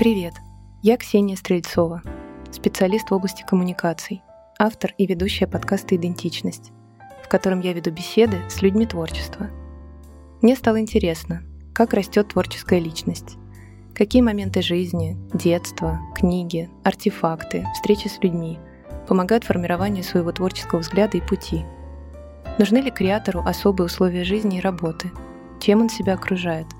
Привет, 0.00 0.32
я 0.80 0.96
Ксения 0.96 1.36
Стрельцова, 1.36 2.02
специалист 2.50 3.10
в 3.10 3.12
области 3.12 3.44
коммуникаций, 3.46 4.22
автор 4.58 4.94
и 4.96 5.04
ведущая 5.04 5.46
подкаста 5.46 5.94
«Идентичность», 5.94 6.72
в 7.22 7.28
котором 7.28 7.60
я 7.60 7.74
веду 7.74 7.90
беседы 7.90 8.38
с 8.48 8.62
людьми 8.62 8.86
творчества. 8.86 9.50
Мне 10.40 10.56
стало 10.56 10.80
интересно, 10.80 11.42
как 11.74 11.92
растет 11.92 12.28
творческая 12.28 12.80
личность, 12.80 13.36
какие 13.94 14.22
моменты 14.22 14.62
жизни, 14.62 15.18
детства, 15.34 16.00
книги, 16.16 16.70
артефакты, 16.82 17.66
встречи 17.74 18.08
с 18.08 18.22
людьми 18.22 18.58
помогают 19.06 19.44
формированию 19.44 20.02
своего 20.02 20.32
творческого 20.32 20.78
взгляда 20.78 21.18
и 21.18 21.20
пути. 21.20 21.66
Нужны 22.58 22.78
ли 22.78 22.90
креатору 22.90 23.42
особые 23.44 23.84
условия 23.84 24.24
жизни 24.24 24.56
и 24.56 24.62
работы? 24.62 25.10
Чем 25.60 25.82
он 25.82 25.90
себя 25.90 26.14
окружает– 26.14 26.68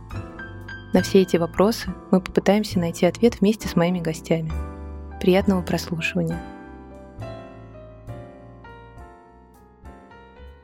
на 0.92 1.02
все 1.02 1.22
эти 1.22 1.36
вопросы 1.36 1.94
мы 2.10 2.20
попытаемся 2.20 2.78
найти 2.80 3.06
ответ 3.06 3.40
вместе 3.40 3.68
с 3.68 3.76
моими 3.76 4.00
гостями. 4.00 4.50
Приятного 5.20 5.62
прослушивания. 5.62 6.40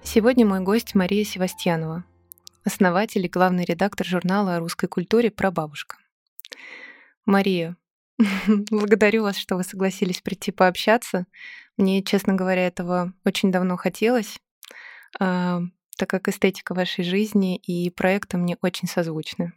Сегодня 0.02 0.44
мой 0.44 0.60
гость 0.60 0.94
Мария 0.94 1.24
Севастьянова, 1.24 2.04
основатель 2.64 3.24
и 3.24 3.28
главный 3.28 3.64
редактор 3.64 4.06
журнала 4.06 4.56
о 4.56 4.58
русской 4.58 4.88
культуре 4.88 5.30
«Прабабушка». 5.30 5.96
Мария, 7.24 7.76
благодарю 8.70 9.22
вас, 9.22 9.36
что 9.36 9.56
вы 9.56 9.62
согласились 9.62 10.20
прийти 10.20 10.50
пообщаться. 10.50 11.26
Мне, 11.76 12.02
честно 12.02 12.34
говоря, 12.34 12.66
этого 12.66 13.12
очень 13.24 13.52
давно 13.52 13.76
хотелось, 13.76 14.40
а, 15.20 15.60
так 15.96 16.08
как 16.08 16.28
эстетика 16.28 16.74
вашей 16.74 17.04
жизни 17.04 17.56
и 17.56 17.90
проекта 17.90 18.38
мне 18.38 18.56
очень 18.62 18.88
созвучны. 18.88 19.52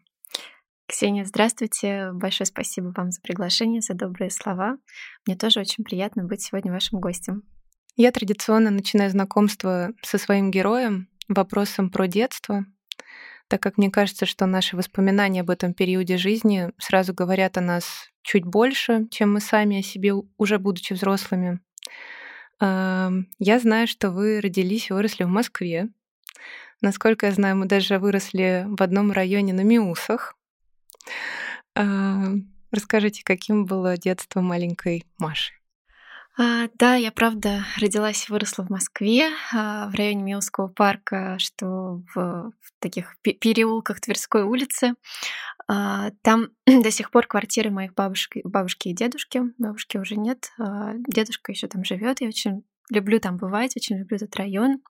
Ксения, 0.89 1.23
здравствуйте. 1.23 2.09
Большое 2.13 2.47
спасибо 2.47 2.91
вам 2.97 3.11
за 3.11 3.21
приглашение, 3.21 3.79
за 3.79 3.93
добрые 3.93 4.31
слова. 4.31 4.79
Мне 5.27 5.35
тоже 5.35 5.59
очень 5.59 5.83
приятно 5.83 6.23
быть 6.23 6.41
сегодня 6.41 6.71
вашим 6.71 6.99
гостем. 6.99 7.43
Я 7.95 8.11
традиционно 8.11 8.71
начинаю 8.71 9.11
знакомство 9.11 9.91
со 10.01 10.17
своим 10.17 10.49
героем 10.49 11.07
вопросом 11.27 11.91
про 11.91 12.07
детство, 12.07 12.65
так 13.49 13.61
как 13.61 13.77
мне 13.77 13.91
кажется, 13.91 14.25
что 14.25 14.47
наши 14.47 14.75
воспоминания 14.75 15.41
об 15.41 15.51
этом 15.51 15.75
периоде 15.75 16.17
жизни 16.17 16.71
сразу 16.79 17.13
говорят 17.13 17.59
о 17.59 17.61
нас 17.61 18.09
чуть 18.23 18.45
больше, 18.45 19.07
чем 19.11 19.33
мы 19.33 19.41
сами 19.41 19.81
о 19.81 19.83
себе, 19.83 20.13
уже 20.39 20.57
будучи 20.57 20.93
взрослыми. 20.93 21.59
Я 22.59 23.59
знаю, 23.61 23.87
что 23.87 24.09
вы 24.09 24.41
родились 24.41 24.89
и 24.89 24.93
выросли 24.93 25.23
в 25.23 25.29
Москве. 25.29 25.89
Насколько 26.81 27.27
я 27.27 27.31
знаю, 27.31 27.57
мы 27.57 27.67
даже 27.67 27.99
выросли 27.99 28.65
в 28.67 28.81
одном 28.81 29.11
районе 29.11 29.53
на 29.53 29.61
Миусах. 29.61 30.35
А, 31.75 32.33
расскажите, 32.71 33.23
каким 33.23 33.65
было 33.65 33.97
детство 33.97 34.41
маленькой 34.41 35.05
Маши? 35.17 35.53
А, 36.37 36.69
да, 36.75 36.95
я 36.95 37.11
правда 37.11 37.65
родилась 37.77 38.29
и 38.29 38.31
выросла 38.31 38.63
в 38.63 38.69
Москве, 38.69 39.29
а, 39.53 39.89
в 39.89 39.95
районе 39.95 40.23
Милского 40.23 40.67
парка, 40.69 41.37
что 41.37 42.01
в, 42.13 42.15
в 42.15 42.73
таких 42.79 43.17
переулках 43.21 43.99
Тверской 43.99 44.43
улицы. 44.43 44.93
А, 45.67 46.11
там 46.21 46.47
до 46.65 46.91
сих 46.91 47.11
пор 47.11 47.27
квартиры 47.27 47.71
моих 47.71 47.93
бабушки, 47.93 48.41
бабушки 48.45 48.87
и 48.87 48.93
дедушки. 48.93 49.41
Бабушки 49.57 49.97
уже 49.97 50.15
нет, 50.15 50.51
а 50.57 50.93
дедушка 50.95 51.51
еще 51.51 51.67
там 51.67 51.83
живет. 51.83 52.21
Я 52.21 52.27
очень 52.29 52.63
люблю 52.89 53.19
там 53.19 53.35
бывать, 53.35 53.75
очень 53.75 53.97
люблю 53.97 54.15
этот 54.15 54.33
район. 54.37 54.81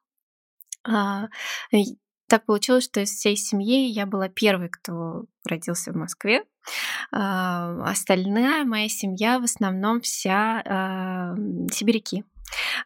Так 2.30 2.46
получилось, 2.46 2.84
что 2.84 3.02
из 3.02 3.10
всей 3.10 3.36
семьи 3.36 3.88
я 3.88 4.06
была 4.06 4.30
первой, 4.30 4.70
кто 4.70 5.26
родился 5.46 5.92
в 5.92 5.96
Москве. 5.96 6.44
А, 7.12 7.84
остальная 7.90 8.64
моя 8.66 8.88
семья 8.88 9.40
в 9.40 9.44
основном 9.44 10.00
вся 10.02 10.62
а, 10.64 11.36
сибиряки. 11.72 12.24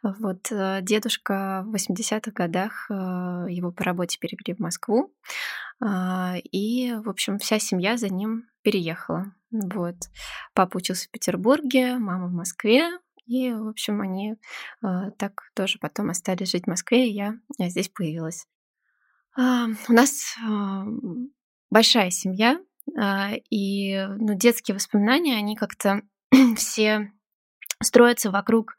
Вот 0.01 0.51
э, 0.51 0.79
дедушка 0.81 1.63
в 1.65 1.73
80-х 1.73 2.31
годах 2.31 2.87
э, 2.89 2.93
его 3.49 3.71
по 3.71 3.85
работе 3.85 4.17
перевели 4.19 4.53
в 4.53 4.59
Москву, 4.59 5.13
а, 5.81 6.35
и, 6.51 6.93
в 6.93 7.09
общем, 7.09 7.37
вся 7.37 7.59
семья 7.59 7.95
за 7.95 8.09
ним 8.09 8.49
переехала. 8.61 9.33
Вот. 9.51 9.95
Папа 10.53 10.77
учился 10.77 11.07
в 11.07 11.11
Петербурге, 11.11 11.97
мама 11.97 12.27
в 12.27 12.33
Москве, 12.33 12.89
и, 13.25 13.53
в 13.53 13.69
общем, 13.69 14.01
они 14.01 14.33
э, 14.33 15.11
так 15.17 15.43
тоже 15.55 15.79
потом 15.79 16.09
остались 16.09 16.51
жить 16.51 16.65
в 16.65 16.69
Москве, 16.69 17.09
и 17.09 17.13
я 17.13 17.37
здесь 17.57 17.87
появилась. 17.87 18.45
А, 19.35 19.65
у 19.87 19.93
нас 19.93 20.35
а, 20.45 20.85
большая 21.69 22.11
семья, 22.11 22.59
а, 22.99 23.31
и 23.49 24.05
ну, 24.19 24.35
детские 24.35 24.75
воспоминания, 24.75 25.37
они 25.37 25.55
как-то 25.55 26.01
все 26.55 27.11
строятся 27.81 28.31
вокруг 28.31 28.75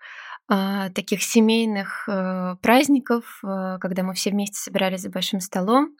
таких 0.47 1.23
семейных 1.23 2.07
э, 2.07 2.57
праздников, 2.61 3.41
э, 3.43 3.79
когда 3.81 4.03
мы 4.03 4.13
все 4.13 4.31
вместе 4.31 4.61
собирались 4.61 5.01
за 5.01 5.09
большим 5.09 5.41
столом. 5.41 5.97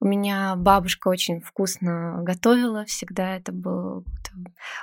У 0.00 0.06
меня 0.06 0.54
бабушка 0.56 1.08
очень 1.08 1.40
вкусно 1.40 2.18
готовила, 2.22 2.84
всегда 2.84 3.36
это 3.36 3.52
было 3.52 4.04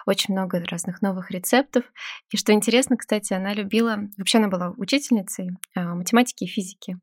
очень 0.05 0.33
много 0.33 0.63
разных 0.65 1.01
новых 1.01 1.29
рецептов. 1.29 1.83
И 2.29 2.37
что 2.37 2.53
интересно, 2.53 2.97
кстати, 2.97 3.33
она 3.33 3.53
любила, 3.53 3.99
вообще 4.17 4.37
она 4.37 4.47
была 4.47 4.73
учительницей 4.77 5.51
математики 5.75 6.45
и 6.45 6.47
физики, 6.47 6.97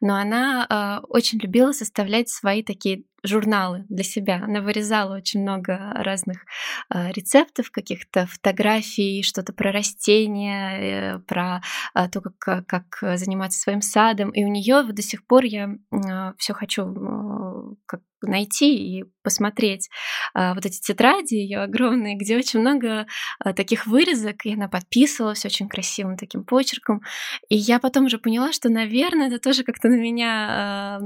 но 0.00 0.16
она 0.16 1.00
очень 1.08 1.38
любила 1.38 1.72
составлять 1.72 2.28
свои 2.28 2.62
такие 2.62 3.04
журналы 3.24 3.84
для 3.88 4.04
себя. 4.04 4.42
Она 4.44 4.60
вырезала 4.60 5.16
очень 5.16 5.42
много 5.42 5.78
разных 5.94 6.44
э, 6.90 7.10
рецептов, 7.12 7.70
каких-то 7.70 8.26
фотографий, 8.26 9.22
что-то 9.22 9.52
про 9.52 9.72
растения, 9.72 11.16
э, 11.16 11.18
про 11.20 11.62
э, 11.94 12.08
то, 12.08 12.20
как, 12.20 12.66
как 12.66 13.18
заниматься 13.18 13.58
своим 13.58 13.80
садом. 13.80 14.30
И 14.30 14.44
у 14.44 14.48
нее 14.48 14.82
до 14.84 15.02
сих 15.02 15.26
пор 15.26 15.44
я 15.44 15.70
э, 15.90 16.32
все 16.38 16.52
хочу 16.52 17.76
как 17.86 18.00
найти 18.26 18.98
и 18.98 19.04
посмотреть 19.22 19.88
а, 20.34 20.54
вот 20.54 20.66
эти 20.66 20.80
тетради 20.80 21.34
ее 21.34 21.62
огромные, 21.62 22.14
где 22.14 22.36
очень 22.36 22.60
много 22.60 23.06
а, 23.38 23.52
таких 23.54 23.86
вырезок, 23.86 24.44
и 24.44 24.52
она 24.52 24.68
подписывала 24.68 25.34
все 25.34 25.48
очень 25.48 25.68
красивым 25.68 26.16
таким 26.16 26.44
почерком. 26.44 27.00
И 27.48 27.56
я 27.56 27.80
потом 27.80 28.04
уже 28.04 28.18
поняла, 28.18 28.52
что, 28.52 28.68
наверное, 28.68 29.28
это 29.28 29.38
тоже 29.38 29.64
как-то 29.64 29.88
на 29.88 29.96
меня 29.96 31.00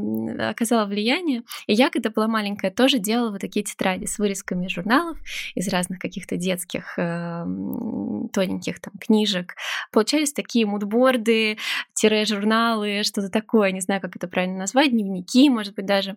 оказало 0.51 0.87
влияние. 0.87 1.45
И 1.67 1.73
я, 1.73 1.91
когда 1.91 2.11
была 2.11 2.27
маленькая, 2.27 2.71
тоже 2.71 2.99
делала 2.99 3.31
вот 3.31 3.41
такие 3.41 3.65
тетради 3.65 4.07
с 4.07 4.19
вырезками 4.19 4.69
журналов 4.69 5.19
из 5.55 5.69
разных 5.69 5.99
каких-то 5.99 6.37
детских 6.37 6.97
тоненьких 6.97 8.81
там 8.81 8.95
книжек. 9.01 9.55
Получались 9.93 10.33
такие 10.33 10.67
мудборды, 10.67 11.59
тире-журналы, 11.95 13.03
что-то 13.05 13.29
такое, 13.31 13.71
не 13.71 13.81
знаю, 13.81 14.01
как 14.01 14.17
это 14.17 14.27
правильно 14.27 14.59
назвать, 14.59 14.91
дневники, 14.91 15.49
может 15.51 15.75
быть, 15.75 15.87
даже. 15.87 16.17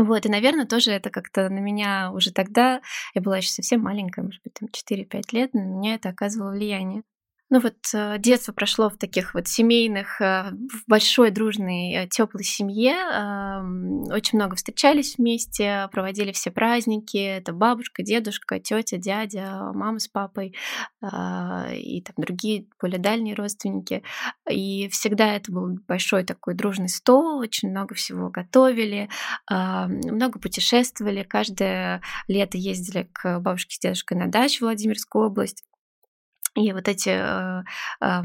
Вот, 0.00 0.24
и, 0.26 0.28
наверное, 0.28 0.64
тоже 0.64 0.92
это 0.92 1.10
как-то 1.10 1.48
на 1.48 1.58
меня 1.58 2.12
уже 2.12 2.32
тогда, 2.32 2.80
я 3.14 3.20
была 3.20 3.38
еще 3.38 3.50
совсем 3.50 3.80
маленькая, 3.82 4.22
может 4.22 4.40
быть, 4.44 4.54
там 4.54 4.68
4-5 4.68 5.32
лет, 5.32 5.54
на 5.54 5.58
меня 5.60 5.94
это 5.96 6.08
оказывало 6.10 6.52
влияние. 6.52 7.02
Ну 7.50 7.60
вот 7.60 7.76
э, 7.94 8.18
детство 8.18 8.52
прошло 8.52 8.90
в 8.90 8.98
таких 8.98 9.32
вот 9.32 9.48
семейных, 9.48 10.20
э, 10.20 10.50
в 10.50 10.86
большой 10.86 11.30
дружной 11.30 11.94
э, 11.94 12.06
теплой 12.06 12.44
семье. 12.44 12.94
Очень 14.12 14.38
много 14.38 14.56
встречались 14.56 15.16
вместе, 15.16 15.88
проводили 15.90 16.32
все 16.32 16.50
праздники. 16.50 17.16
Это 17.16 17.54
бабушка, 17.54 18.02
дедушка, 18.02 18.60
тетя, 18.60 18.98
дядя, 18.98 19.72
мама 19.72 19.98
с 19.98 20.08
папой 20.08 20.54
и 21.02 22.02
там 22.02 22.14
другие 22.16 22.66
более 22.80 22.98
дальние 22.98 23.34
родственники. 23.34 24.02
И 24.50 24.88
всегда 24.88 25.34
это 25.34 25.50
был 25.50 25.78
большой 25.86 26.24
такой 26.24 26.54
дружный 26.54 26.88
стол, 26.88 27.38
очень 27.38 27.70
много 27.70 27.94
всего 27.94 28.30
готовили, 28.30 29.08
много 29.48 30.38
путешествовали. 30.38 31.22
Каждое 31.22 32.02
лето 32.26 32.58
ездили 32.58 33.08
к 33.12 33.40
бабушке 33.40 33.76
с 33.76 33.78
дедушкой 33.78 34.18
на 34.18 34.26
дачу 34.26 34.58
в 34.58 34.60
Владимирскую 34.62 35.26
область. 35.26 35.67
И 36.54 36.72
вот 36.72 36.88
эти 36.88 37.10
э, 37.10 37.62
э, 38.00 38.22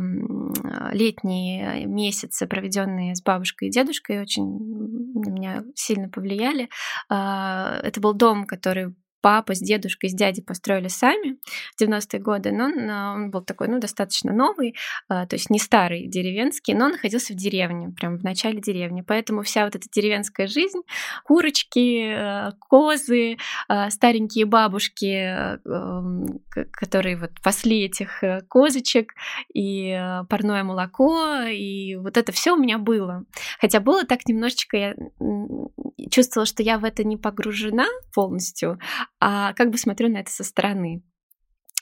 летние 0.92 1.86
месяцы, 1.86 2.48
проведенные 2.48 3.16
с 3.16 3.22
бабушкой 3.22 3.68
и 3.68 3.72
дедушкой, 3.72 4.22
очень 4.22 4.46
на 4.46 5.30
меня 5.30 5.64
сильно 5.76 6.10
повлияли. 6.10 6.70
Э, 7.10 7.80
это 7.84 8.00
был 8.00 8.14
дом, 8.14 8.46
который 8.46 8.96
папа 9.24 9.56
с 9.56 9.60
дедушкой, 9.60 10.10
с 10.10 10.14
дядей 10.14 10.44
построили 10.44 10.90
сами 10.90 11.38
в 11.78 11.82
90-е 11.82 12.20
годы, 12.20 12.52
но 12.52 12.66
он, 12.66 12.90
а, 12.90 13.14
он 13.14 13.32
был 13.32 13.42
такой, 13.42 13.70
ну, 13.70 13.80
достаточно 13.80 14.34
новый, 14.34 14.76
а, 15.08 15.26
то 15.26 15.38
есть 15.38 15.50
не 15.50 15.60
старый 15.60 16.08
деревенский, 16.08 16.74
но 16.74 16.86
он 16.86 16.92
находился 16.92 17.32
в 17.32 17.38
деревне, 17.38 17.90
прям 17.90 18.18
в 18.18 18.24
начале 18.24 18.60
деревни. 18.60 19.02
Поэтому 19.02 19.42
вся 19.44 19.64
вот 19.64 19.76
эта 19.76 19.88
деревенская 19.90 20.48
жизнь, 20.48 20.82
курочки, 21.24 22.14
а, 22.14 22.52
козы, 22.60 23.38
старенькие 23.90 24.46
бабушки, 24.46 25.58
которые 26.74 27.18
вот 27.18 27.32
пасли 27.42 27.86
этих 27.86 28.24
э, 28.24 28.42
козочек, 28.50 29.14
и 29.54 29.98
парное 30.30 30.64
молоко, 30.64 31.44
и 31.44 31.96
вот 31.96 32.18
это 32.18 32.32
все 32.34 32.54
у 32.54 32.58
меня 32.58 32.78
было. 32.78 33.24
Хотя 33.60 33.80
было 33.80 34.04
так 34.04 34.28
немножечко, 34.28 34.78
я 34.78 34.96
чувствовала, 36.12 36.46
что 36.46 36.62
я 36.62 36.78
в 36.78 36.84
это 36.84 37.04
не 37.04 37.18
погружена 37.18 37.86
полностью, 38.14 38.80
а 39.26 39.54
как 39.54 39.70
бы 39.72 39.78
смотрю 39.78 40.10
на 40.10 40.18
это 40.20 40.32
со 40.32 40.44
стороны. 40.44 41.02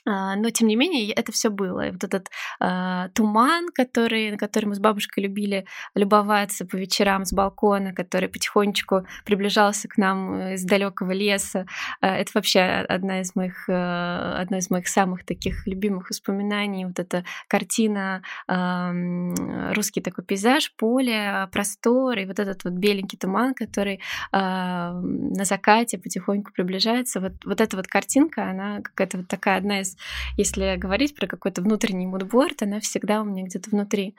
А, 0.04 0.34
но 0.36 0.50
тем 0.50 0.68
не 0.68 0.76
менее 0.76 1.12
это 1.12 1.30
все 1.30 1.48
было. 1.48 1.86
И 1.86 1.90
вот 1.92 2.02
этот 2.02 2.28
э, 2.60 3.08
туман, 3.14 3.68
который, 3.72 4.32
на 4.32 4.36
который 4.36 4.66
мы 4.66 4.74
с 4.74 4.80
бабушкой 4.80 5.24
любили 5.24 5.64
любоваться 5.94 6.66
по 6.66 6.76
вечерам 6.76 7.24
с 7.24 7.32
балкона, 7.32 7.92
который 7.94 8.28
потихонечку 8.28 9.06
приближался 9.24 9.88
к 9.88 9.96
нам 9.96 10.34
э, 10.34 10.54
из 10.54 10.64
далекого 10.64 11.12
леса, 11.12 11.66
э, 12.00 12.08
это 12.08 12.32
вообще 12.34 12.60
одна 12.60 13.20
из 13.20 13.36
моих, 13.36 13.68
э, 13.68 14.34
одна 14.40 14.58
из 14.58 14.70
моих 14.70 14.88
самых 14.88 15.24
таких 15.24 15.66
любимых 15.68 16.10
воспоминаний. 16.10 16.84
Вот 16.84 16.98
эта 16.98 17.24
картина, 17.46 18.22
э, 18.48 19.72
русский 19.74 20.00
такой 20.00 20.24
пейзаж, 20.24 20.74
поле, 20.76 21.48
простор, 21.52 22.18
и 22.18 22.26
вот 22.26 22.40
этот 22.40 22.64
вот 22.64 22.72
беленький 22.72 23.18
туман, 23.18 23.54
который 23.54 23.96
э, 23.96 24.00
на 24.32 25.44
закате 25.44 25.98
потихоньку 25.98 26.52
приближается. 26.52 27.20
Вот, 27.20 27.32
вот 27.44 27.60
эта 27.60 27.76
вот 27.76 27.86
картинка, 27.86 28.50
она 28.50 28.80
какая-то 28.80 29.18
вот 29.18 29.28
такая 29.28 29.58
одна 29.58 29.80
из 29.80 29.91
если 30.36 30.76
говорить 30.76 31.14
про 31.14 31.26
какой-то 31.26 31.62
внутренний 31.62 32.06
мудборд, 32.06 32.62
она 32.62 32.80
всегда 32.80 33.22
у 33.22 33.24
меня 33.24 33.44
где-то 33.44 33.70
внутри. 33.70 34.16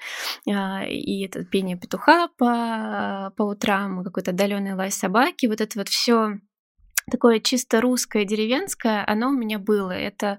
А, 0.49 0.83
и 0.85 1.25
это 1.25 1.43
пение 1.45 1.77
петуха 1.77 2.29
по, 2.37 3.33
по 3.37 3.43
утрам, 3.43 4.03
какой-то 4.03 4.31
отдаленный 4.31 4.73
лай 4.73 4.91
собаки, 4.91 5.47
вот 5.47 5.61
это 5.61 5.79
вот 5.79 5.89
все 5.89 6.39
такое 7.09 7.39
чисто 7.39 7.81
русское, 7.81 8.25
деревенское, 8.25 9.03
оно 9.05 9.29
у 9.29 9.33
меня 9.33 9.59
было. 9.59 9.91
Это 9.91 10.37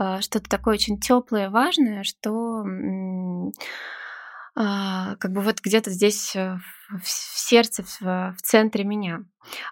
э, 0.00 0.20
что-то 0.20 0.48
такое 0.48 0.74
очень 0.74 0.98
теплое, 0.98 1.50
важное, 1.50 2.04
что 2.04 2.64
э, 2.64 3.50
как 4.54 5.32
бы 5.32 5.40
вот 5.40 5.60
где-то 5.60 5.90
здесь 5.90 6.34
э, 6.34 6.56
в 7.02 7.08
сердце, 7.08 7.84
в 8.00 8.36
центре 8.42 8.84
меня. 8.84 9.24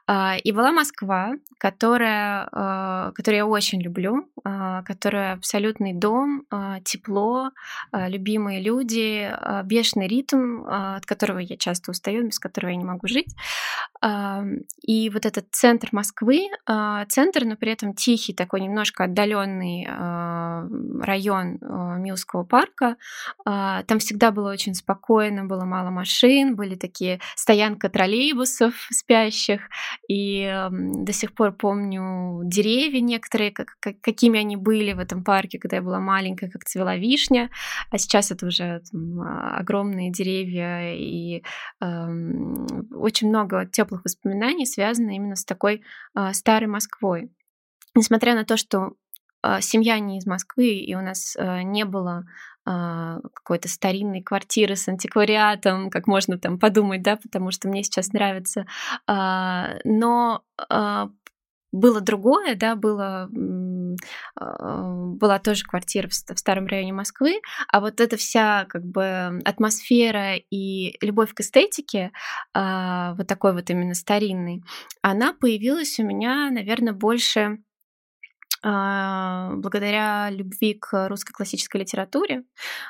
А, 0.06 0.36
и 0.36 0.52
была 0.52 0.72
Москва, 0.72 1.32
которая, 1.58 2.48
а, 2.52 3.12
которую 3.12 3.38
я 3.38 3.46
очень 3.46 3.80
люблю, 3.80 4.28
а, 4.44 4.82
которая 4.82 5.34
абсолютный 5.34 5.92
дом, 5.92 6.46
тепло, 6.84 7.50
любимые 7.92 8.60
люди, 8.60 9.30
бешеный 9.64 10.06
ритм, 10.06 10.64
от 10.66 11.06
которого 11.06 11.38
я 11.38 11.56
часто 11.56 11.90
устаю, 11.90 12.26
без 12.26 12.38
которого 12.38 12.70
я 12.70 12.76
не 12.76 12.84
могу 12.84 13.06
жить. 13.06 13.34
И 14.82 15.10
вот 15.10 15.26
этот 15.26 15.46
центр 15.50 15.88
Москвы, 15.92 16.48
центр, 17.08 17.44
но 17.44 17.56
при 17.56 17.72
этом 17.72 17.94
тихий, 17.94 18.34
такой 18.34 18.60
немножко 18.60 19.04
отдаленный 19.04 19.86
район 21.02 21.58
Милского 22.02 22.44
парка, 22.44 22.96
там 23.44 23.98
всегда 23.98 24.30
было 24.30 24.50
очень 24.50 24.74
спокойно, 24.74 25.44
было 25.44 25.64
мало 25.64 25.90
машин, 25.90 26.56
были 26.56 26.74
такие 26.74 27.20
стоянка 27.36 27.88
троллейбусов 27.88 28.74
спящих, 28.90 29.63
и 30.08 30.68
до 30.70 31.12
сих 31.12 31.34
пор 31.34 31.52
помню 31.52 32.42
деревья 32.44 33.00
некоторые, 33.00 33.50
как, 33.50 33.76
как, 33.80 34.00
какими 34.00 34.40
они 34.40 34.56
были 34.56 34.92
в 34.92 34.98
этом 34.98 35.24
парке, 35.24 35.58
когда 35.58 35.76
я 35.76 35.82
была 35.82 36.00
маленькая, 36.00 36.50
как 36.50 36.64
цвела 36.64 36.96
вишня, 36.96 37.50
а 37.90 37.98
сейчас 37.98 38.30
это 38.30 38.46
уже 38.46 38.82
там, 38.90 39.20
а, 39.20 39.56
огромные 39.58 40.10
деревья, 40.10 40.94
и 40.94 41.42
э, 41.80 41.84
очень 42.92 43.28
много 43.28 43.66
теплых 43.66 44.04
воспоминаний 44.04 44.66
связано 44.66 45.10
именно 45.10 45.36
с 45.36 45.44
такой 45.44 45.82
э, 46.16 46.32
старой 46.32 46.68
Москвой. 46.68 47.30
Несмотря 47.94 48.34
на 48.34 48.44
то, 48.44 48.56
что 48.56 48.94
э, 49.42 49.60
семья 49.60 49.98
не 49.98 50.18
из 50.18 50.26
Москвы, 50.26 50.74
и 50.74 50.94
у 50.94 51.00
нас 51.00 51.36
э, 51.36 51.62
не 51.62 51.84
было 51.84 52.18
а, 52.18 52.26
какой-то 52.64 53.68
старинной 53.68 54.22
квартиры 54.22 54.76
с 54.76 54.88
антиквариатом, 54.88 55.90
как 55.90 56.06
можно 56.06 56.38
там 56.38 56.58
подумать, 56.58 57.02
да, 57.02 57.16
потому 57.16 57.50
что 57.50 57.68
мне 57.68 57.82
сейчас 57.82 58.12
нравится. 58.12 58.66
А, 59.06 59.74
но 59.84 60.42
а, 60.68 61.10
было 61.72 62.00
другое, 62.00 62.54
да, 62.54 62.76
было, 62.76 63.28
была 64.36 65.38
тоже 65.40 65.64
квартира 65.64 66.08
в 66.08 66.14
старом 66.14 66.66
районе 66.66 66.92
Москвы, 66.92 67.40
а 67.68 67.80
вот 67.80 68.00
эта 68.00 68.16
вся 68.16 68.64
как 68.68 68.84
бы 68.84 69.40
атмосфера 69.44 70.36
и 70.36 70.96
любовь 71.04 71.34
к 71.34 71.40
эстетике, 71.40 72.12
вот 72.54 73.26
такой 73.26 73.54
вот 73.54 73.70
именно 73.70 73.94
старинный, 73.94 74.62
она 75.02 75.32
появилась 75.32 75.98
у 75.98 76.04
меня, 76.04 76.48
наверное, 76.52 76.92
больше 76.92 77.40
а, 77.40 77.56
благодаря 78.64 80.30
любви 80.30 80.74
к 80.74 81.08
русской 81.08 81.32
классической 81.32 81.82
литературе, 81.82 82.44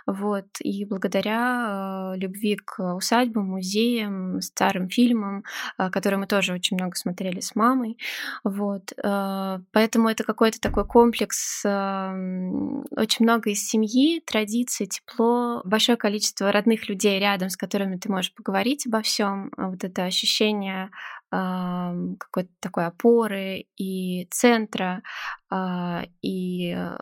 вот, 0.06 0.46
и 0.60 0.84
благодаря 0.84 2.12
а, 2.12 2.14
любви 2.16 2.56
к 2.56 2.94
усадьбам, 2.94 3.46
музеям, 3.46 4.40
старым 4.40 4.88
фильмам, 4.88 5.44
а, 5.76 5.90
которые 5.90 6.18
мы 6.20 6.26
тоже 6.26 6.52
очень 6.52 6.76
много 6.76 6.94
смотрели 6.96 7.40
с 7.40 7.56
мамой, 7.56 7.98
вот, 8.44 8.92
поэтому 8.96 10.08
это 10.08 10.24
какой-то 10.24 10.60
такой 10.60 10.86
комплекс, 10.86 11.64
очень 11.64 13.24
много 13.24 13.50
из 13.50 13.66
семьи, 13.66 14.22
традиций, 14.24 14.86
тепло, 14.86 15.62
большое 15.64 15.96
количество 15.96 16.52
родных 16.52 16.88
людей 16.88 17.18
рядом, 17.18 17.50
с 17.50 17.56
которыми 17.56 17.96
ты 17.96 18.10
можешь 18.10 18.32
поговорить 18.32 18.86
обо 18.86 19.02
всем, 19.02 19.50
вот 19.56 19.82
это 19.82 20.04
ощущение 20.04 20.90
какой-то 21.34 22.50
такой 22.60 22.86
опоры 22.86 23.66
и 23.76 24.26
центра, 24.30 25.02
а, 25.50 26.04
и 26.22 26.72
э, 26.76 26.96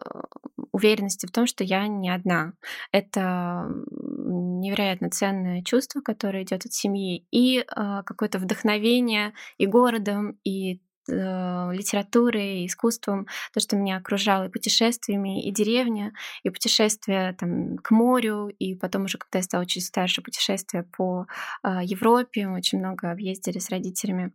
уверенности 0.73 1.27
в 1.27 1.33
том, 1.33 1.47
что 1.47 1.65
я 1.65 1.87
не 1.87 2.11
одна. 2.11 2.55
Это 2.93 3.69
невероятно 3.91 5.11
ценное 5.11 5.63
чувство, 5.63 6.01
которое 6.01 6.45
идет 6.45 6.65
от 6.65 6.73
семьи, 6.73 7.27
и 7.31 7.65
а, 7.69 8.03
какое-то 8.03 8.39
вдохновение 8.39 9.33
и 9.59 9.67
городом, 9.67 10.39
и 10.45 10.81
литературой, 11.09 12.67
искусством, 12.67 13.27
то, 13.53 13.61
что 13.61 13.77
меня 13.77 13.97
окружало, 13.97 14.45
и 14.45 14.51
путешествиями, 14.51 15.47
и 15.47 15.53
деревня, 15.53 16.13
и 16.43 16.51
путешествия 16.51 17.35
там, 17.39 17.77
к 17.79 17.91
морю, 17.91 18.49
и 18.59 18.75
потом 18.75 19.05
уже, 19.05 19.19
когда 19.19 19.39
я 19.39 19.43
стала 19.43 19.67
чуть 19.67 19.85
старше, 19.85 20.23
путешествия 20.23 20.85
по 20.97 21.27
э, 21.63 21.81
Европе, 21.83 22.47
мы 22.47 22.59
очень 22.59 22.79
много 22.79 23.11
объездили 23.11 23.59
с 23.59 23.71
родителями. 23.71 24.33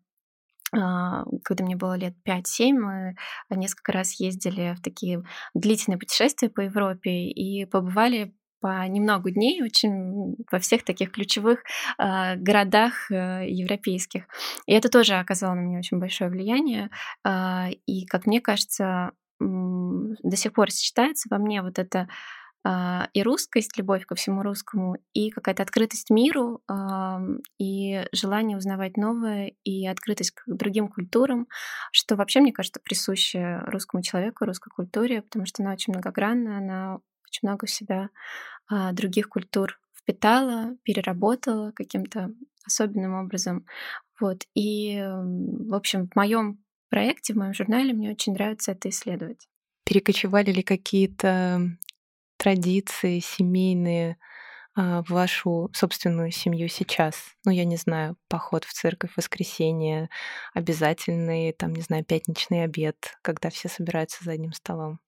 А, 0.76 1.24
когда 1.44 1.64
мне 1.64 1.76
было 1.76 1.96
лет 1.98 2.16
5-7, 2.28 2.74
мы 2.74 3.16
несколько 3.50 3.94
раз 3.94 4.20
ездили 4.20 4.76
в 4.78 4.82
такие 4.82 5.24
длительные 5.54 5.98
путешествия 5.98 6.50
по 6.50 6.62
Европе 6.62 7.30
и 7.30 7.66
побывали 7.66 8.36
по 8.60 8.88
немного 8.88 9.32
дней 9.32 9.62
очень 9.64 10.36
во 10.52 10.60
всех 10.60 10.84
таких 10.84 11.12
ключевых 11.12 11.64
э, 11.98 12.36
городах 12.36 13.12
э, 13.12 13.48
европейских. 13.50 14.24
И 14.66 14.74
это 14.74 14.90
тоже 14.90 15.16
оказало 15.16 15.56
на 15.56 15.62
меня 15.62 15.80
очень 15.80 16.00
большое 16.00 16.30
влияние. 16.30 16.90
Э, 17.26 17.70
и, 17.86 18.06
как 18.06 18.26
мне 18.26 18.42
кажется, 18.42 19.12
э, 19.40 19.44
до 19.44 20.36
сих 20.36 20.54
пор 20.54 20.72
сочетается 20.72 21.28
во 21.30 21.38
мне 21.38 21.62
вот 21.62 21.80
это 21.80 22.08
а, 22.70 23.08
и 23.14 23.24
русскость, 23.24 23.78
любовь 23.78 24.06
ко 24.06 24.16
всему 24.16 24.44
русскому, 24.44 24.98
и 25.14 25.30
какая-то 25.30 25.64
открытость 25.64 26.10
миру, 26.10 26.62
и 27.58 28.06
желание 28.12 28.58
узнавать 28.58 28.98
новое, 28.98 29.54
и 29.64 29.88
открытость 29.88 30.32
к 30.32 30.44
другим 30.48 30.90
культурам, 30.90 31.48
что 31.94 32.18
вообще, 32.18 32.42
мне 32.42 32.52
кажется, 32.52 32.82
присуще 32.84 33.60
русскому 33.68 34.04
человеку, 34.04 34.44
русской 34.44 34.70
культуре, 34.70 35.22
потому 35.22 35.46
что 35.46 35.64
она 35.64 35.72
очень 35.72 35.94
многогранна, 35.94 36.58
она 36.58 37.00
очень 37.28 37.48
много 37.48 37.66
в 37.66 37.72
себя 37.72 38.10
а, 38.70 38.92
других 38.92 39.30
культур 39.30 39.80
впитала, 39.96 40.76
переработала 40.84 41.72
каким-то 41.72 42.32
особенным 42.66 43.14
образом. 43.16 43.66
Вот. 44.20 44.44
И, 44.56 45.00
в 45.00 45.74
общем, 45.74 46.08
в 46.08 46.16
моем 46.16 46.60
проекте, 46.90 47.34
в 47.34 47.38
моем 47.38 47.54
журнале 47.54 47.94
мне 47.94 48.12
очень 48.12 48.34
нравится 48.34 48.72
это 48.72 48.90
исследовать. 48.90 49.48
Перекочевали 49.86 50.52
ли 50.52 50.64
какие-то 50.64 51.78
традиции 52.38 53.20
семейные 53.20 54.18
а, 54.76 55.04
в 55.04 55.10
вашу 55.10 55.70
собственную 55.74 56.32
семью 56.32 56.68
сейчас? 56.68 57.16
Ну, 57.46 57.52
я 57.52 57.66
не 57.66 57.78
знаю, 57.78 58.18
поход 58.28 58.64
в 58.66 58.74
церковь 58.74 59.12
в 59.14 59.18
воскресенье, 59.18 60.10
обязательный, 60.54 61.54
там, 61.54 61.74
не 61.74 61.82
знаю, 61.82 62.04
пятничный 62.04 62.64
обед, 62.64 63.18
когда 63.22 63.50
все 63.50 63.70
собираются 63.70 64.24
за 64.24 64.34
одним 64.34 64.54
столом. 64.54 65.00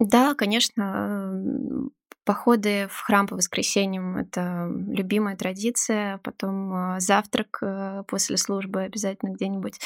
Да, 0.00 0.34
конечно, 0.34 1.90
Походы 2.24 2.86
в 2.90 3.00
храм 3.00 3.26
по 3.26 3.34
воскресеньям— 3.34 4.16
это 4.18 4.70
любимая 4.70 5.36
традиция. 5.36 6.18
Потом 6.18 6.72
а, 6.72 7.00
завтрак 7.00 7.58
э, 7.62 8.04
после 8.06 8.36
службы 8.36 8.82
обязательно 8.82 9.30
где-нибудь. 9.30 9.80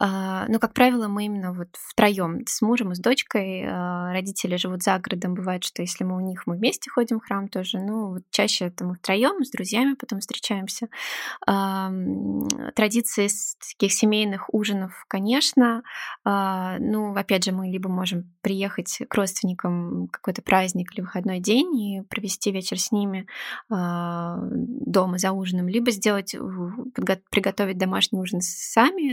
А, 0.00 0.46
но, 0.48 0.58
как 0.58 0.74
правило, 0.74 1.06
мы 1.06 1.26
именно 1.26 1.52
вот 1.52 1.68
втроем 1.72 2.44
с 2.46 2.60
мужем 2.60 2.90
и 2.90 2.96
с 2.96 2.98
дочкой. 2.98 3.64
А, 3.68 4.12
родители 4.12 4.56
живут 4.56 4.82
за 4.82 4.98
городом. 4.98 5.34
Бывает, 5.34 5.62
что 5.62 5.80
если 5.80 6.02
мы 6.02 6.16
у 6.16 6.20
них, 6.20 6.42
мы 6.46 6.56
вместе 6.56 6.90
ходим 6.90 7.20
в 7.20 7.24
храм 7.24 7.48
тоже. 7.48 7.78
Ну, 7.78 8.14
вот 8.14 8.22
чаще 8.30 8.66
это 8.66 8.84
мы 8.84 8.96
втроем 8.96 9.44
с 9.44 9.50
друзьями 9.50 9.94
потом 9.94 10.18
встречаемся. 10.18 10.88
Традиции 12.74 13.28
таких 13.60 13.92
семейных 13.92 14.52
ужинов, 14.52 15.04
конечно. 15.08 15.82
Ну, 16.24 17.14
опять 17.14 17.44
же, 17.44 17.52
мы 17.52 17.68
либо 17.68 17.88
можем 17.88 18.32
приехать 18.40 19.02
к 19.08 19.14
родственникам 19.14 20.08
какой-то 20.08 20.42
праздник 20.42 20.92
или 20.92 21.02
выходной 21.02 21.40
день, 21.40 21.75
и 21.76 22.02
провести 22.02 22.52
вечер 22.52 22.78
с 22.78 22.92
ними 22.92 23.26
а, 23.70 24.38
дома 24.40 25.18
за 25.18 25.32
ужином, 25.32 25.68
либо 25.68 25.90
сделать, 25.90 26.34
приготовить 27.30 27.78
домашний 27.78 28.18
ужин 28.18 28.40
сами 28.40 29.12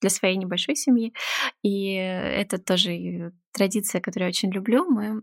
для 0.00 0.10
своей 0.10 0.36
небольшой 0.36 0.76
семьи. 0.76 1.12
И 1.62 1.94
это 1.94 2.58
тоже 2.58 3.32
традиция, 3.52 4.00
которую 4.00 4.28
я 4.28 4.30
очень 4.30 4.50
люблю. 4.50 4.84
Мы 4.88 5.22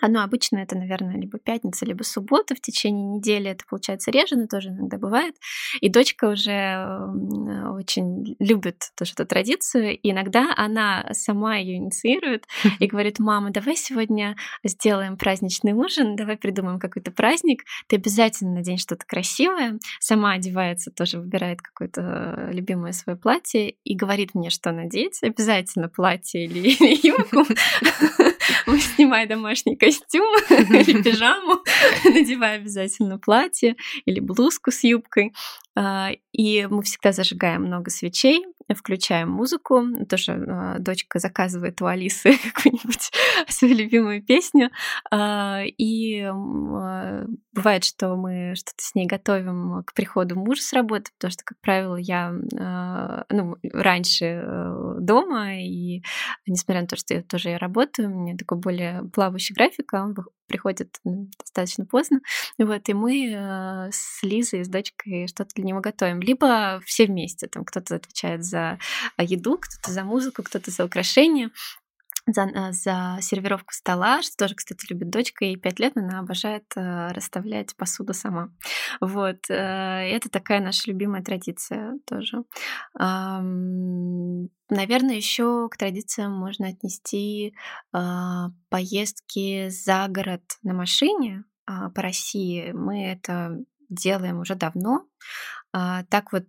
Оно 0.00 0.22
обычно 0.22 0.58
это, 0.58 0.76
наверное, 0.76 1.16
либо 1.16 1.38
пятница, 1.38 1.84
либо 1.86 2.02
суббота 2.02 2.54
в 2.54 2.60
течение 2.60 3.18
недели. 3.18 3.50
Это 3.50 3.64
получается 3.68 4.10
реже, 4.10 4.36
но 4.36 4.46
тоже 4.46 4.70
иногда 4.70 4.98
бывает. 4.98 5.36
И 5.80 5.88
дочка 5.88 6.28
уже 6.28 6.86
очень 7.70 8.36
любит 8.38 8.90
тоже 8.96 9.12
эту 9.12 9.26
традицию. 9.26 9.98
И 9.98 10.10
иногда 10.10 10.52
она 10.56 11.06
сама 11.12 11.56
ее 11.56 11.76
инициирует 11.76 12.46
и 12.78 12.86
говорит, 12.86 13.18
мама, 13.18 13.50
давай 13.50 13.76
сегодня 13.76 14.36
сделаем 14.64 15.16
праздничный 15.16 15.72
ужин, 15.72 16.16
давай 16.16 16.36
придумаем 16.36 16.78
какой-то 16.78 17.10
праздник. 17.10 17.64
Ты 17.86 17.96
обязательно 17.96 18.54
надень 18.54 18.78
что-то 18.78 19.06
красивое. 19.06 19.78
Сама 20.00 20.32
одевается, 20.32 20.90
тоже 20.90 21.18
выбирает 21.18 21.62
какое-то 21.62 22.50
любимое 22.52 22.92
свое 22.92 23.18
платье 23.18 23.70
и 23.70 23.96
говорит 23.96 24.34
мне, 24.34 24.50
что 24.50 24.72
надеть. 24.72 25.22
Обязательно 25.22 25.88
платье 25.88 26.44
или, 26.44 26.68
или 26.70 28.35
юбку. 28.66 28.78
Снимай 28.78 29.26
домашний 29.26 29.76
костюм 29.76 30.26
или 30.50 31.02
пижаму, 31.02 31.62
надевай 32.04 32.56
обязательно 32.56 33.18
платье 33.18 33.76
или 34.04 34.20
блузку 34.20 34.70
с 34.70 34.84
юбкой. 34.84 35.32
А, 35.74 36.10
и 36.32 36.66
мы 36.70 36.82
всегда 36.82 37.12
зажигаем 37.12 37.62
много 37.62 37.90
свечей, 37.90 38.44
включаем 38.74 39.30
музыку. 39.30 39.82
Тоже 40.08 40.32
а, 40.32 40.78
дочка 40.78 41.18
заказывает 41.18 41.80
у 41.82 41.86
Алисы 41.86 42.36
какую-нибудь 42.54 43.10
свою 43.48 43.74
любимую 43.74 44.22
песню. 44.22 44.70
А, 45.10 45.62
и 45.64 46.28
бывает, 47.52 47.84
что 47.84 48.16
мы 48.16 48.54
что-то 48.56 48.82
с 48.82 48.94
ней 48.94 49.06
готовим 49.06 49.82
к 49.84 49.94
приходу 49.94 50.36
мужа 50.36 50.62
с 50.62 50.72
работы, 50.72 51.10
потому 51.18 51.32
что, 51.32 51.42
как 51.44 51.58
правило, 51.60 51.96
я 51.96 52.32
ну, 53.30 53.56
раньше 53.72 54.24
э, 54.24 54.94
дома, 55.00 55.60
и 55.60 56.02
несмотря 56.46 56.82
на 56.82 56.86
то, 56.86 56.96
что 56.96 57.14
я 57.14 57.22
тоже 57.22 57.50
я 57.50 57.58
работаю, 57.58 58.10
у 58.10 58.14
меня 58.14 58.36
такой 58.36 58.58
более 58.58 59.04
плавающий 59.12 59.54
график, 59.54 59.92
он 59.92 60.14
приходит 60.46 61.00
достаточно 61.04 61.84
поздно. 61.84 62.20
Вот, 62.58 62.88
и 62.88 62.94
мы 62.94 63.32
э, 63.32 63.90
с 63.92 64.22
Лизой, 64.22 64.64
с 64.64 64.68
дочкой 64.68 65.28
что-то 65.28 65.50
для 65.54 65.64
него 65.64 65.80
готовим. 65.80 66.20
Либо 66.20 66.80
все 66.84 67.06
вместе, 67.06 67.46
там 67.46 67.64
кто-то 67.64 67.96
отвечает 67.96 68.44
за 68.44 68.78
еду, 69.18 69.58
кто-то 69.58 69.92
за 69.92 70.04
музыку, 70.04 70.42
кто-то 70.42 70.70
за 70.70 70.84
украшения 70.84 71.50
за, 72.26 72.42
э, 72.42 72.72
за 72.72 73.18
сервировку 73.20 73.72
стола, 73.72 74.22
что 74.22 74.36
тоже, 74.36 74.54
кстати, 74.54 74.86
любит 74.90 75.10
дочка, 75.10 75.44
ей 75.44 75.56
пять 75.56 75.78
лет, 75.78 75.96
она 75.96 76.18
обожает 76.18 76.64
э, 76.76 77.08
расставлять 77.12 77.76
посуду 77.76 78.14
сама. 78.14 78.50
Вот, 79.00 79.48
э, 79.48 79.54
это 79.54 80.28
такая 80.28 80.60
наша 80.60 80.90
любимая 80.90 81.22
традиция 81.22 81.98
тоже. 82.06 82.44
Эм, 82.98 84.50
наверное, 84.68 85.16
еще 85.16 85.68
к 85.68 85.76
традициям 85.76 86.32
можно 86.32 86.68
отнести 86.68 87.54
э, 87.94 87.98
поездки 88.68 89.68
за 89.68 90.06
город 90.08 90.42
на 90.62 90.74
машине 90.74 91.44
э, 91.68 91.90
по 91.94 92.02
России. 92.02 92.72
Мы 92.72 93.04
это 93.06 93.58
делаем 93.88 94.40
уже 94.40 94.54
давно. 94.54 95.06
А, 95.72 96.04
так 96.04 96.32
вот 96.32 96.44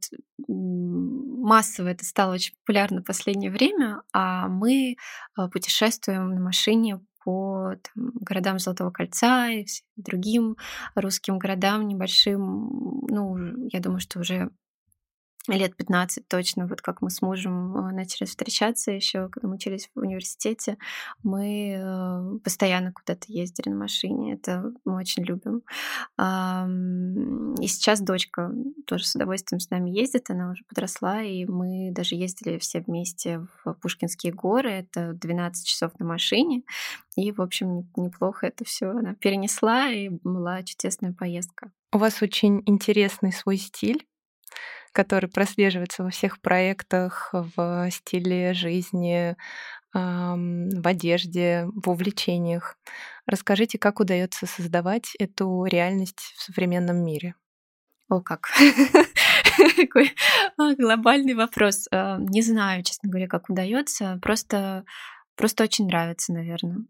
массово 0.48 1.90
это 1.90 2.06
стало 2.06 2.34
очень 2.34 2.56
популярно 2.60 3.02
в 3.02 3.06
последнее 3.06 3.52
время, 3.52 4.02
а 4.14 4.48
мы 4.48 4.96
а, 5.36 5.50
путешествуем 5.50 6.30
на 6.34 6.42
машине 6.42 7.02
по 7.24 7.74
там, 7.94 8.12
городам 8.22 8.60
Золотого 8.60 8.90
кольца 8.92 9.50
и 9.50 9.66
другим 9.98 10.56
русским 10.96 11.38
городам 11.40 11.88
небольшим. 11.88 12.70
Ну, 13.10 13.68
я 13.68 13.82
думаю, 13.82 14.00
что 14.00 14.20
уже 14.20 14.50
лет 15.48 15.76
15 15.76 16.28
точно, 16.28 16.68
вот 16.68 16.82
как 16.82 17.02
мы 17.02 17.10
с 17.10 17.22
мужем 17.22 17.76
э, 17.78 17.92
начали 17.94 18.28
встречаться 18.28 18.92
еще, 18.92 19.30
когда 19.30 19.48
мы 19.48 19.56
учились 19.56 19.90
в 19.94 20.00
университете, 20.00 20.78
мы 21.24 21.78
э, 21.80 22.40
постоянно 22.44 22.92
куда-то 22.92 23.26
ездили 23.28 23.70
на 23.70 23.78
машине, 23.78 24.34
это 24.34 24.72
мы 24.86 24.98
очень 24.98 25.24
любим. 25.24 25.62
И 27.62 27.68
сейчас 27.68 28.02
дочка 28.02 28.52
тоже 28.86 29.06
с 29.06 29.16
удовольствием 29.16 29.60
с 29.60 29.70
нами 29.70 29.90
ездит, 29.90 30.30
она 30.30 30.52
уже 30.52 30.64
подросла, 30.66 31.22
и 31.22 31.46
мы 31.46 31.92
даже 31.92 32.16
ездили 32.16 32.58
все 32.58 32.82
вместе 32.82 33.46
в 33.64 33.74
Пушкинские 33.76 34.34
горы, 34.34 34.72
это 34.72 35.14
12 35.14 35.66
часов 35.66 35.92
на 36.00 36.06
машине, 36.06 36.64
и, 37.16 37.32
в 37.32 37.42
общем, 37.42 37.90
неплохо 37.96 38.48
это 38.48 38.64
все 38.64 38.90
она 38.90 39.16
перенесла, 39.16 39.90
и 39.90 40.10
была 40.10 40.64
чудесная 40.64 41.14
поездка. 41.14 41.72
У 41.92 41.98
вас 41.98 42.22
очень 42.22 42.62
интересный 42.66 43.32
свой 43.32 43.58
стиль 43.58 44.06
который 44.98 45.30
прослеживается 45.30 46.04
во 46.04 46.10
всех 46.10 46.42
проектах, 46.42 47.30
в 47.32 47.88
стиле 47.92 48.56
жизни, 48.56 49.36
в 49.94 50.88
одежде, 50.88 51.68
в 51.76 51.88
увлечениях. 51.92 52.78
Расскажите, 53.28 53.78
как 53.78 54.00
удается 54.00 54.48
создавать 54.48 55.14
эту 55.20 55.66
реальность 55.66 56.34
в 56.36 56.42
современном 56.42 57.06
мире? 57.06 57.36
О, 58.10 58.22
как! 58.22 58.48
Такой 59.78 60.16
а, 60.58 60.74
глобальный 60.74 61.36
вопрос. 61.36 61.88
А, 61.92 62.18
не 62.18 62.42
знаю, 62.42 62.82
честно 62.84 63.08
говоря, 63.08 63.28
как 63.28 63.52
удается. 63.52 64.18
Просто, 64.20 64.84
просто 65.36 65.66
очень 65.66 65.86
нравится, 65.86 66.34
наверное. 66.34 66.86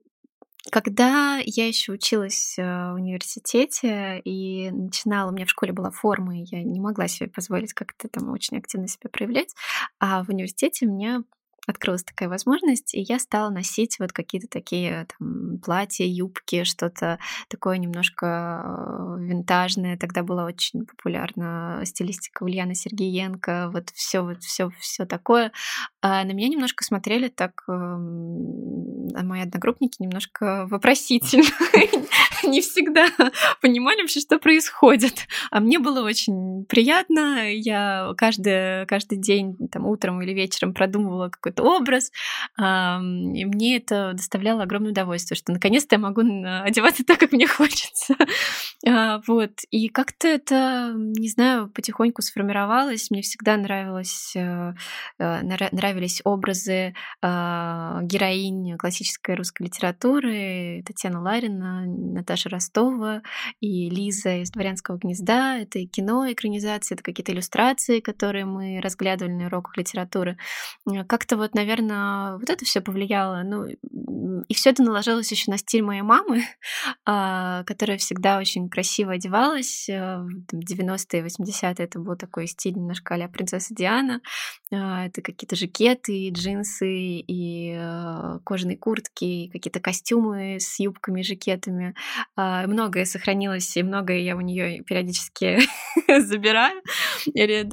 Когда 0.72 1.40
я 1.46 1.68
еще 1.68 1.94
училась 1.94 2.56
э, 2.58 2.64
в 2.64 2.96
университете 2.96 4.20
и 4.26 4.70
начинала, 4.72 5.30
у 5.30 5.34
меня 5.34 5.46
в 5.46 5.50
школе 5.50 5.72
была 5.72 5.92
форма, 5.92 6.40
и 6.40 6.46
я 6.46 6.62
не 6.64 6.80
могла 6.80 7.08
себе 7.08 7.30
позволить 7.30 7.74
как-то 7.74 8.10
там 8.10 8.30
очень 8.32 8.58
активно 8.58 8.88
себя 8.88 9.10
проявлять, 9.10 9.56
а 10.00 10.24
в 10.24 10.30
университете 10.30 10.86
мне 10.86 11.24
открылась 11.68 12.04
такая 12.04 12.30
возможность, 12.30 12.96
и 12.96 13.02
я 13.02 13.20
стала 13.20 13.50
носить 13.50 14.00
вот 14.00 14.14
какие-то 14.14 14.48
такие 14.48 15.08
там, 15.18 15.60
платья, 15.60 16.06
юбки, 16.06 16.64
что-то 16.64 17.20
такое 17.50 17.78
немножко 17.78 18.64
э, 18.64 19.24
винтажное. 19.24 19.98
Тогда 19.98 20.24
была 20.24 20.46
очень 20.46 20.86
популярна 20.86 21.82
стилистика 21.84 22.44
Ульяны 22.44 22.74
Сергеенко, 22.74 23.70
вот 23.72 23.90
все, 23.94 24.22
вот 24.22 24.42
все, 24.42 24.70
все 24.80 25.06
такое. 25.06 25.52
А 26.02 26.24
на 26.24 26.32
меня 26.32 26.48
немножко 26.48 26.84
смотрели 26.84 27.28
так, 27.28 27.64
эм, 27.68 29.08
а 29.14 29.24
мои 29.24 29.42
одногруппники 29.42 30.02
немножко 30.02 30.68
вопросительно. 30.70 31.44
Не 32.44 32.62
всегда 32.62 33.08
понимали 33.62 34.02
вообще, 34.02 34.20
что 34.20 34.40
происходит. 34.40 35.28
А 35.52 35.60
мне 35.60 35.80
было 35.80 36.06
очень 36.06 36.66
приятно. 36.66 37.52
Я 37.52 38.14
каждый, 38.16 38.86
каждый 38.86 39.18
день, 39.18 39.58
там, 39.72 39.86
утром 39.86 40.22
или 40.22 40.34
вечером 40.34 40.74
продумывала 40.74 41.30
какой-то 41.30 41.57
какой-то 41.58 41.64
образ. 41.64 42.12
И 42.58 43.46
мне 43.46 43.78
это 43.78 44.14
доставляло 44.14 44.64
огромное 44.64 44.92
удовольствие, 44.92 45.38
что 45.38 45.52
наконец-то 45.52 45.96
я 45.96 46.00
могу 46.00 46.22
одеваться 46.22 47.04
так, 47.06 47.20
как 47.20 47.32
мне 47.32 47.48
хочется. 47.48 48.16
А, 48.88 49.22
вот. 49.28 49.52
И 49.72 49.90
как-то 49.90 50.28
это, 50.28 50.94
не 50.96 51.30
знаю, 51.30 51.70
потихоньку 51.70 52.22
сформировалось. 52.22 53.10
Мне 53.10 53.22
всегда 53.22 53.58
нравилось, 53.58 54.34
э, 54.36 54.74
э, 55.20 55.42
нравились 55.72 56.22
образы 56.24 56.94
а, 57.22 58.00
героинь 58.04 58.78
классической 58.78 59.36
русской 59.36 59.64
литературы. 59.64 60.84
Татьяна 60.86 61.22
Ларина, 61.22 61.86
Наташа 61.86 62.50
Ростова 62.50 63.24
и 63.60 63.90
Лиза 63.90 64.42
из 64.42 64.52
«Дворянского 64.52 64.98
гнезда». 64.98 65.58
Это 65.58 65.80
и 65.80 65.88
кино, 65.88 66.32
экранизации, 66.32 66.96
это 66.96 67.04
какие-то 67.04 67.34
иллюстрации, 67.34 68.00
которые 68.00 68.46
мы 68.46 68.80
разглядывали 68.80 69.34
на 69.34 69.48
уроках 69.48 69.76
литературы. 69.76 70.38
Как-то 71.08 71.36
вот, 71.36 71.47
наверное, 71.56 72.38
вот 72.38 72.50
это 72.50 72.66
все 72.66 72.82
повлияло. 72.82 73.44
Ну, 73.44 73.66
и 74.48 74.54
все 74.54 74.70
это 74.72 74.84
наложилось 74.84 75.32
еще 75.32 75.52
на 75.52 75.58
стиль 75.58 75.84
моей 75.84 76.02
мамы, 76.02 76.44
а, 77.06 77.64
которая 77.64 77.98
всегда 77.98 78.40
очень 78.40 78.70
красиво 78.70 79.14
одевалась. 79.14 79.90
Э, 79.90 80.18
в 80.52 80.54
90-е, 80.54 81.26
80-е 81.26 81.86
это 81.86 82.00
был 82.00 82.16
такой 82.16 82.48
стиль 82.48 82.76
немножко 82.76 83.16
а 83.16 83.28
принцесса 83.28 83.74
Диана. 83.74 84.22
А, 84.72 85.06
это 85.06 85.22
какие-то 85.22 85.56
жакеты, 85.56 86.30
джинсы, 86.30 87.20
и 87.20 87.76
э, 87.78 88.40
кожаные 88.46 88.78
куртки, 88.78 89.26
и 89.26 89.50
какие-то 89.50 89.80
костюмы 89.80 90.58
с 90.60 90.80
юбками, 90.80 91.22
жакетами. 91.22 91.96
Многое 92.36 93.06
сохранилось, 93.06 93.76
и 93.76 93.84
многое 93.84 94.20
я 94.20 94.36
у 94.36 94.42
нее 94.42 94.84
периодически 94.84 95.60
забираю 96.20 96.82
или 97.26 97.68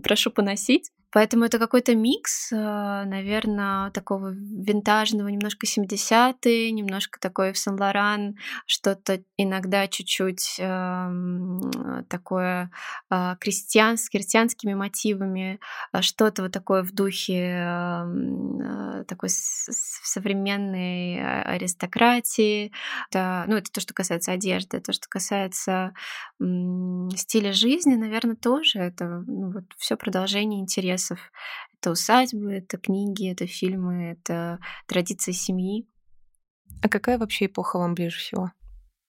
прошу 0.00 0.30
поносить 0.30 0.90
Поэтому 1.16 1.46
это 1.46 1.58
какой-то 1.58 1.94
микс, 1.94 2.52
э, 2.52 2.56
наверное, 2.56 3.90
такого 3.90 4.34
винтажного, 4.34 5.28
немножко 5.28 5.64
70-е, 5.64 6.70
немножко 6.72 7.18
такой 7.18 7.54
в 7.54 7.58
Сан-Лоран, 7.58 8.36
что-то 8.66 9.22
иногда 9.38 9.88
чуть-чуть 9.88 10.56
э, 10.58 11.10
такое 12.10 12.70
э, 13.10 13.34
крестьянс, 13.40 14.10
крестьянскими 14.10 14.74
мотивами, 14.74 15.58
а 15.90 16.02
что-то 16.02 16.42
вот 16.42 16.52
такое 16.52 16.82
в 16.82 16.92
духе 16.92 17.64
э, 17.64 19.04
такой 19.08 19.30
современной 19.30 21.44
аристократии. 21.44 22.72
Это, 23.08 23.46
ну, 23.48 23.56
это 23.56 23.72
то, 23.72 23.80
что 23.80 23.94
касается 23.94 24.32
одежды, 24.32 24.80
то, 24.80 24.92
что 24.92 25.08
касается 25.08 25.94
э, 26.42 26.44
стиля 27.16 27.54
жизни, 27.54 27.94
наверное, 27.94 28.36
тоже. 28.36 28.80
Это 28.80 29.24
ну, 29.26 29.52
вот 29.52 29.64
все 29.78 29.96
продолжение 29.96 30.60
интересов. 31.06 31.18
Это 31.80 31.90
усадьбы, 31.90 32.54
это 32.54 32.78
книги, 32.78 33.30
это 33.30 33.46
фильмы, 33.46 34.12
это 34.12 34.58
традиции 34.86 35.32
семьи. 35.32 35.86
А 36.82 36.88
какая 36.88 37.18
вообще 37.18 37.46
эпоха 37.46 37.78
вам 37.78 37.94
ближе 37.94 38.18
всего? 38.18 38.52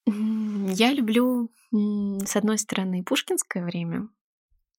Я 0.06 0.94
люблю, 0.94 1.52
с 1.72 2.36
одной 2.36 2.58
стороны, 2.58 3.04
пушкинское 3.04 3.64
время 3.64 4.08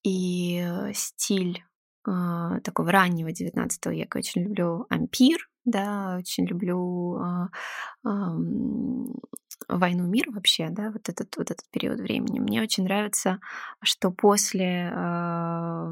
и 0.02 0.62
э, 0.64 0.92
стиль 0.94 1.64
э, 2.06 2.60
такого 2.64 2.90
раннего 2.90 3.30
19 3.30 3.86
века. 3.86 4.18
Очень 4.18 4.44
люблю 4.44 4.86
ампир, 4.88 5.50
да, 5.66 6.16
очень 6.18 6.46
люблю 6.46 7.18
э, 7.20 7.48
э, 8.06 8.08
войну 9.68 10.06
мир 10.06 10.30
вообще, 10.30 10.68
да, 10.70 10.90
вот 10.90 11.08
этот, 11.10 11.36
вот 11.36 11.50
этот 11.50 11.68
период 11.70 12.00
времени. 12.00 12.38
Мне 12.38 12.62
очень 12.62 12.84
нравится, 12.84 13.38
что 13.82 14.10
после 14.10 14.90
э, 14.94 15.88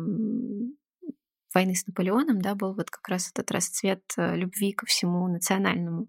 войны 1.56 1.75
с 1.75 1.86
Наполеоном, 1.86 2.42
да, 2.42 2.54
был 2.54 2.75
вот 2.75 2.90
как 2.90 3.08
раз 3.08 3.30
этот 3.30 3.50
расцвет 3.50 4.02
э, 4.18 4.36
любви 4.36 4.72
ко 4.72 4.84
всему 4.84 5.26
национальному. 5.26 6.08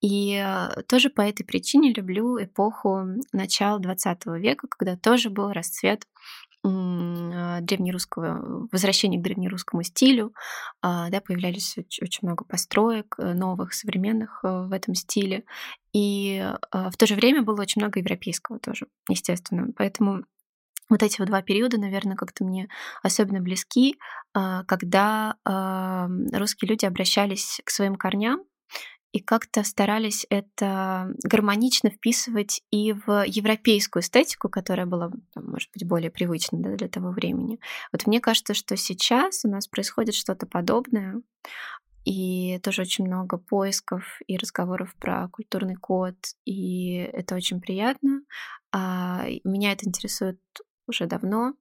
И 0.00 0.42
э, 0.42 0.82
тоже 0.88 1.10
по 1.10 1.20
этой 1.20 1.44
причине 1.44 1.92
люблю 1.92 2.42
эпоху 2.42 3.04
начала 3.30 3.78
20 3.78 4.26
века, 4.38 4.68
когда 4.68 4.96
тоже 4.96 5.28
был 5.28 5.52
расцвет 5.52 6.04
э, 6.64 7.58
древнерусского, 7.60 8.68
возвращение 8.72 9.20
к 9.20 9.22
древнерусскому 9.22 9.82
стилю, 9.82 10.32
а, 10.80 11.10
да, 11.10 11.20
появлялись 11.20 11.76
очень 12.00 12.26
много 12.26 12.46
построек 12.46 13.16
новых, 13.18 13.74
современных 13.74 14.40
в 14.42 14.72
этом 14.72 14.94
стиле, 14.94 15.44
и 15.92 16.42
в 16.72 16.96
то 16.96 17.06
же 17.06 17.14
время 17.14 17.42
было 17.42 17.60
очень 17.60 17.82
много 17.82 18.00
европейского 18.00 18.58
тоже, 18.58 18.86
естественно. 19.10 19.68
Поэтому 19.76 20.24
вот 20.88 21.02
эти 21.02 21.18
вот 21.18 21.28
два 21.28 21.42
периода, 21.42 21.78
наверное, 21.78 22.16
как-то 22.16 22.44
мне 22.44 22.68
особенно 23.02 23.40
близки, 23.40 23.98
а, 24.34 24.64
когда 24.64 25.36
русские 25.44 26.70
люди 26.70 26.84
обращались 26.84 27.60
к 27.64 27.70
своим 27.70 27.96
корням 27.96 28.40
и 29.16 29.20
как-то 29.20 29.64
старались 29.64 30.26
это 30.28 31.10
гармонично 31.24 31.88
вписывать 31.88 32.62
и 32.70 32.92
в 32.92 33.24
европейскую 33.26 34.02
эстетику, 34.02 34.50
которая 34.50 34.84
была, 34.84 35.10
может 35.34 35.70
быть, 35.72 35.86
более 35.86 36.10
привычна 36.10 36.58
да, 36.58 36.76
для 36.76 36.88
того 36.88 37.12
времени. 37.12 37.58
Вот 37.92 38.06
мне 38.06 38.20
кажется, 38.20 38.52
что 38.52 38.76
сейчас 38.76 39.44
у 39.46 39.48
нас 39.48 39.68
происходит 39.68 40.14
что-то 40.14 40.46
подобное, 40.46 41.22
и 42.04 42.60
тоже 42.62 42.82
очень 42.82 43.06
много 43.06 43.38
поисков 43.38 44.20
и 44.26 44.36
разговоров 44.36 44.94
про 45.00 45.28
культурный 45.28 45.76
код, 45.76 46.16
и 46.44 46.96
это 46.96 47.34
очень 47.34 47.60
приятно. 47.60 48.20
А, 48.70 49.24
меня 49.44 49.72
это 49.72 49.88
интересует 49.88 50.38
уже 50.86 51.06
давно. 51.06 51.54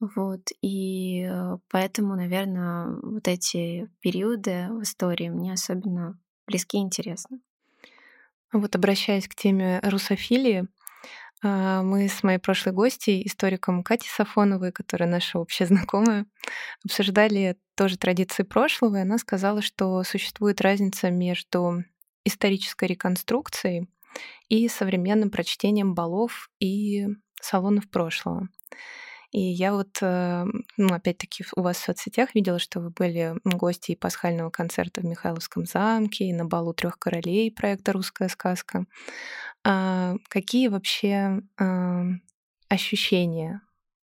Вот, 0.00 0.50
и 0.62 1.26
э, 1.28 1.58
поэтому, 1.68 2.16
наверное, 2.16 2.96
вот 3.02 3.28
эти 3.28 3.90
периоды 4.00 4.68
в 4.70 4.82
истории 4.82 5.28
мне 5.28 5.52
особенно 5.52 6.18
близки 6.46 6.78
и 6.78 6.80
интересны. 6.80 7.40
Вот 8.52 8.74
обращаясь 8.74 9.28
к 9.28 9.34
теме 9.34 9.80
русофилии, 9.82 10.68
а, 11.42 11.82
мы 11.82 12.08
с 12.08 12.22
моей 12.22 12.38
прошлой 12.38 12.72
гостьей, 12.72 13.24
историком 13.26 13.84
Катей 13.84 14.08
Сафоновой, 14.10 14.72
которая 14.72 15.08
наша 15.08 15.38
общая 15.38 15.66
знакомая, 15.66 16.26
обсуждали 16.84 17.56
тоже 17.76 17.96
традиции 17.96 18.42
прошлого, 18.42 18.96
и 18.96 19.02
она 19.02 19.18
сказала, 19.18 19.62
что 19.62 20.02
существует 20.02 20.60
разница 20.60 21.10
между 21.10 21.84
исторической 22.24 22.86
реконструкцией 22.86 23.88
и 24.48 24.68
современным 24.68 25.30
прочтением 25.30 25.94
балов 25.94 26.50
и 26.58 27.06
салонов 27.40 27.88
прошлого. 27.88 28.48
И 29.30 29.40
я 29.40 29.74
вот, 29.74 29.98
э, 30.00 30.46
ну, 30.78 30.94
опять-таки, 30.94 31.44
у 31.54 31.60
вас 31.60 31.76
в 31.76 31.84
соцсетях 31.84 32.34
видела, 32.34 32.58
что 32.58 32.80
вы 32.80 32.90
были 32.90 33.34
гостьей 33.44 33.94
пасхального 33.94 34.48
концерта 34.48 35.02
в 35.02 35.04
Михайловском 35.04 35.66
замке 35.66 36.24
и 36.24 36.32
на 36.32 36.46
балу 36.46 36.72
трех 36.72 36.98
королей 36.98 37.52
проекта 37.52 37.92
«Русская 37.92 38.28
сказка». 38.28 38.86
А 39.64 40.14
какие 40.28 40.68
вообще 40.68 41.42
ощущения 42.70 43.60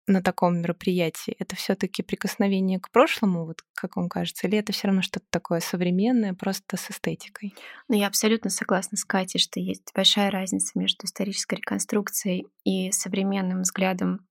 на 0.07 0.23
таком 0.23 0.61
мероприятии? 0.63 1.37
Это 1.39 1.57
все 1.57 1.75
таки 1.75 2.03
прикосновение 2.03 2.81
к 2.81 2.91
прошлому, 2.91 3.45
вот 3.45 3.63
как 3.75 3.97
вам 3.97 4.09
кажется, 4.09 4.47
или 4.47 4.57
это 4.57 4.73
все 4.73 4.87
равно 4.87 5.03
что-то 5.03 5.27
такое 5.29 5.61
современное, 5.61 6.33
просто 6.33 6.79
с 6.79 6.91
эстетикой? 6.91 7.55
Ну, 7.89 7.97
я 7.97 8.07
абсолютно 8.07 8.49
согласна 8.49 8.97
с 8.97 9.05
Катей, 9.05 9.41
что 9.41 9.61
есть 9.61 9.93
большая 9.95 10.31
разница 10.31 10.79
между 10.79 11.05
исторической 11.05 11.57
реконструкцией 11.57 12.47
и 12.65 12.91
современным 12.93 13.61
взглядом 13.61 14.27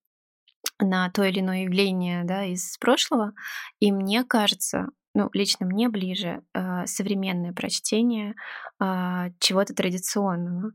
на 0.79 1.09
то 1.09 1.23
или 1.23 1.39
иное 1.39 1.63
явление 1.63 2.23
да, 2.23 2.45
из 2.45 2.77
прошлого. 2.77 3.33
И 3.79 3.91
мне 3.91 4.23
кажется, 4.23 4.87
ну, 5.13 5.29
лично 5.33 5.65
мне 5.65 5.89
ближе 5.89 6.43
э, 6.53 6.85
современное 6.85 7.53
прочтение 7.53 8.35
э, 8.79 9.31
чего-то 9.39 9.73
традиционного. 9.73 10.71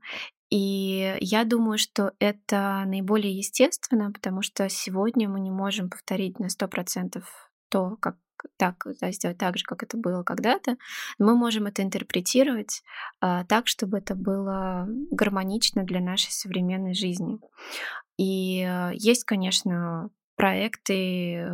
И 0.51 1.16
я 1.20 1.44
думаю, 1.44 1.79
что 1.79 2.12
это 2.20 2.85
наиболее 2.87 3.37
естественно, 3.37 4.12
потому 4.12 4.42
что 4.42 4.68
сегодня 4.68 5.29
мы 5.29 5.40
не 5.40 5.51
можем 5.51 5.90
повторить 5.90 6.38
на 6.38 6.46
100% 6.46 7.22
то, 7.68 7.96
как 8.01 8.16
так, 8.57 8.87
да, 9.01 9.12
сделать 9.12 9.38
так 9.38 9.59
же, 9.59 9.64
как 9.64 9.83
это 9.83 9.96
было 9.96 10.22
когда-то, 10.22 10.77
мы 11.18 11.37
можем 11.37 11.66
это 11.66 11.83
интерпретировать 11.83 12.83
а, 13.20 13.44
так, 13.44 13.66
чтобы 13.66 13.99
это 13.99 14.14
было 14.14 14.87
гармонично 15.11 15.85
для 15.85 16.01
нашей 16.01 16.33
современной 16.33 16.94
жизни. 16.94 17.38
И 18.18 18.62
а, 18.62 18.90
есть, 18.94 19.25
конечно, 19.25 20.11
проекты, 20.37 21.37
э, 21.38 21.46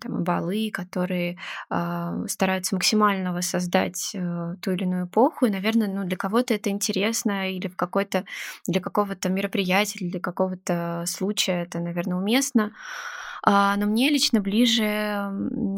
там, 0.00 0.24
балы, 0.24 0.70
которые 0.70 1.38
э, 1.70 2.24
стараются 2.28 2.74
максимально 2.74 3.32
воссоздать 3.32 4.12
э, 4.14 4.56
ту 4.60 4.72
или 4.72 4.84
иную 4.84 5.06
эпоху. 5.06 5.46
И, 5.46 5.50
наверное, 5.50 5.88
ну, 5.88 6.04
для 6.04 6.16
кого-то 6.16 6.54
это 6.54 6.70
интересно, 6.70 7.50
или 7.50 7.68
в 7.68 7.76
какой-то, 7.76 8.24
для 8.66 8.80
какого-то 8.80 9.30
мероприятия, 9.30 9.98
или 10.00 10.10
для 10.10 10.20
какого-то 10.20 11.04
случая 11.06 11.62
это, 11.62 11.80
наверное, 11.80 12.18
уместно. 12.18 12.72
Но 13.46 13.86
мне 13.86 14.10
лично 14.10 14.40
ближе 14.40 14.84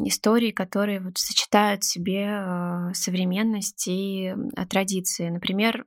истории, 0.04 0.50
которые 0.50 1.00
вот 1.00 1.18
сочетают 1.18 1.84
в 1.84 1.90
себе 1.90 2.26
э, 2.28 2.94
современность 2.94 3.86
и 3.86 4.34
традиции. 4.68 5.28
Например, 5.28 5.84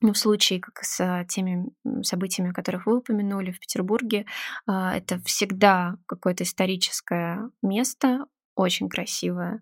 ну, 0.00 0.12
в 0.12 0.18
случае, 0.18 0.60
как 0.60 0.84
с 0.84 1.26
теми 1.28 1.70
событиями, 2.02 2.50
о 2.50 2.54
которых 2.54 2.86
вы 2.86 2.98
упомянули 2.98 3.50
в 3.50 3.58
Петербурге, 3.58 4.26
а, 4.66 4.96
это 4.96 5.18
всегда 5.24 5.96
какое-то 6.06 6.44
историческое 6.44 7.50
место, 7.62 8.26
очень 8.54 8.88
красивая. 8.88 9.60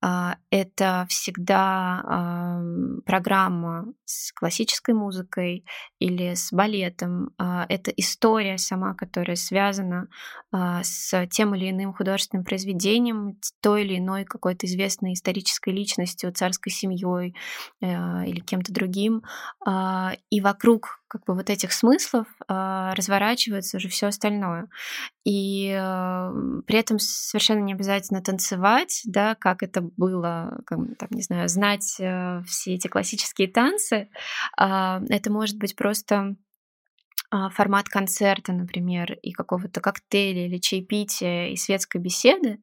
А, 0.00 0.36
это 0.50 1.06
всегда 1.08 2.60
программа 3.04 3.86
с 4.04 4.32
классической 4.32 4.94
музыкой 4.94 5.64
или 5.98 6.34
с 6.34 6.52
балетом. 6.52 7.30
А, 7.38 7.66
это 7.68 7.90
история 7.90 8.58
сама, 8.58 8.94
которая 8.94 9.36
связана 9.36 10.08
а, 10.52 10.82
с 10.84 11.26
тем 11.30 11.54
или 11.54 11.70
иным 11.70 11.92
художественным 11.92 12.44
произведением, 12.44 13.38
той 13.60 13.82
или 13.84 13.98
иной 13.98 14.24
какой-то 14.24 14.66
известной 14.66 15.14
исторической 15.14 15.70
личностью, 15.70 16.32
царской 16.32 16.72
семьей 16.72 17.34
или 17.80 18.40
кем-то 18.40 18.72
другим. 18.72 19.22
И 20.30 20.40
вокруг 20.40 21.00
как 21.08 21.24
бы 21.24 21.34
вот 21.34 21.50
этих 21.50 21.72
смыслов 21.72 22.26
разворачивается 22.48 23.78
уже 23.78 23.88
все 23.88 24.08
остальное. 24.08 24.68
И 25.28 25.76
э, 25.78 26.32
при 26.66 26.78
этом 26.78 26.98
совершенно 26.98 27.60
не 27.60 27.74
обязательно 27.74 28.22
танцевать, 28.22 29.02
да, 29.04 29.34
как 29.34 29.62
это 29.62 29.87
было, 29.96 30.60
как, 30.66 30.78
там, 30.98 31.08
не 31.10 31.22
знаю, 31.22 31.48
знать 31.48 31.96
э, 31.98 32.42
все 32.46 32.74
эти 32.74 32.88
классические 32.88 33.48
танцы. 33.48 34.08
Э, 34.60 35.00
это 35.08 35.32
может 35.32 35.58
быть 35.58 35.76
просто 35.76 36.14
а, 36.16 36.34
формат 37.30 37.88
концерта, 37.88 38.52
например, 38.52 39.12
и 39.22 39.32
какого-то 39.32 39.80
коктейля 39.80 40.46
или 40.46 40.58
чаепития 40.58 41.48
и 41.48 41.56
светской 41.56 41.98
беседы, 41.98 42.60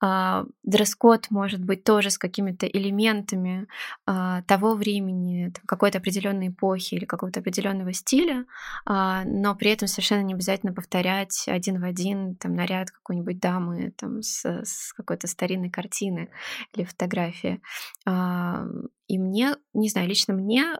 а, 0.00 0.44
дресс-код 0.62 1.26
может 1.30 1.64
быть 1.64 1.82
тоже 1.82 2.10
с 2.10 2.18
какими-то 2.18 2.66
элементами 2.66 3.66
а, 4.06 4.42
того 4.42 4.74
времени, 4.74 5.52
какой-то 5.66 5.98
определенной 5.98 6.48
эпохи 6.48 6.94
или 6.94 7.04
какого-то 7.04 7.40
определенного 7.40 7.92
стиля, 7.92 8.44
но 8.86 9.54
при 9.54 9.70
этом 9.70 9.88
совершенно 9.88 10.22
не 10.22 10.34
обязательно 10.34 10.72
повторять 10.72 11.44
один 11.48 11.80
в 11.80 11.84
один 11.84 12.36
там, 12.36 12.54
наряд 12.54 12.90
какой-нибудь 12.90 13.40
дамы 13.40 13.92
там, 13.96 14.22
с, 14.22 14.44
с 14.44 14.92
какой-то 14.92 15.26
старинной 15.26 15.70
картины 15.70 16.30
или 16.74 16.84
фотографии. 16.84 17.60
И 18.06 19.18
мне, 19.18 19.56
не 19.74 19.88
знаю, 19.88 20.08
лично 20.08 20.34
мне 20.34 20.78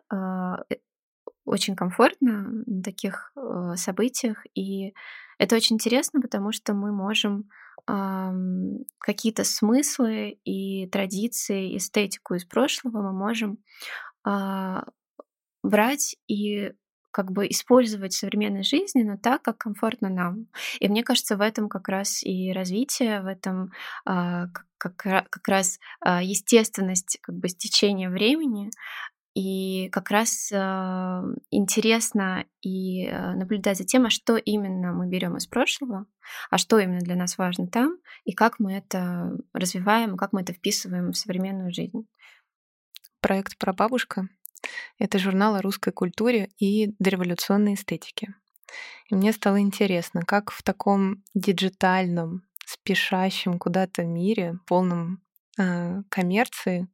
очень 1.48 1.76
комфортно 1.76 2.62
на 2.66 2.82
таких 2.82 3.32
э, 3.36 3.74
событиях. 3.76 4.44
И 4.54 4.94
это 5.38 5.56
очень 5.56 5.76
интересно, 5.76 6.20
потому 6.20 6.52
что 6.52 6.74
мы 6.74 6.92
можем 6.92 7.48
э, 7.88 8.30
какие-то 8.98 9.44
смыслы 9.44 10.38
и 10.44 10.86
традиции, 10.88 11.76
эстетику 11.76 12.34
из 12.34 12.44
прошлого 12.44 13.02
мы 13.02 13.12
можем 13.12 13.58
э, 14.26 14.82
брать 15.62 16.16
и 16.28 16.72
как 17.10 17.32
бы 17.32 17.48
использовать 17.48 18.12
в 18.12 18.18
современной 18.18 18.62
жизни, 18.62 19.02
но 19.02 19.16
так, 19.16 19.42
как 19.42 19.58
комфортно 19.58 20.08
нам. 20.08 20.46
И 20.78 20.88
мне 20.88 21.02
кажется, 21.02 21.36
в 21.36 21.40
этом 21.40 21.68
как 21.68 21.88
раз 21.88 22.22
и 22.22 22.52
развитие, 22.52 23.22
в 23.22 23.26
этом 23.26 23.72
э, 24.06 24.46
как, 24.76 24.96
как 24.96 25.48
раз 25.48 25.80
э, 26.04 26.20
естественность 26.22 27.18
как 27.22 27.34
бы 27.36 27.48
стечения 27.48 28.10
времени, 28.10 28.70
и 29.38 29.88
как 29.90 30.10
раз 30.10 30.50
э, 30.50 30.56
интересно 31.52 32.44
и 32.60 33.06
э, 33.06 33.34
наблюдать 33.34 33.78
за 33.78 33.84
тем, 33.84 34.06
а 34.06 34.10
что 34.10 34.36
именно 34.36 34.92
мы 34.92 35.06
берем 35.06 35.36
из 35.36 35.46
прошлого, 35.46 36.06
а 36.50 36.58
что 36.58 36.80
именно 36.80 36.98
для 36.98 37.14
нас 37.14 37.38
важно 37.38 37.68
там, 37.68 37.98
и 38.24 38.32
как 38.32 38.58
мы 38.58 38.72
это 38.72 39.30
развиваем, 39.52 40.16
как 40.16 40.32
мы 40.32 40.40
это 40.40 40.52
вписываем 40.54 41.12
в 41.12 41.16
современную 41.16 41.72
жизнь. 41.72 42.08
Проект 43.20 43.56
про 43.58 43.72
бабушка— 43.72 44.28
это 44.98 45.20
журнал 45.20 45.54
о 45.54 45.62
русской 45.62 45.92
культуре 45.92 46.50
и 46.58 46.96
дореволюционной 46.98 47.74
эстетике. 47.74 48.34
И 49.08 49.14
мне 49.14 49.32
стало 49.32 49.60
интересно, 49.60 50.22
как 50.22 50.50
в 50.50 50.64
таком 50.64 51.22
диджитальном, 51.34 52.42
спешащем 52.66 53.60
куда-то 53.60 54.02
мире, 54.02 54.58
полном 54.66 55.22
э, 55.60 56.02
коммерции, 56.08 56.88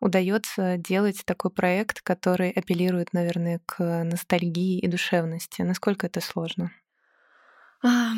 удается 0.00 0.76
делать 0.76 1.22
такой 1.24 1.50
проект, 1.50 2.00
который 2.02 2.50
апеллирует, 2.50 3.12
наверное, 3.12 3.60
к 3.66 4.04
ностальгии 4.04 4.78
и 4.78 4.88
душевности? 4.88 5.62
Насколько 5.62 6.06
это 6.06 6.20
сложно? 6.20 6.70
А, 7.82 8.12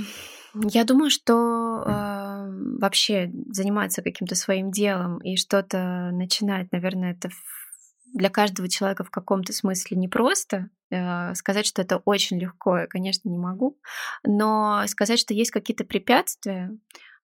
я 0.55 0.85
думаю, 0.85 1.11
что 1.11 1.83
э, 1.85 2.79
вообще 2.81 3.31
заниматься 3.49 4.03
каким-то 4.03 4.35
своим 4.35 4.71
делом 4.71 5.19
и 5.19 5.37
что-то 5.37 6.11
начинать, 6.13 6.73
наверное, 6.73 7.13
это 7.13 7.31
для 8.15 8.31
каждого 8.31 8.69
человека 8.69 9.05
в 9.05 9.11
каком-то 9.11 9.53
смысле 9.53 9.97
непросто. 9.97 10.71
Э, 10.91 11.35
сказать, 11.35 11.67
что 11.67 11.83
это 11.83 11.99
очень 11.99 12.39
легко, 12.39 12.79
я, 12.79 12.87
конечно, 12.87 13.29
не 13.29 13.39
могу. 13.39 13.79
Но 14.25 14.83
сказать, 14.87 15.19
что 15.19 15.35
есть 15.35 15.51
какие-то 15.51 15.85
препятствия, 15.85 16.71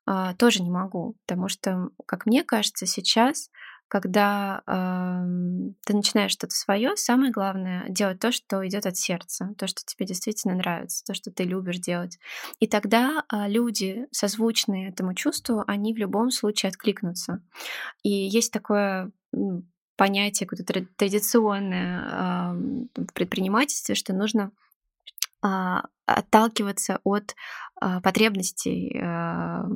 э, 0.06 0.34
тоже 0.38 0.62
не 0.62 0.70
могу. 0.70 1.16
Потому 1.26 1.48
что, 1.48 1.90
как 2.06 2.26
мне 2.26 2.44
кажется, 2.44 2.86
сейчас 2.86 3.50
когда 3.94 4.60
э, 4.66 5.72
ты 5.86 5.94
начинаешь 5.94 6.32
что-то 6.32 6.52
свое, 6.52 6.96
самое 6.96 7.30
главное 7.30 7.88
делать 7.88 8.18
то, 8.18 8.32
что 8.32 8.66
идет 8.66 8.86
от 8.86 8.96
сердца, 8.96 9.54
то, 9.56 9.68
что 9.68 9.82
тебе 9.86 10.04
действительно 10.04 10.56
нравится, 10.56 11.04
то, 11.04 11.14
что 11.14 11.30
ты 11.30 11.44
любишь 11.44 11.78
делать. 11.78 12.18
И 12.58 12.66
тогда 12.66 13.22
э, 13.32 13.48
люди, 13.48 14.08
созвучные 14.10 14.88
этому 14.88 15.14
чувству, 15.14 15.62
они 15.68 15.94
в 15.94 15.98
любом 15.98 16.32
случае 16.32 16.70
откликнутся. 16.70 17.40
И 18.02 18.10
есть 18.10 18.52
такое 18.52 19.12
понятие 19.94 20.48
какое-то 20.48 20.86
традиционное 20.96 22.52
в 22.96 23.12
предпринимательстве, 23.12 23.94
что 23.94 24.12
нужно 24.12 24.50
отталкиваться 26.06 27.00
от 27.04 27.34
а, 27.80 28.00
потребностей 28.00 28.98
а, 29.02 29.66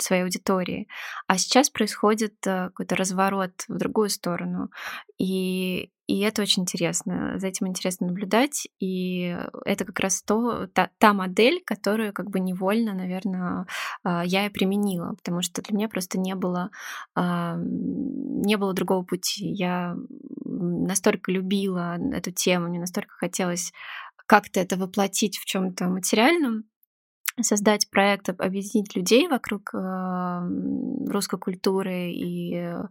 своей 0.00 0.22
аудитории. 0.22 0.88
А 1.26 1.38
сейчас 1.38 1.70
происходит 1.70 2.34
какой-то 2.42 2.96
разворот 2.96 3.52
в 3.68 3.76
другую 3.76 4.10
сторону. 4.10 4.70
И, 5.18 5.90
и 6.06 6.20
это 6.20 6.42
очень 6.42 6.62
интересно. 6.62 7.38
За 7.38 7.48
этим 7.48 7.66
интересно 7.68 8.06
наблюдать. 8.06 8.68
И 8.80 9.36
это 9.64 9.84
как 9.84 9.98
раз 10.00 10.22
то, 10.22 10.66
та, 10.68 10.90
та 10.98 11.12
модель, 11.12 11.62
которую 11.64 12.12
как 12.12 12.30
бы 12.30 12.38
невольно, 12.38 12.94
наверное, 12.94 13.66
я 14.04 14.46
и 14.46 14.50
применила. 14.50 15.14
Потому 15.14 15.42
что 15.42 15.62
для 15.62 15.76
меня 15.76 15.88
просто 15.88 16.18
не 16.18 16.34
было, 16.36 16.70
не 17.16 18.56
было 18.56 18.72
другого 18.72 19.04
пути. 19.04 19.48
Я 19.48 19.96
настолько 20.44 21.32
любила 21.32 21.98
эту 22.12 22.30
тему, 22.30 22.68
мне 22.68 22.78
настолько 22.78 23.14
хотелось 23.16 23.72
как-то 24.28 24.60
это 24.60 24.76
воплотить 24.76 25.38
в 25.38 25.46
чем-то 25.46 25.86
материальном, 25.88 26.64
создать 27.42 27.90
проект, 27.90 28.28
объединить 28.28 28.94
людей 28.96 29.28
вокруг 29.28 29.74
э, 29.74 30.40
русской 31.08 31.38
культуры 31.38 32.10
и 32.10 32.54
э, 32.56 32.84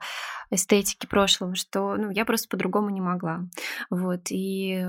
эстетики 0.51 1.05
прошлого, 1.05 1.55
что 1.55 1.95
ну, 1.95 2.09
я 2.09 2.25
просто 2.25 2.47
по-другому 2.49 2.89
не 2.89 3.01
могла. 3.01 3.41
Вот. 3.89 4.31
И 4.31 4.85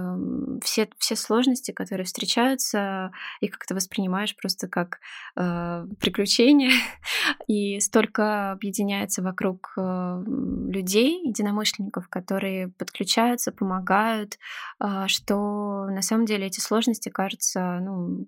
все, 0.63 0.89
все 0.99 1.17
сложности, 1.17 1.73
которые 1.73 2.05
встречаются, 2.05 3.11
их 3.41 3.53
как-то 3.53 3.75
воспринимаешь 3.75 4.37
просто 4.37 4.69
как 4.69 4.99
э, 5.37 5.87
приключения, 6.01 6.73
и 7.47 7.81
столько 7.81 8.53
объединяется 8.53 9.23
вокруг 9.23 9.73
э, 9.77 10.23
людей, 10.69 11.27
единомышленников, 11.27 12.09
которые 12.09 12.69
подключаются, 12.69 13.53
помогают, 13.53 14.39
э, 14.83 15.05
что 15.07 15.87
на 15.87 16.03
самом 16.03 16.27
деле 16.27 16.47
эти 16.47 16.61
сложности 16.61 17.09
кажутся 17.09 17.81
ну, 17.81 18.27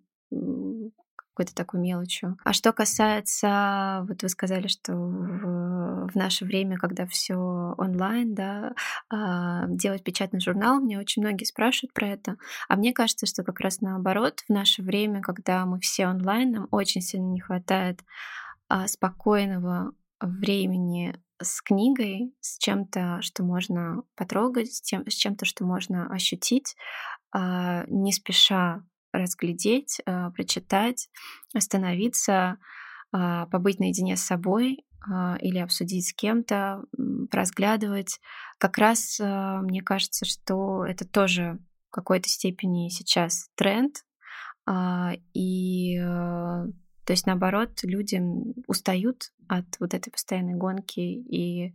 какой-то 1.40 1.54
такой 1.54 1.80
мелочью. 1.80 2.36
А 2.44 2.52
что 2.52 2.70
касается, 2.74 4.04
вот 4.06 4.22
вы 4.22 4.28
сказали, 4.28 4.68
что 4.68 4.92
в, 4.92 6.08
в 6.08 6.14
наше 6.14 6.44
время, 6.44 6.76
когда 6.76 7.06
все 7.06 7.34
онлайн, 7.78 8.34
да, 8.34 8.74
а, 9.08 9.66
делать 9.66 10.04
печатный 10.04 10.40
журнал, 10.40 10.80
мне 10.80 10.98
очень 10.98 11.22
многие 11.22 11.44
спрашивают 11.44 11.94
про 11.94 12.08
это. 12.08 12.36
А 12.68 12.76
мне 12.76 12.92
кажется, 12.92 13.24
что 13.24 13.42
как 13.42 13.60
раз 13.60 13.80
наоборот, 13.80 14.40
в 14.46 14.52
наше 14.52 14.82
время, 14.82 15.22
когда 15.22 15.64
мы 15.64 15.80
все 15.80 16.08
онлайн, 16.08 16.52
нам 16.52 16.68
очень 16.72 17.00
сильно 17.00 17.30
не 17.30 17.40
хватает 17.40 18.00
а, 18.68 18.86
спокойного 18.86 19.92
времени 20.20 21.14
с 21.40 21.62
книгой, 21.62 22.34
с 22.40 22.58
чем-то, 22.58 23.22
что 23.22 23.44
можно 23.44 24.02
потрогать, 24.14 24.74
с, 24.74 24.82
тем, 24.82 25.08
с 25.08 25.14
чем-то, 25.14 25.46
что 25.46 25.64
можно 25.64 26.06
ощутить, 26.12 26.76
а, 27.32 27.84
не 27.86 28.12
спеша 28.12 28.82
разглядеть, 29.12 30.00
а, 30.06 30.30
прочитать, 30.30 31.08
остановиться, 31.54 32.58
а, 33.12 33.46
побыть 33.46 33.78
наедине 33.78 34.16
с 34.16 34.22
собой 34.22 34.84
а, 35.10 35.36
или 35.40 35.58
обсудить 35.58 36.08
с 36.08 36.12
кем-то, 36.12 36.84
разглядывать. 37.30 38.20
Как 38.58 38.78
раз 38.78 39.18
мне 39.18 39.82
кажется, 39.82 40.24
что 40.24 40.84
это 40.84 41.06
тоже 41.06 41.58
в 41.88 41.92
какой-то 41.92 42.28
степени 42.28 42.88
сейчас 42.88 43.48
тренд. 43.56 44.04
И 45.34 45.98
то 45.98 47.12
есть, 47.12 47.26
наоборот, 47.26 47.80
люди 47.82 48.22
устают 48.68 49.32
от 49.48 49.64
вот 49.80 49.94
этой 49.94 50.10
постоянной 50.10 50.54
гонки 50.54 51.00
и 51.00 51.74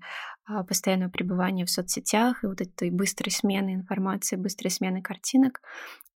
постоянного 0.67 1.09
пребывания 1.09 1.65
в 1.65 1.71
соцсетях 1.71 2.43
и 2.43 2.47
вот 2.47 2.61
этой 2.61 2.91
быстрой 2.91 3.31
смены 3.31 3.73
информации, 3.73 4.37
быстрой 4.37 4.69
смены 4.71 5.01
картинок 5.01 5.61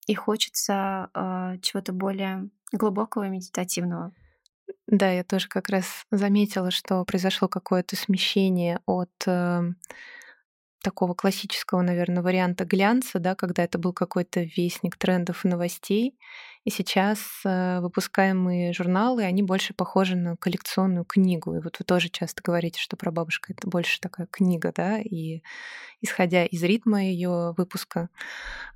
и 0.10 0.16
хочется 0.16 1.12
э, 1.14 1.58
чего-то 1.62 1.94
более 1.94 2.50
глубокого 2.72 3.28
и 3.28 3.30
медитативного. 3.30 4.12
Да, 4.88 5.12
я 5.12 5.24
тоже 5.24 5.48
как 5.48 5.70
раз 5.70 5.86
заметила, 6.10 6.72
что 6.72 7.06
произошло 7.06 7.48
какое-то 7.48 7.96
смещение 7.96 8.80
от 8.88 9.12
э, 9.28 9.62
такого 10.82 11.14
классического, 11.14 11.82
наверное, 11.82 12.24
варианта 12.24 12.66
глянца, 12.66 13.20
да, 13.20 13.36
когда 13.36 13.64
это 13.64 13.78
был 13.78 13.94
какой-то 13.94 14.42
вестник 14.42 14.98
трендов 14.98 15.46
и 15.46 15.48
новостей. 15.48 16.18
И 16.66 16.70
сейчас 16.70 17.20
э, 17.46 17.80
выпускаемые 17.80 18.74
журналы, 18.74 19.24
они 19.24 19.44
больше 19.44 19.74
похожи 19.74 20.16
на 20.16 20.36
коллекционную 20.38 21.06
книгу. 21.06 21.56
И 21.56 21.62
вот 21.62 21.80
вы 21.80 21.86
тоже 21.86 22.10
часто 22.10 22.42
говорите, 22.44 22.80
что 22.80 22.98
про 22.98 23.12
бабушка 23.12 23.54
это 23.54 23.68
больше 23.68 24.00
такая 24.02 24.28
книга, 24.28 24.74
да, 24.76 25.00
и 25.00 25.42
исходя 26.02 26.46
из 26.46 26.62
ритма 26.64 27.04
ее 27.04 27.54
выпуска, 27.58 28.10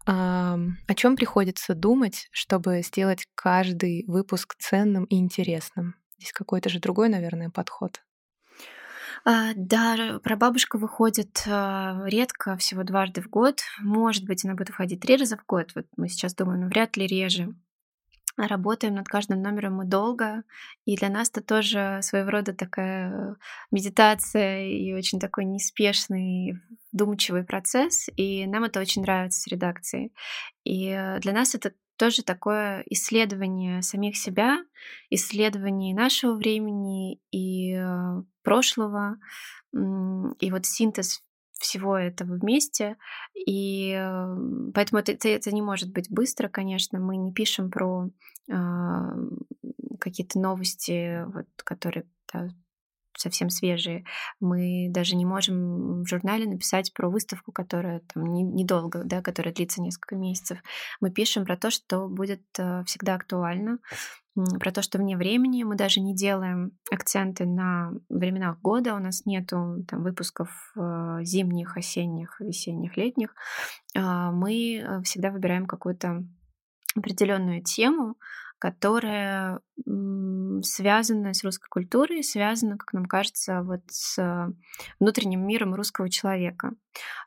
о 0.06 0.58
чем 0.96 1.16
приходится 1.16 1.76
думать, 1.76 2.28
чтобы 2.32 2.82
сделать 2.84 3.28
каждый 3.36 4.06
выпуск 4.08 4.56
ценным 4.58 5.06
и 5.06 5.16
интересным? 5.16 5.96
Здесь 6.18 6.34
какой-то 6.34 6.70
же 6.70 6.80
другой, 6.80 7.10
наверное, 7.10 7.50
подход. 7.50 8.02
А, 9.26 9.54
да, 9.56 10.20
прабабушка 10.24 10.78
выходит 10.78 11.44
а, 11.48 12.04
редко, 12.06 12.58
всего 12.58 12.84
дважды 12.84 13.22
в 13.22 13.30
год. 13.30 13.62
Может 13.80 14.26
быть, 14.26 14.44
она 14.46 14.56
будет 14.56 14.70
выходить 14.70 15.02
три 15.02 15.18
раза 15.18 15.38
в 15.38 15.46
год. 15.46 15.72
Вот 15.76 15.86
мы 15.98 16.10
сейчас 16.10 16.36
думаем, 16.36 16.62
ну, 16.62 16.68
вряд 16.68 16.98
ли 16.98 17.08
реже. 17.08 17.54
Работаем 18.36 18.96
над 18.96 19.08
каждым 19.08 19.44
номером 19.44 19.76
мы 19.76 19.86
долго, 19.86 20.44
и 20.86 20.98
для 20.98 21.10
нас 21.10 21.30
это 21.30 21.42
тоже 21.42 22.00
своего 22.02 22.32
рода 22.32 22.52
такая 22.52 23.36
медитация 23.70 24.66
и 24.66 24.92
очень 24.92 25.20
такой 25.20 25.46
неспешный, 25.46 26.60
вдумчивый 26.92 27.44
процесс, 27.44 28.10
и 28.18 28.48
нам 28.48 28.64
это 28.64 28.80
очень 28.80 29.04
нравится 29.04 29.40
с 29.40 29.48
редакцией. 29.48 30.14
И 30.64 30.88
э, 30.88 31.20
для 31.20 31.32
нас 31.32 31.54
это 31.54 31.74
тоже 31.98 32.24
такое 32.24 32.84
исследование 32.90 33.82
самих 33.82 34.18
себя, 34.18 34.64
исследование 35.10 35.96
нашего 35.96 36.36
времени 36.36 37.20
и 37.32 37.74
э, 37.74 38.24
прошлого, 38.44 39.18
и 39.74 40.52
вот 40.52 40.66
синтез 40.66 41.24
всего 41.64 41.98
этого 41.98 42.36
вместе. 42.36 42.98
И 43.36 43.94
э, 43.96 44.72
поэтому 44.74 45.00
это, 45.00 45.14
это, 45.14 45.30
это 45.30 45.52
не 45.52 45.62
может 45.62 45.92
быть 45.92 46.12
быстро, 46.12 46.50
конечно. 46.50 47.00
Мы 47.00 47.18
не 47.18 47.32
пишем 47.32 47.72
про 47.72 48.10
э, 48.50 48.54
какие-то 50.00 50.40
новости, 50.40 51.24
вот, 51.26 51.48
которые 51.64 52.06
да, 52.32 52.50
совсем 53.18 53.50
свежие. 53.50 54.06
Мы 54.40 54.88
даже 54.90 55.16
не 55.16 55.26
можем 55.26 56.04
в 56.04 56.08
журнале 56.08 56.46
написать 56.46 56.94
про 56.94 57.10
выставку, 57.10 57.52
которая 57.52 58.02
там 58.14 58.24
недолго, 58.34 59.04
да, 59.04 59.22
которая 59.22 59.54
длится 59.54 59.82
несколько 59.82 60.16
месяцев. 60.16 60.60
Мы 61.02 61.12
пишем 61.12 61.46
про 61.46 61.58
то, 61.58 61.70
что 61.70 62.08
будет 62.08 62.44
э, 62.58 62.84
всегда 62.86 63.16
актуально, 63.16 63.80
про 64.60 64.72
то, 64.72 64.82
что 64.82 64.98
вне 64.98 65.16
времени 65.16 65.64
мы 65.64 65.76
даже 65.76 66.00
не 66.00 66.16
делаем 66.16 66.72
акценты 66.92 67.46
на 67.46 67.92
временах 68.10 68.60
года, 68.62 68.96
у 68.96 69.00
нас 69.00 69.26
нету 69.26 69.86
там 69.88 70.02
выпусков 70.02 70.50
э, 70.76 71.20
зимних, 71.22 71.78
осенних, 71.78 72.40
весенних, 72.40 72.98
летних. 72.98 73.36
А, 73.96 74.32
мы 74.32 74.78
э, 74.78 75.02
всегда 75.04 75.30
выбираем 75.30 75.68
какую-то 75.68 76.24
определенную 76.96 77.64
тему, 77.64 78.16
которая 78.64 79.60
связана 80.62 81.34
с 81.34 81.44
русской 81.44 81.68
культурой, 81.68 82.24
связана, 82.24 82.78
как 82.78 82.94
нам 82.94 83.08
кажется, 83.08 83.62
вот 83.62 83.82
с 83.90 84.56
внутренним 85.02 85.46
миром 85.46 85.76
русского 85.76 86.10
человека. 86.10 86.72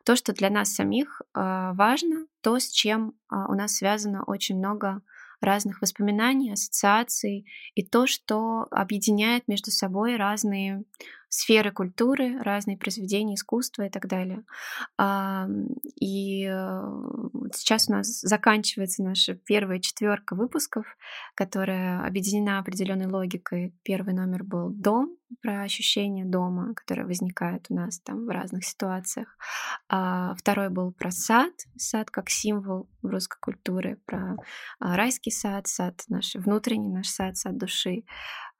То, 0.06 0.16
что 0.16 0.32
для 0.32 0.48
нас 0.48 0.72
самих 0.72 1.20
а, 1.34 1.74
важно, 1.74 2.26
то, 2.40 2.58
с 2.58 2.70
чем 2.70 3.12
а, 3.28 3.48
у 3.50 3.54
нас 3.54 3.76
связано 3.76 4.24
очень 4.24 4.56
много 4.56 5.02
разных 5.42 5.82
воспоминаний, 5.82 6.54
ассоциаций 6.54 7.44
и 7.74 7.84
то, 7.84 8.06
что 8.06 8.66
объединяет 8.70 9.46
между 9.46 9.70
собой 9.70 10.16
разные 10.16 10.84
сферы 11.28 11.72
культуры, 11.72 12.40
разные 12.42 12.76
произведения 12.76 13.34
искусства 13.34 13.82
и 13.82 13.90
так 13.90 14.06
далее. 14.06 14.44
И 16.00 16.44
э, 16.44 16.80
сейчас 17.52 17.88
у 17.88 17.92
нас 17.92 18.20
заканчивается 18.20 19.02
наша 19.02 19.34
первая 19.34 19.80
четверка 19.80 20.34
выпусков, 20.34 20.86
которая 21.34 22.06
объединена 22.06 22.58
определенной 22.58 23.06
логикой. 23.06 23.74
Первый 23.82 24.14
номер 24.14 24.44
был 24.44 24.70
«Дом», 24.70 25.16
про 25.42 25.62
ощущение 25.62 26.24
дома, 26.24 26.74
которое 26.74 27.04
возникает 27.04 27.66
у 27.68 27.74
нас 27.74 28.00
там 28.00 28.26
в 28.26 28.28
разных 28.28 28.64
ситуациях. 28.64 29.36
А 29.88 30.34
второй 30.36 30.70
был 30.70 30.92
про 30.92 31.10
сад, 31.10 31.52
сад 31.76 32.10
как 32.10 32.30
символ 32.30 32.88
русской 33.02 33.38
культуры, 33.40 33.98
про 34.06 34.36
а, 34.78 34.96
райский 34.96 35.30
сад, 35.30 35.66
сад 35.66 36.02
наш 36.08 36.34
внутренний 36.34 36.90
наш 36.90 37.08
сад, 37.08 37.36
сад 37.36 37.56
души 37.56 38.04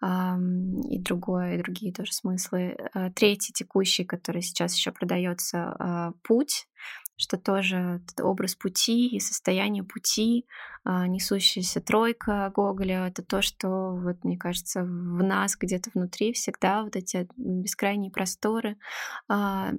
и 0.03 0.99
другое, 0.99 1.55
и 1.55 1.63
другие 1.63 1.93
тоже 1.93 2.13
смыслы. 2.13 2.77
А, 2.93 3.11
третий 3.11 3.53
текущий, 3.53 4.05
который 4.05 4.43
сейчас 4.43 4.75
еще 4.75 4.93
продается, 4.93 5.75
а, 5.79 6.13
путь, 6.23 6.69
что 7.17 7.39
тоже 7.39 8.03
образ 8.21 8.55
пути 8.55 9.09
и 9.09 9.21
состояние 9.21 9.85
пути, 9.85 10.47
а, 10.85 11.07
несущаяся 11.07 11.81
тройка 11.81 12.53
Гоголя, 12.55 13.07
это 13.07 13.23
то, 13.23 13.41
что, 13.41 13.97
вот, 13.97 14.23
мне 14.23 14.37
кажется, 14.37 14.83
в 14.85 15.23
нас 15.23 15.57
где-то 15.57 15.91
внутри 15.95 16.35
всегда 16.35 16.83
вот 16.83 16.95
эти 16.95 17.27
бескрайние 17.37 18.11
просторы. 18.11 18.77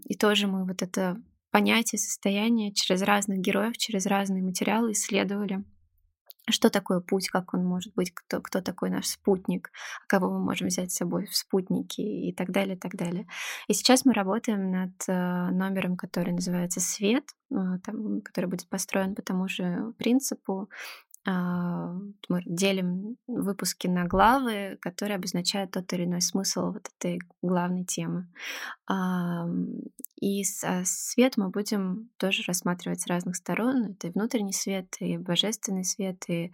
И 0.05 0.17
тоже 0.17 0.47
мы 0.47 0.65
вот 0.65 0.81
это 0.81 1.21
понятие 1.51 1.99
состояния 1.99 2.73
через 2.73 3.03
разных 3.03 3.39
героев, 3.39 3.77
через 3.77 4.07
разные 4.07 4.43
материалы 4.43 4.93
исследовали 4.93 5.63
что 6.49 6.69
такое 6.69 6.99
путь, 7.01 7.29
как 7.29 7.53
он 7.53 7.65
может 7.65 7.93
быть, 7.95 8.11
кто, 8.13 8.41
кто 8.41 8.61
такой 8.61 8.89
наш 8.89 9.07
спутник, 9.07 9.71
кого 10.07 10.29
мы 10.29 10.39
можем 10.39 10.67
взять 10.67 10.91
с 10.91 10.95
собой 10.95 11.25
в 11.25 11.35
спутники 11.35 12.01
и 12.01 12.33
так 12.33 12.51
далее, 12.51 12.75
и 12.75 12.79
так 12.79 12.95
далее. 12.95 13.27
И 13.67 13.73
сейчас 13.73 14.05
мы 14.05 14.13
работаем 14.13 14.71
над 14.71 14.93
э, 15.07 15.49
номером, 15.51 15.97
который 15.97 16.33
называется 16.33 16.79
«Свет», 16.79 17.25
э, 17.51 17.55
там, 17.83 18.21
который 18.21 18.45
будет 18.45 18.69
построен 18.69 19.15
по 19.15 19.21
тому 19.21 19.47
же 19.47 19.93
принципу, 19.97 20.69
мы 21.27 22.41
делим 22.45 23.17
выпуски 23.27 23.87
на 23.87 24.05
главы, 24.05 24.77
которые 24.79 25.17
обозначают 25.17 25.71
тот 25.71 25.91
или 25.91 26.05
иной 26.05 26.21
смысл 26.21 26.71
вот 26.71 26.89
этой 26.97 27.19
главной 27.41 27.83
темы. 27.83 28.27
И 30.19 30.43
а, 30.63 30.83
свет 30.85 31.37
мы 31.37 31.49
будем 31.49 32.09
тоже 32.17 32.43
рассматривать 32.47 33.01
с 33.01 33.07
разных 33.07 33.35
сторон. 33.35 33.91
Это 33.91 34.07
и 34.07 34.11
внутренний 34.11 34.53
свет, 34.53 34.95
и 34.99 35.17
божественный 35.17 35.83
свет, 35.83 36.23
и 36.29 36.51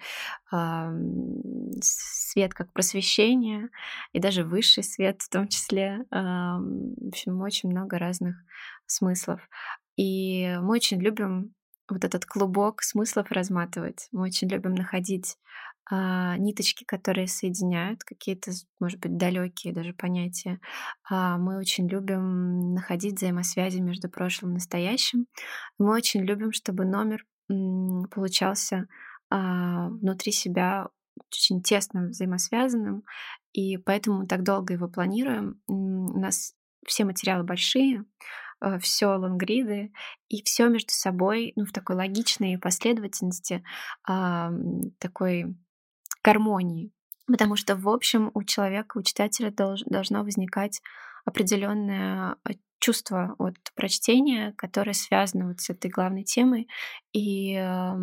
свет 1.82 2.54
как 2.54 2.74
просвещение, 2.74 3.70
и 4.12 4.20
даже 4.20 4.44
высший 4.44 4.84
свет 4.84 5.22
в 5.22 5.30
том 5.30 5.48
числе. 5.48 6.06
В 6.10 7.08
общем, 7.08 7.40
очень 7.42 7.70
много 7.70 8.00
разных 8.00 8.36
смыслов. 8.88 9.40
И 9.96 10.58
мы 10.62 10.74
очень 10.74 11.00
любим 11.00 11.54
вот 11.94 12.04
этот 12.04 12.26
клубок 12.26 12.82
смыслов 12.82 13.32
разматывать. 13.32 14.08
Мы 14.12 14.24
очень 14.24 14.50
любим 14.50 14.76
находить 14.76 15.38
а, 15.90 16.38
ниточки, 16.38 16.86
которые 16.86 17.28
соединяют 17.28 18.04
какие-то, 18.04 18.52
может 18.80 19.00
быть, 19.00 19.18
далекие 19.18 19.74
даже 19.74 19.94
понятия. 19.94 20.60
А, 21.10 21.38
мы 21.38 21.58
очень 21.58 21.88
любим 21.88 22.74
находить 22.74 23.16
взаимосвязи 23.16 23.80
между 23.80 24.10
прошлым 24.10 24.52
и 24.52 24.54
настоящим. 24.56 25.28
Мы 25.78 25.94
очень 25.94 26.22
любим, 26.22 26.52
чтобы 26.54 26.86
номер 26.86 27.26
получался 28.10 28.88
а, 29.30 29.90
внутри 29.90 30.32
себя 30.32 30.88
очень 31.32 31.62
тесно 31.62 32.08
взаимосвязанным, 32.08 33.04
и 33.52 33.78
поэтому 33.78 34.20
мы 34.20 34.28
так 34.28 34.44
долго 34.44 34.74
его 34.74 34.88
планируем. 34.88 35.62
У 35.68 36.20
нас 36.20 36.54
все 36.88 37.06
материалы 37.06 37.44
большие, 37.44 38.06
все 38.80 39.08
лонгриды, 39.08 39.92
и 40.30 40.44
все 40.44 40.68
между 40.70 40.92
собой, 40.92 41.54
ну, 41.56 41.66
в 41.66 41.72
такой 41.72 41.96
логичной 41.96 42.58
последовательности, 42.58 43.64
э, 44.08 44.50
такой 45.00 45.56
гармонии. 46.24 46.92
Потому 47.28 47.56
что, 47.56 47.76
в 47.76 47.88
общем, 47.88 48.32
у 48.34 48.44
человека, 48.44 48.98
у 48.98 49.04
читателя 49.04 49.52
долж, 49.52 49.82
должно 49.86 50.24
возникать 50.24 50.82
определенное 51.26 52.36
э, 52.48 52.54
чувство 52.80 53.36
от 53.38 53.56
прочтения, 53.76 54.54
которое 54.58 54.94
связано 54.94 55.48
вот 55.48 55.62
с 55.62 55.70
этой 55.70 55.90
главной 55.90 56.24
темой. 56.24 56.68
И 57.14 57.54
э, 57.56 57.94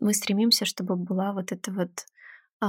мы 0.00 0.14
стремимся, 0.14 0.66
чтобы 0.66 0.96
была 0.96 1.32
вот 1.32 1.52
эта 1.52 1.72
вот 1.72 1.90
э, 2.62 2.66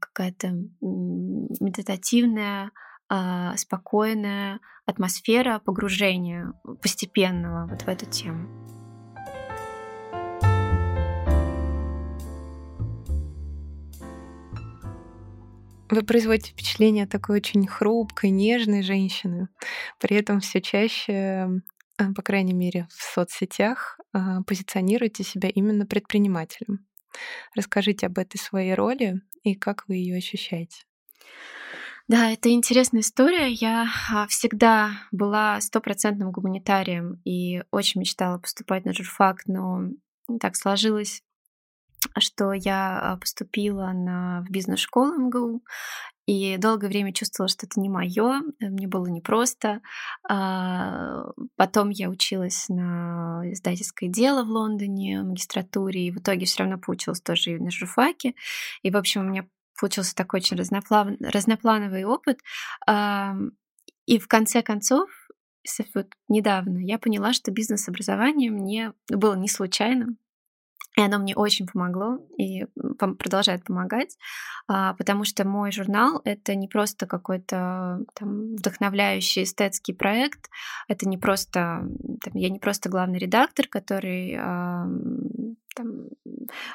какая-то 0.00 0.48
медитативная 0.80 2.70
а, 3.10 3.56
спокойная 3.56 4.60
атмосфера 4.86 5.58
погружения 5.58 6.52
постепенного 6.80 7.66
вот 7.66 7.82
в 7.82 7.88
эту 7.88 8.06
тему. 8.06 8.48
Вы 15.90 16.04
производите 16.04 16.52
впечатление 16.52 17.08
такой 17.08 17.38
очень 17.38 17.66
хрупкой, 17.66 18.30
нежной 18.30 18.82
женщины. 18.82 19.48
При 19.98 20.14
этом 20.16 20.38
все 20.38 20.60
чаще, 20.60 21.48
а, 21.98 22.12
по 22.14 22.22
крайней 22.22 22.54
мере, 22.54 22.86
в 22.96 23.02
соцсетях 23.02 23.98
а, 24.12 24.40
позиционируете 24.44 25.24
себя 25.24 25.48
именно 25.48 25.86
предпринимателем. 25.86 26.86
Расскажите 27.56 28.06
об 28.06 28.18
этой 28.18 28.36
своей 28.36 28.74
роли 28.74 29.20
и 29.42 29.56
как 29.56 29.88
вы 29.88 29.96
ее 29.96 30.16
ощущаете. 30.16 30.84
Да, 32.10 32.32
это 32.32 32.50
интересная 32.50 33.02
история. 33.02 33.52
Я 33.52 33.86
а, 34.12 34.26
всегда 34.26 34.94
была 35.12 35.60
стопроцентным 35.60 36.32
гуманитарием 36.32 37.20
и 37.24 37.62
очень 37.70 38.00
мечтала 38.00 38.38
поступать 38.38 38.84
на 38.84 38.92
журфак, 38.92 39.42
но 39.46 39.82
так 40.40 40.56
сложилось, 40.56 41.22
что 42.18 42.52
я 42.52 42.98
а, 42.98 43.16
поступила 43.16 43.92
на, 43.92 44.44
в 44.44 44.50
бизнес-школу 44.50 45.20
МГУ, 45.20 45.62
и 46.26 46.56
долгое 46.56 46.88
время 46.88 47.12
чувствовала, 47.12 47.48
что 47.48 47.66
это 47.66 47.78
не 47.78 47.88
мое, 47.88 48.40
мне 48.58 48.88
было 48.88 49.06
непросто. 49.06 49.80
А, 50.28 51.30
потом 51.54 51.90
я 51.90 52.10
училась 52.10 52.68
на 52.68 53.42
издательское 53.52 54.08
дело 54.08 54.42
в 54.42 54.48
Лондоне, 54.48 55.22
в 55.22 55.26
магистратуре, 55.26 56.08
и 56.08 56.10
в 56.10 56.18
итоге 56.18 56.46
все 56.46 56.64
равно 56.64 56.76
получилась 56.76 57.20
тоже 57.20 57.52
и 57.52 57.58
на 57.60 57.70
журфаке. 57.70 58.34
И, 58.82 58.90
в 58.90 58.96
общем, 58.96 59.20
у 59.20 59.24
меня 59.24 59.46
получился 59.80 60.14
такой 60.14 60.40
очень 60.40 60.56
разноплан... 60.56 61.16
разноплановый 61.20 62.04
опыт. 62.04 62.40
И 64.06 64.18
в 64.18 64.28
конце 64.28 64.62
концов, 64.62 65.08
вот 65.94 66.06
недавно 66.28 66.78
я 66.78 66.98
поняла, 66.98 67.32
что 67.32 67.50
бизнес-образование 67.50 68.50
мне 68.50 68.92
было 69.08 69.34
не 69.34 69.48
случайным, 69.48 70.18
и 70.96 71.02
оно 71.02 71.18
мне 71.18 71.36
очень 71.36 71.66
помогло 71.66 72.18
и 72.36 72.66
продолжает 72.96 73.64
помогать, 73.64 74.18
а, 74.66 74.94
потому 74.94 75.24
что 75.24 75.46
мой 75.46 75.70
журнал— 75.70 76.20
это 76.24 76.54
не 76.56 76.66
просто 76.66 77.06
какой-то 77.06 78.00
там 78.14 78.56
вдохновляющий 78.56 79.44
эстетский 79.44 79.92
проект, 79.92 80.50
это 80.88 81.08
не 81.08 81.16
просто... 81.16 81.86
Там, 82.22 82.34
я 82.34 82.50
не 82.50 82.58
просто 82.58 82.88
главный 82.88 83.18
редактор, 83.18 83.68
который 83.68 84.36
там, 85.74 86.08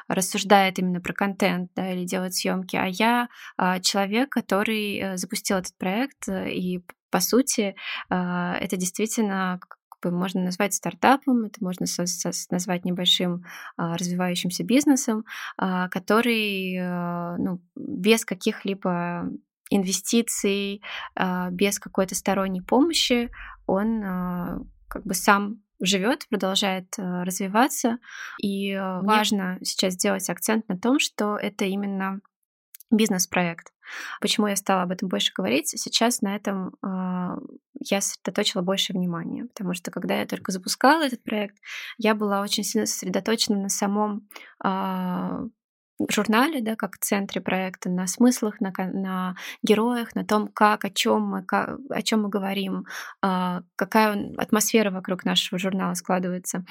рассуждает 0.08 0.80
именно 0.80 1.02
про 1.02 1.14
контент 1.14 1.72
да, 1.76 1.92
или 1.92 2.06
делает 2.06 2.34
съемки, 2.34 2.76
а 2.76 2.86
я 2.86 3.30
а, 3.58 3.80
человек, 3.80 4.30
который 4.30 4.98
э, 4.98 5.18
запустил 5.18 5.58
этот 5.58 5.78
проект, 5.78 6.28
э, 6.28 6.52
и 6.52 6.84
по 7.10 7.20
сути 7.20 7.76
а, 8.10 8.56
это 8.58 8.78
действительно 8.78 9.60
можно 10.04 10.44
назвать 10.44 10.74
стартапом, 10.74 11.46
это 11.46 11.64
можно 11.64 11.86
со- 11.88 12.06
со- 12.06 12.32
назвать 12.52 12.86
небольшим 12.86 13.44
а, 13.78 13.98
развивающимся 13.98 14.64
бизнесом, 14.64 15.26
а, 15.58 15.90
который 15.90 16.78
а, 16.80 17.38
ну, 17.38 17.62
без 17.76 18.26
каких-либо 18.26 19.30
инвестиций, 19.70 20.82
а, 21.16 21.50
без 21.50 21.80
какой-то 21.80 22.16
сторонней 22.16 22.62
помощи, 22.62 23.32
он 23.66 24.04
а, 24.04 24.60
как 24.88 25.04
бы 25.06 25.14
сам 25.14 25.62
живет, 25.80 26.28
продолжает 26.30 26.88
а, 26.98 27.24
развиваться. 27.24 27.98
И 28.42 28.72
а, 28.74 29.02
важно 29.02 29.58
сейчас 29.64 29.94
сделать 29.94 30.30
акцент 30.30 30.68
на 30.68 30.78
том, 30.78 31.00
что 31.00 31.38
это 31.38 31.66
именно 31.66 32.22
бизнес-проект. 32.92 33.72
Почему 34.20 34.48
я 34.48 34.56
стала 34.56 34.84
об 34.84 34.92
этом 34.92 35.10
больше 35.10 35.32
говорить? 35.34 35.70
Сейчас 35.70 36.22
на 36.22 36.36
этом 36.36 36.76
э, 36.84 37.38
я 37.80 38.02
сосредоточила 38.02 38.62
больше 38.62 38.94
внимания, 38.94 39.46
потому 39.46 39.74
что 39.74 39.92
когда 39.92 40.20
я 40.20 40.26
только 40.26 40.52
запускала 40.52 41.04
этот 41.06 41.24
проект, 41.24 41.58
я 41.98 42.16
была 42.16 42.42
очень 42.42 42.64
сильно 42.64 42.88
сосредоточена 42.88 43.60
на 43.60 43.70
самом 43.70 44.28
э, 44.64 45.48
журнале, 46.10 46.62
да, 46.62 46.76
как 46.76 46.98
центре 46.98 47.42
проекта, 47.42 47.90
на 47.90 48.08
смыслах, 48.08 48.60
на, 48.60 48.74
на 48.78 49.36
героях, 49.64 50.16
на 50.16 50.26
том, 50.26 50.48
как, 50.48 50.86
о 50.86 50.90
чем 50.90 51.22
мы, 51.24 51.44
как, 51.44 51.78
о 51.90 52.02
чем 52.02 52.24
мы 52.24 52.30
говорим, 52.30 52.86
э, 53.24 53.62
какая 53.76 54.34
атмосфера 54.38 54.92
вокруг 54.92 55.26
нашего 55.26 55.58
журнала 55.60 55.94
складывается. 55.94 56.66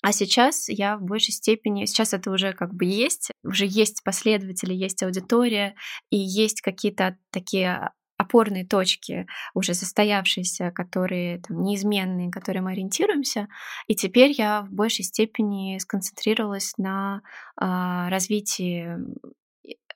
А 0.00 0.12
сейчас 0.12 0.68
я 0.68 0.96
в 0.96 1.02
большей 1.02 1.32
степени, 1.32 1.84
сейчас 1.84 2.14
это 2.14 2.30
уже 2.30 2.52
как 2.52 2.72
бы 2.72 2.84
есть, 2.84 3.32
уже 3.42 3.66
есть 3.66 4.04
последователи, 4.04 4.72
есть 4.72 5.02
аудитория, 5.02 5.74
и 6.10 6.16
есть 6.16 6.60
какие-то 6.60 7.18
такие 7.32 7.90
опорные 8.28 8.66
точки, 8.66 9.26
уже 9.54 9.74
состоявшиеся, 9.74 10.70
которые 10.70 11.40
там, 11.40 11.62
неизменные, 11.62 12.30
которые 12.30 12.62
мы 12.62 12.72
ориентируемся. 12.72 13.48
И 13.86 13.94
теперь 13.94 14.32
я 14.32 14.62
в 14.62 14.70
большей 14.70 15.04
степени 15.04 15.78
сконцентрировалась 15.78 16.74
на 16.76 17.22
э, 17.60 18.08
развитии 18.08 18.98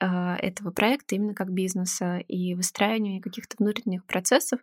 а, 0.01 0.37
этого 0.37 0.73
проекта 0.73 1.15
именно 1.15 1.33
как 1.33 1.53
бизнеса 1.53 2.19
и 2.27 2.55
выстраиванию 2.55 3.23
каких-то 3.23 3.57
внутренних 3.59 4.05
процессов, 4.05 4.59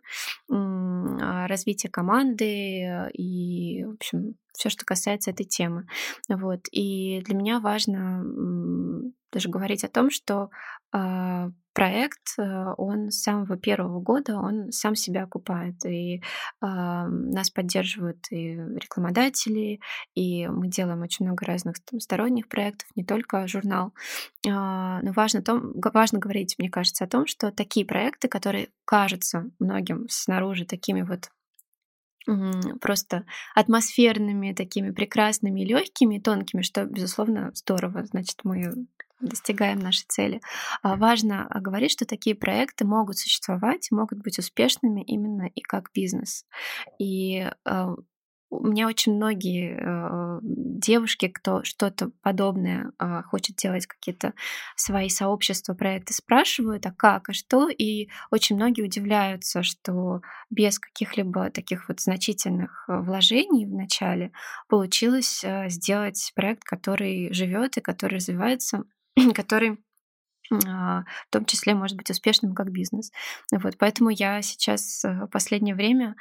а, 0.50 1.46
развития 1.46 1.88
команды 1.88 3.08
и, 3.14 3.84
в 3.84 3.94
общем, 3.94 4.34
все, 4.52 4.68
что 4.68 4.84
касается 4.84 5.30
этой 5.30 5.46
темы. 5.46 5.86
Вот. 6.28 6.66
И 6.72 7.22
для 7.24 7.34
меня 7.34 7.60
важно 7.60 8.22
даже 9.32 9.48
говорить 9.48 9.84
о 9.84 9.88
том, 9.88 10.10
что 10.10 10.50
проект, 11.72 12.38
э, 12.38 12.74
он 12.76 13.10
с 13.10 13.22
самого 13.22 13.56
первого 13.56 14.00
года, 14.00 14.36
он 14.38 14.72
сам 14.72 14.94
себя 14.94 15.24
окупает. 15.24 15.84
И 15.84 16.16
э, 16.16 16.20
нас 16.60 17.50
поддерживают 17.50 18.18
и 18.30 18.56
рекламодатели, 18.56 19.80
и 20.14 20.48
мы 20.48 20.68
делаем 20.68 21.02
очень 21.02 21.26
много 21.26 21.44
разных 21.44 21.76
там, 21.84 22.00
сторонних 22.00 22.48
проектов, 22.48 22.88
не 22.96 23.04
только 23.04 23.46
журнал. 23.46 23.92
Э, 24.46 24.50
но 24.50 25.12
важно, 25.12 25.42
том, 25.42 25.72
важно 25.94 26.18
говорить, 26.18 26.56
мне 26.58 26.70
кажется, 26.70 27.04
о 27.04 27.08
том, 27.08 27.26
что 27.26 27.52
такие 27.52 27.86
проекты, 27.86 28.28
которые 28.28 28.68
кажутся 28.84 29.50
многим 29.58 30.06
снаружи 30.08 30.64
такими 30.64 31.02
вот 31.02 31.30
просто 32.80 33.24
атмосферными, 33.54 34.52
такими 34.52 34.90
прекрасными, 34.90 35.62
легкими, 35.62 36.18
тонкими, 36.18 36.62
что, 36.62 36.84
безусловно, 36.84 37.50
здорово. 37.54 38.04
Значит, 38.04 38.40
мы 38.44 38.86
достигаем 39.20 39.78
нашей 39.78 40.04
цели. 40.08 40.40
А 40.82 40.96
важно 40.96 41.48
говорить, 41.60 41.92
что 41.92 42.06
такие 42.06 42.34
проекты 42.36 42.84
могут 42.84 43.18
существовать, 43.18 43.90
могут 43.90 44.18
быть 44.18 44.38
успешными 44.38 45.02
именно 45.02 45.48
и 45.54 45.60
как 45.60 45.90
бизнес. 45.94 46.44
И 46.98 47.50
а, 47.64 47.94
у 48.50 48.66
меня 48.66 48.88
очень 48.88 49.14
многие 49.14 49.78
э, 49.78 50.40
девушки, 50.42 51.28
кто 51.28 51.62
что-то 51.62 52.10
подобное 52.20 52.92
э, 52.98 53.22
хочет 53.22 53.56
делать, 53.56 53.86
какие-то 53.86 54.34
свои 54.74 55.08
сообщества, 55.08 55.74
проекты, 55.74 56.12
спрашивают, 56.14 56.84
а 56.84 56.92
как, 56.92 57.28
а 57.28 57.32
что, 57.32 57.68
и 57.68 58.08
очень 58.32 58.56
многие 58.56 58.82
удивляются, 58.82 59.62
что 59.62 60.20
без 60.50 60.80
каких-либо 60.80 61.50
таких 61.50 61.88
вот 61.88 62.00
значительных 62.00 62.84
вложений 62.88 63.66
в 63.66 63.74
начале 63.74 64.32
получилось 64.68 65.44
э, 65.44 65.68
сделать 65.68 66.32
проект, 66.34 66.64
который 66.64 67.32
живет 67.32 67.76
и 67.76 67.80
который 67.80 68.16
развивается 68.16 68.82
который 69.34 69.78
а, 70.66 71.04
в 71.28 71.30
том 71.30 71.44
числе 71.44 71.74
может 71.74 71.96
быть 71.96 72.10
успешным 72.10 72.54
как 72.54 72.70
бизнес. 72.70 73.12
Вот, 73.52 73.76
поэтому 73.78 74.10
я 74.10 74.42
сейчас 74.42 75.04
э, 75.04 75.26
в 75.26 75.28
последнее 75.28 75.74
время 75.74 76.16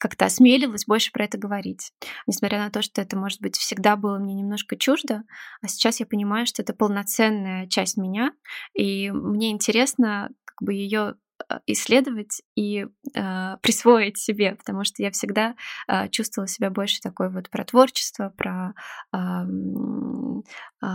как-то 0.00 0.24
осмелилась 0.24 0.86
больше 0.86 1.12
про 1.12 1.24
это 1.24 1.36
говорить. 1.36 1.92
Несмотря 2.26 2.58
на 2.58 2.70
то, 2.70 2.80
что 2.80 3.02
это, 3.02 3.18
может 3.18 3.42
быть, 3.42 3.58
всегда 3.58 3.96
было 3.96 4.18
мне 4.18 4.32
немножко 4.32 4.74
чуждо, 4.74 5.24
а 5.60 5.68
сейчас 5.68 6.00
я 6.00 6.06
понимаю, 6.06 6.46
что 6.46 6.62
это 6.62 6.72
полноценная 6.72 7.66
часть 7.66 7.98
меня, 7.98 8.32
и 8.72 9.10
мне 9.10 9.50
интересно 9.50 10.30
как 10.46 10.62
бы 10.62 10.72
ее 10.72 11.16
Э, 11.29 11.29
исследовать 11.66 12.42
и 12.54 12.86
э, 13.14 13.56
присвоить 13.62 14.18
себе, 14.18 14.54
потому 14.54 14.84
что 14.84 15.02
я 15.02 15.10
всегда 15.10 15.54
э, 15.88 16.08
чувствовала 16.08 16.48
себя 16.48 16.70
больше 16.70 17.00
такой 17.00 17.30
вот 17.30 17.50
про 17.50 17.64
творчество, 17.64 18.32
про 18.36 18.74
э, 19.12 19.18
э, 20.82 20.86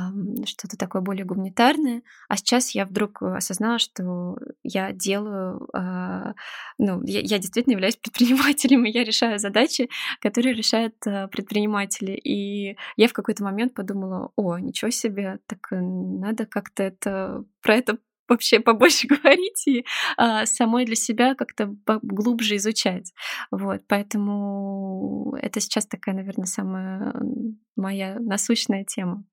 что-то 0.45 0.77
такое 0.77 1.01
более 1.01 1.25
гуманитарное. 1.25 2.03
А 2.29 2.37
сейчас 2.37 2.71
я 2.71 2.85
вдруг 2.85 3.21
осознала, 3.21 3.79
что 3.79 4.37
я 4.63 4.91
делаю, 4.91 5.67
э, 5.73 6.33
ну, 6.77 7.03
я, 7.03 7.19
я 7.21 7.39
действительно 7.39 7.73
являюсь 7.73 7.97
предпринимателем, 8.01 8.85
и 8.85 8.91
я 8.91 9.03
решаю 9.03 9.39
задачи, 9.39 9.89
которые 10.21 10.53
решают 10.53 10.95
э, 11.05 11.27
предприниматели. 11.27 12.11
И 12.11 12.77
я 12.95 13.07
в 13.07 13.13
какой-то 13.13 13.43
момент 13.43 13.73
подумала, 13.73 14.31
о, 14.35 14.57
ничего 14.57 14.91
себе, 14.91 15.39
так 15.47 15.67
надо 15.71 16.45
как-то 16.45 16.83
это 16.83 17.43
про 17.61 17.75
это 17.75 17.97
вообще 18.27 18.59
побольше 18.59 19.07
говорить 19.07 19.67
и 19.67 19.85
а, 20.17 20.45
самой 20.45 20.85
для 20.85 20.95
себя 20.95 21.35
как-то 21.35 21.75
глубже 22.01 22.57
изучать. 22.57 23.13
Вот, 23.51 23.81
поэтому 23.87 25.35
это 25.41 25.59
сейчас 25.59 25.85
такая, 25.87 26.15
наверное, 26.15 26.45
самая 26.45 27.13
моя 27.75 28.17
насущная 28.19 28.83
тема. 28.83 29.23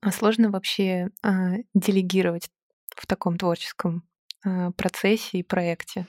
А 0.00 0.12
сложно 0.12 0.50
вообще 0.50 1.10
а, 1.22 1.56
делегировать 1.74 2.50
в 2.96 3.06
таком 3.06 3.36
творческом 3.36 4.02
а, 4.44 4.70
процессе 4.72 5.38
и 5.38 5.42
проекте? 5.42 6.06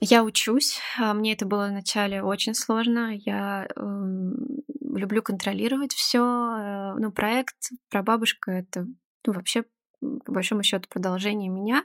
Я 0.00 0.22
учусь. 0.22 0.80
А, 0.98 1.12
мне 1.12 1.32
это 1.32 1.44
было 1.44 1.68
вначале 1.68 2.22
очень 2.22 2.54
сложно. 2.54 3.14
Я 3.14 3.66
э, 3.66 3.80
люблю 4.94 5.22
контролировать 5.22 5.92
все. 5.92 6.20
Э, 6.20 6.94
ну, 6.98 7.10
проект 7.10 7.56
про 7.90 8.02
бабушку 8.02 8.50
это 8.50 8.86
ну, 9.26 9.32
вообще 9.32 9.64
по 10.00 10.32
большому 10.32 10.62
счету 10.62 10.88
продолжение 10.88 11.48
меня, 11.48 11.84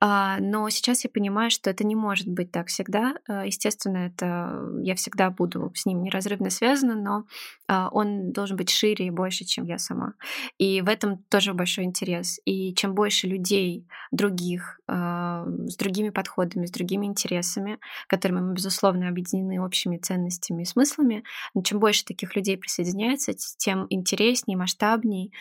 а, 0.00 0.38
но 0.40 0.68
сейчас 0.70 1.04
я 1.04 1.10
понимаю, 1.10 1.50
что 1.50 1.70
это 1.70 1.84
не 1.84 1.94
может 1.94 2.28
быть 2.28 2.50
так 2.50 2.66
всегда. 2.66 3.14
А, 3.28 3.46
естественно, 3.46 3.98
это 3.98 4.60
я 4.82 4.94
всегда 4.96 5.30
буду 5.30 5.70
с 5.74 5.86
ним 5.86 6.02
неразрывно 6.02 6.50
связана, 6.50 6.94
но 6.94 7.24
а, 7.68 7.88
он 7.90 8.32
должен 8.32 8.56
быть 8.56 8.70
шире 8.70 9.06
и 9.06 9.10
больше, 9.10 9.44
чем 9.44 9.64
я 9.64 9.78
сама. 9.78 10.14
И 10.58 10.80
в 10.82 10.88
этом 10.88 11.18
тоже 11.30 11.54
большой 11.54 11.84
интерес. 11.84 12.40
И 12.44 12.74
чем 12.74 12.94
больше 12.94 13.26
людей 13.26 13.86
других, 14.10 14.80
с 14.86 15.76
другими 15.78 16.10
подходами, 16.10 16.66
с 16.66 16.70
другими 16.70 17.06
интересами, 17.06 17.78
которыми 18.06 18.40
мы, 18.40 18.54
безусловно, 18.54 19.08
объединены 19.08 19.60
общими 19.60 19.96
ценностями 19.96 20.62
и 20.62 20.66
смыслами, 20.66 21.24
чем 21.64 21.80
больше 21.80 22.04
таких 22.04 22.36
людей 22.36 22.58
присоединяется, 22.58 23.32
тем 23.56 23.86
интереснее, 23.88 24.58
масштабней 24.58 25.32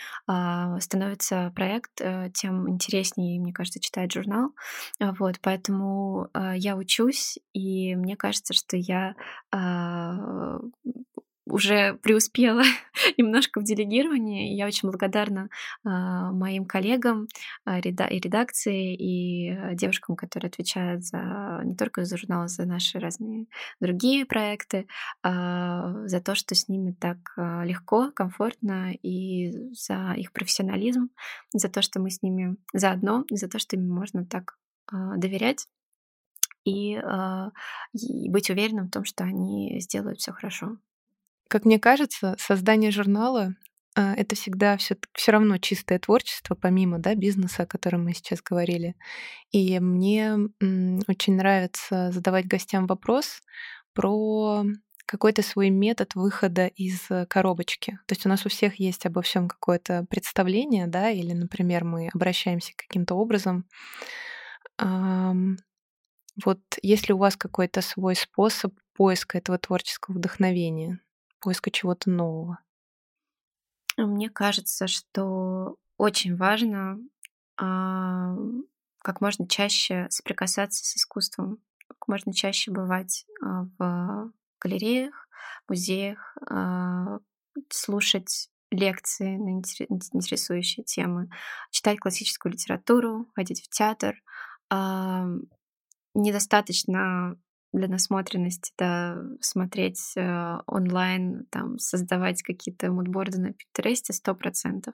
становится 0.79 1.51
проект, 1.55 2.02
Э, 2.02 2.02
тем 2.33 2.69
интереснее, 2.69 3.39
мне 3.39 3.53
кажется, 3.53 3.79
читать 3.79 4.11
журнал. 4.11 4.51
А, 4.99 5.13
вот, 5.13 5.39
поэтому 5.41 6.29
э, 6.33 6.53
я 6.55 6.75
учусь, 6.75 7.39
и 7.53 7.95
мне 7.95 8.15
кажется, 8.15 8.53
что 8.53 8.77
я 8.77 9.15
а, 9.51 10.59
уже 11.53 11.93
преуспела 12.01 12.63
немножко 13.17 13.59
в 13.59 13.63
делегировании. 13.63 14.55
Я 14.55 14.65
очень 14.65 14.89
благодарна 14.89 15.49
э, 15.85 15.89
моим 15.89 16.65
коллегам 16.65 17.27
э, 17.65 17.79
и 17.79 18.19
редакции, 18.19 18.95
и 18.95 19.51
э, 19.51 19.75
девушкам, 19.75 20.15
которые 20.15 20.49
отвечают 20.49 21.05
за 21.05 21.61
не 21.63 21.75
только 21.75 22.05
за 22.05 22.17
журнал, 22.17 22.47
за 22.47 22.65
наши 22.65 22.99
разные 22.99 23.45
другие 23.79 24.25
проекты, 24.25 24.87
э, 25.23 26.03
за 26.05 26.21
то, 26.21 26.33
что 26.33 26.55
с 26.55 26.67
ними 26.67 26.91
так 26.99 27.17
легко, 27.37 28.11
комфортно, 28.11 28.91
и 29.03 29.51
за 29.73 30.13
их 30.17 30.31
профессионализм, 30.31 31.09
за 31.53 31.69
то, 31.69 31.81
что 31.81 31.99
мы 31.99 32.09
с 32.09 32.23
ними 32.23 32.55
заодно, 32.73 33.25
и 33.29 33.35
за 33.35 33.47
то, 33.47 33.59
что 33.59 33.75
им 33.75 33.87
можно 33.87 34.25
так 34.25 34.57
доверять 34.91 35.67
и, 36.65 36.99
и 37.93 38.29
быть 38.29 38.49
уверенным 38.49 38.87
в 38.87 38.91
том, 38.91 39.05
что 39.05 39.23
они 39.23 39.79
сделают 39.79 40.19
все 40.19 40.31
хорошо. 40.31 40.77
Как 41.53 41.65
мне 41.65 41.77
кажется, 41.77 42.35
создание 42.39 42.89
журнала 42.89 43.53
а, 43.95 44.15
это 44.15 44.33
всегда 44.33 44.75
все, 44.77 44.97
все 45.13 45.33
равно 45.33 45.59
чистое 45.59 45.99
творчество, 45.99 46.55
помимо 46.55 46.97
да, 46.97 47.13
бизнеса, 47.13 47.61
о 47.61 47.67
котором 47.67 48.05
мы 48.05 48.15
сейчас 48.15 48.41
говорили. 48.41 48.95
И 49.51 49.79
мне 49.79 50.35
очень 51.07 51.35
нравится 51.35 52.09
задавать 52.11 52.47
гостям 52.47 52.87
вопрос 52.87 53.43
про 53.93 54.63
какой-то 55.05 55.43
свой 55.43 55.69
метод 55.69 56.15
выхода 56.15 56.65
из 56.65 57.07
коробочки. 57.29 57.99
То 58.07 58.13
есть 58.13 58.25
у 58.25 58.29
нас 58.29 58.47
у 58.47 58.49
всех 58.49 58.79
есть 58.79 59.05
обо 59.05 59.21
всем 59.21 59.47
какое-то 59.47 60.07
представление, 60.09 60.87
да, 60.87 61.11
или, 61.11 61.33
например, 61.33 61.83
мы 61.83 62.09
обращаемся 62.15 62.73
каким-то 62.75 63.13
образом. 63.13 63.67
Вот 64.79 66.61
есть 66.81 67.09
ли 67.09 67.13
у 67.13 67.19
вас 67.19 67.37
какой-то 67.37 67.81
свой 67.81 68.15
способ 68.15 68.73
поиска 68.95 69.37
этого 69.37 69.59
творческого 69.59 70.15
вдохновения? 70.15 70.99
Поиска 71.43 71.69
чего-то 71.69 72.09
нового? 72.09 72.59
Мне 73.97 74.29
кажется, 74.29 74.87
что 74.87 75.75
очень 75.97 76.35
важно 76.35 76.99
а, 77.57 78.35
как 78.99 79.21
можно 79.21 79.47
чаще 79.47 80.07
соприкасаться 80.09 80.83
с 80.85 80.95
искусством, 80.95 81.59
как 81.87 82.07
можно 82.07 82.33
чаще 82.33 82.71
бывать 82.71 83.25
а, 83.43 83.67
в 83.77 84.31
галереях, 84.59 85.27
музеях, 85.67 86.35
а, 86.49 87.19
слушать 87.69 88.49
лекции 88.71 89.35
на 89.35 89.49
интересующие 89.49 90.83
темы, 90.83 91.29
читать 91.69 91.99
классическую 91.99 92.53
литературу, 92.53 93.29
ходить 93.35 93.61
в 93.63 93.69
театр. 93.69 94.15
Недостаточно 96.15 97.37
для 97.73 97.87
насмотренности, 97.87 98.71
да, 98.77 99.17
смотреть 99.41 100.13
э, 100.15 100.57
онлайн, 100.67 101.45
там, 101.49 101.79
создавать 101.79 102.43
какие-то 102.43 102.91
мудборды 102.91 103.39
на 103.39 103.51
Пинтересте 103.51 104.13
сто 104.13 104.35
процентов. 104.35 104.93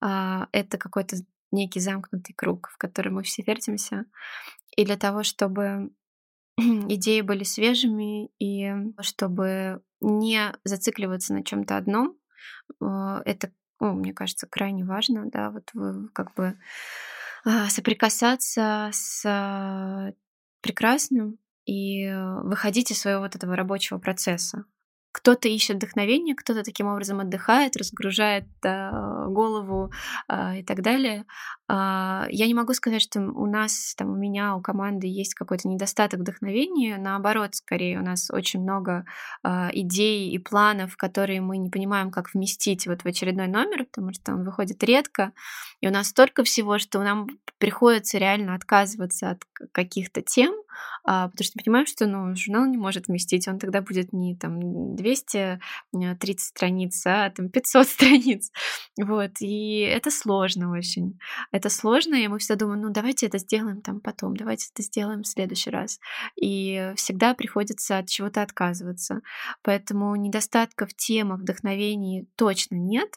Э, 0.00 0.46
это 0.52 0.78
какой-то 0.78 1.16
некий 1.50 1.80
замкнутый 1.80 2.34
круг, 2.36 2.70
в 2.72 2.78
который 2.78 3.10
мы 3.10 3.24
все 3.24 3.42
вертимся. 3.42 4.04
И 4.76 4.84
для 4.84 4.96
того, 4.96 5.24
чтобы 5.24 5.90
идеи 6.56 7.20
были 7.20 7.42
свежими 7.42 8.28
и 8.38 8.72
чтобы 9.00 9.82
не 10.00 10.52
зацикливаться 10.62 11.34
на 11.34 11.42
чем-то 11.42 11.76
одном, 11.76 12.16
э, 12.80 13.22
это, 13.24 13.52
ну, 13.80 13.94
мне 13.94 14.12
кажется, 14.12 14.46
крайне 14.46 14.84
важно, 14.84 15.28
да, 15.28 15.50
вот 15.50 15.70
вы 15.74 16.08
как 16.10 16.32
бы 16.34 16.56
а, 17.44 17.68
соприкасаться 17.70 18.90
с 18.92 20.14
прекрасным, 20.60 21.38
и 21.68 22.06
э, 22.06 22.40
выходить 22.42 22.90
из 22.90 23.00
своего 23.00 23.20
вот 23.20 23.36
этого 23.36 23.54
рабочего 23.54 23.98
процесса. 23.98 24.64
Кто-то 25.12 25.48
ищет 25.48 25.76
вдохновение, 25.76 26.34
кто-то 26.34 26.62
таким 26.62 26.86
образом 26.86 27.20
отдыхает, 27.20 27.76
разгружает 27.76 28.46
э, 28.64 28.90
голову 29.28 29.90
э, 30.28 30.60
и 30.60 30.62
так 30.62 30.80
далее. 30.80 31.24
Э, 31.68 32.26
я 32.30 32.46
не 32.46 32.54
могу 32.54 32.72
сказать, 32.72 33.02
что 33.02 33.20
у 33.20 33.46
нас, 33.46 33.94
там, 33.96 34.12
у 34.12 34.16
меня, 34.16 34.54
у 34.54 34.62
команды 34.62 35.06
есть 35.08 35.34
какой-то 35.34 35.68
недостаток 35.68 36.20
вдохновения. 36.20 36.96
Наоборот, 36.98 37.54
скорее, 37.54 37.98
у 37.98 38.02
нас 38.02 38.30
очень 38.30 38.62
много 38.62 39.04
э, 39.44 39.68
идей 39.72 40.30
и 40.30 40.38
планов, 40.38 40.96
которые 40.96 41.40
мы 41.40 41.58
не 41.58 41.68
понимаем, 41.68 42.10
как 42.10 42.32
вместить 42.32 42.86
вот 42.86 43.02
в 43.02 43.06
очередной 43.06 43.48
номер, 43.48 43.84
потому 43.84 44.12
что 44.14 44.32
он 44.32 44.44
выходит 44.44 44.82
редко. 44.84 45.32
И 45.80 45.88
у 45.88 45.90
нас 45.90 46.08
столько 46.08 46.44
всего, 46.44 46.78
что 46.78 47.02
нам 47.02 47.28
приходится 47.58 48.18
реально 48.18 48.54
отказываться 48.54 49.30
от 49.30 49.42
каких-то 49.72 50.22
тем, 50.22 50.54
потому 51.04 51.44
что 51.44 51.58
понимаем, 51.62 51.86
что 51.86 52.06
ну, 52.06 52.34
журнал 52.36 52.66
не 52.66 52.76
может 52.76 53.08
вместить, 53.08 53.48
он 53.48 53.58
тогда 53.58 53.80
будет 53.80 54.12
не 54.12 54.36
там 54.36 54.94
230 54.96 55.60
э, 55.94 56.38
страниц, 56.38 57.06
а 57.06 57.30
там 57.30 57.48
500 57.48 57.88
страниц. 57.88 58.50
Вот, 59.00 59.32
и 59.40 59.80
это 59.80 60.10
сложно 60.10 60.70
очень. 60.70 61.18
Это 61.52 61.70
сложно, 61.70 62.14
и 62.14 62.28
мы 62.28 62.38
всегда 62.38 62.56
думаем, 62.56 62.82
ну 62.82 62.90
давайте 62.90 63.26
это 63.26 63.38
сделаем 63.38 63.80
там 63.80 64.00
потом, 64.00 64.36
давайте 64.36 64.66
это 64.72 64.82
сделаем 64.82 65.22
в 65.22 65.28
следующий 65.28 65.70
раз. 65.70 65.98
И 66.40 66.92
всегда 66.96 67.34
приходится 67.34 67.98
от 67.98 68.08
чего-то 68.08 68.42
отказываться. 68.42 69.20
Поэтому 69.62 70.14
недостатков 70.16 70.94
темах, 70.94 71.40
вдохновений 71.40 72.28
точно 72.36 72.76
нет, 72.76 73.14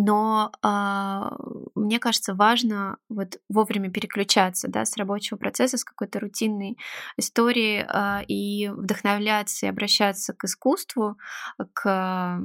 но 0.00 0.52
а, 0.62 1.36
мне 1.74 1.98
кажется, 1.98 2.32
важно 2.32 2.98
вот 3.08 3.40
вовремя 3.48 3.90
переключаться 3.90 4.68
да, 4.68 4.84
с 4.84 4.96
рабочего 4.96 5.36
процесса, 5.36 5.76
с 5.76 5.82
какой-то 5.82 6.20
рутинной 6.20 6.78
истории 7.16 7.84
а, 7.88 8.22
и 8.28 8.68
вдохновляться 8.68 9.66
и 9.66 9.68
обращаться 9.68 10.34
к 10.34 10.44
искусству, 10.44 11.16
к 11.72 12.38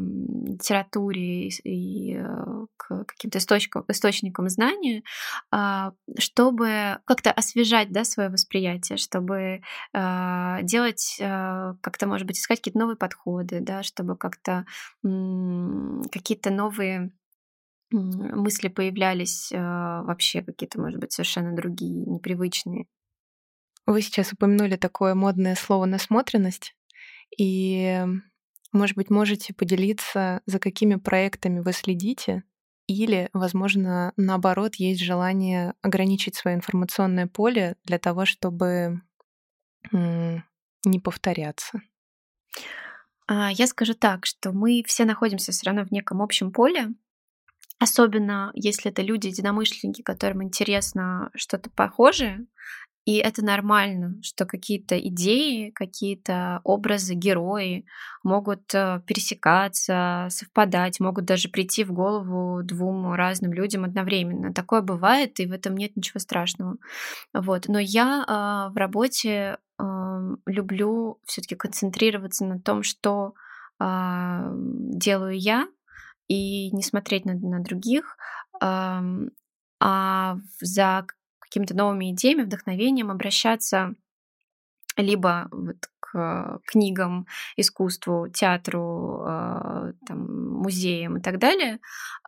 литературе 0.48 1.50
и 1.50 2.18
а, 2.18 2.66
к 2.76 3.06
каким-то 3.06 3.38
источникам, 3.38 3.86
источникам 3.88 4.50
знания, 4.50 5.04
а, 5.52 5.94
чтобы 6.18 6.98
как-то 7.06 7.32
освежать 7.32 7.92
да, 7.92 8.04
свое 8.04 8.30
восприятие, 8.30 8.98
чтобы 8.98 9.62
а, 9.94 10.60
делать 10.64 11.20
а, 11.22 11.76
как-то, 11.82 12.08
может 12.08 12.26
быть, 12.26 12.40
искать 12.40 12.58
какие-то 12.58 12.80
новые 12.80 12.98
подходы, 12.98 13.60
да, 13.62 13.84
чтобы 13.84 14.18
как-то 14.18 14.66
какие-то 15.04 16.50
новые 16.50 17.12
мысли 17.94 18.68
появлялись 18.68 19.52
э, 19.52 19.58
вообще 19.58 20.42
какие-то, 20.42 20.80
может 20.80 21.00
быть, 21.00 21.12
совершенно 21.12 21.56
другие, 21.56 22.06
непривычные. 22.06 22.88
Вы 23.86 24.02
сейчас 24.02 24.34
упомянули 24.34 24.76
такое 24.76 25.14
модное 25.14 25.56
слово 25.56 25.86
насмотренность, 25.86 26.76
и, 27.38 28.04
может 28.72 28.96
быть, 28.96 29.10
можете 29.10 29.54
поделиться, 29.54 30.42
за 30.46 30.60
какими 30.60 30.96
проектами 30.96 31.60
вы 31.60 31.74
следите, 31.74 32.44
или, 32.88 33.30
возможно, 33.34 34.14
наоборот, 34.18 34.76
есть 34.76 35.02
желание 35.02 35.74
ограничить 35.82 36.36
свое 36.36 36.56
информационное 36.58 37.28
поле 37.28 37.78
для 37.86 37.98
того, 37.98 38.26
чтобы 38.26 39.02
не 39.92 41.00
повторяться. 41.00 41.82
А, 43.28 43.52
я 43.52 43.68
скажу 43.68 43.94
так, 43.94 44.26
что 44.26 44.52
мы 44.52 44.84
все 44.86 45.06
находимся 45.06 45.52
все 45.52 45.66
равно 45.66 45.86
в 45.86 45.92
неком 45.92 46.22
общем 46.22 46.52
поле, 46.52 46.90
Особенно 47.84 48.50
если 48.54 48.92
это 48.92 49.02
люди-единомышленники, 49.02 50.04
которым 50.04 50.42
интересно 50.42 51.30
что-то 51.36 51.70
похожее, 51.70 52.46
и 53.04 53.18
это 53.18 53.44
нормально, 53.44 54.22
что 54.22 54.46
какие-то 54.46 54.98
идеи, 54.98 55.70
какие-то 55.72 56.62
образы, 56.64 57.14
герои 57.14 57.86
могут 58.24 58.74
э, 58.74 59.02
пересекаться, 59.06 60.28
совпадать, 60.30 61.02
могут 61.02 61.26
даже 61.26 61.50
прийти 61.50 61.84
в 61.84 61.92
голову 61.92 62.64
двум 62.64 63.12
разным 63.16 63.52
людям 63.52 63.84
одновременно. 63.84 64.54
Такое 64.54 64.82
бывает, 64.82 65.42
и 65.42 65.46
в 65.46 65.52
этом 65.52 65.76
нет 65.76 65.98
ничего 65.98 66.22
страшного. 66.22 66.78
Вот. 67.34 67.68
Но 67.68 67.80
я 67.80 68.24
э, 68.26 68.74
в 68.74 68.78
работе 68.78 69.58
э, 69.78 70.36
люблю 70.46 71.20
все-таки 71.26 71.56
концентрироваться 71.56 72.46
на 72.46 72.62
том, 72.62 72.82
что 72.84 73.34
э, 73.82 74.52
делаю 74.56 75.38
я, 75.38 75.68
и 76.28 76.72
не 76.72 76.84
смотреть 76.84 77.26
на, 77.26 77.34
на 77.34 77.60
других, 77.60 78.18
а 78.62 80.38
за 80.62 81.06
какими-то 81.40 81.76
новыми 81.76 82.12
идеями, 82.12 82.44
вдохновением 82.44 83.12
обращаться 83.12 83.94
либо 84.98 85.48
вот 85.52 85.90
к 86.00 86.62
книгам, 86.66 87.26
искусству, 87.58 88.28
театру, 88.30 89.24
э, 89.28 89.94
там, 90.06 90.60
музеям 90.62 91.18
и 91.18 91.22
так 91.22 91.40
далее, 91.40 91.80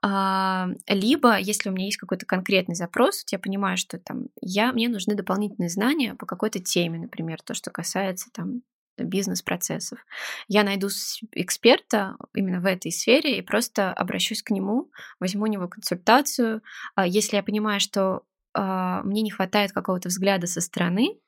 а, 0.02 0.70
либо, 0.88 1.38
если 1.38 1.70
у 1.70 1.72
меня 1.72 1.86
есть 1.86 1.98
какой-то 1.98 2.26
конкретный 2.26 2.76
запрос, 2.76 3.24
я 3.32 3.39
понимаю, 3.39 3.78
что 3.78 4.00
там 4.00 4.28
я, 4.41 4.74
мне 4.74 4.89
нужны 4.89 5.16
дополнительные 5.16 5.70
знания 5.70 6.16
по 6.16 6.26
какой-то 6.26 6.60
теме, 6.60 7.00
например, 7.00 7.41
то, 7.43 7.54
что 7.54 7.70
касается 7.70 8.30
там 8.34 8.62
бизнес-процессов. 8.98 10.00
Я 10.48 10.64
найду 10.64 10.88
эксперта 11.34 12.16
именно 12.34 12.62
в 12.62 12.66
этой 12.66 12.91
сфере 12.91 13.38
и 13.38 13.41
просто 13.41 13.91
обращусь 13.91 14.43
к 14.43 14.52
нему, 14.52 14.89
возьму 15.20 15.43
у 15.43 15.48
него 15.48 15.68
консультацию. 15.68 16.62
А 16.96 17.06
если 17.06 17.36
я 17.38 17.43
понимаю, 17.43 17.80
что 17.80 18.24
а, 18.54 19.02
мне 19.04 19.22
не 19.22 19.32
хватает 19.32 19.74
какого-то 19.74 20.10
взгляда 20.10 20.48
со 20.48 20.62
стороны, 20.62 21.20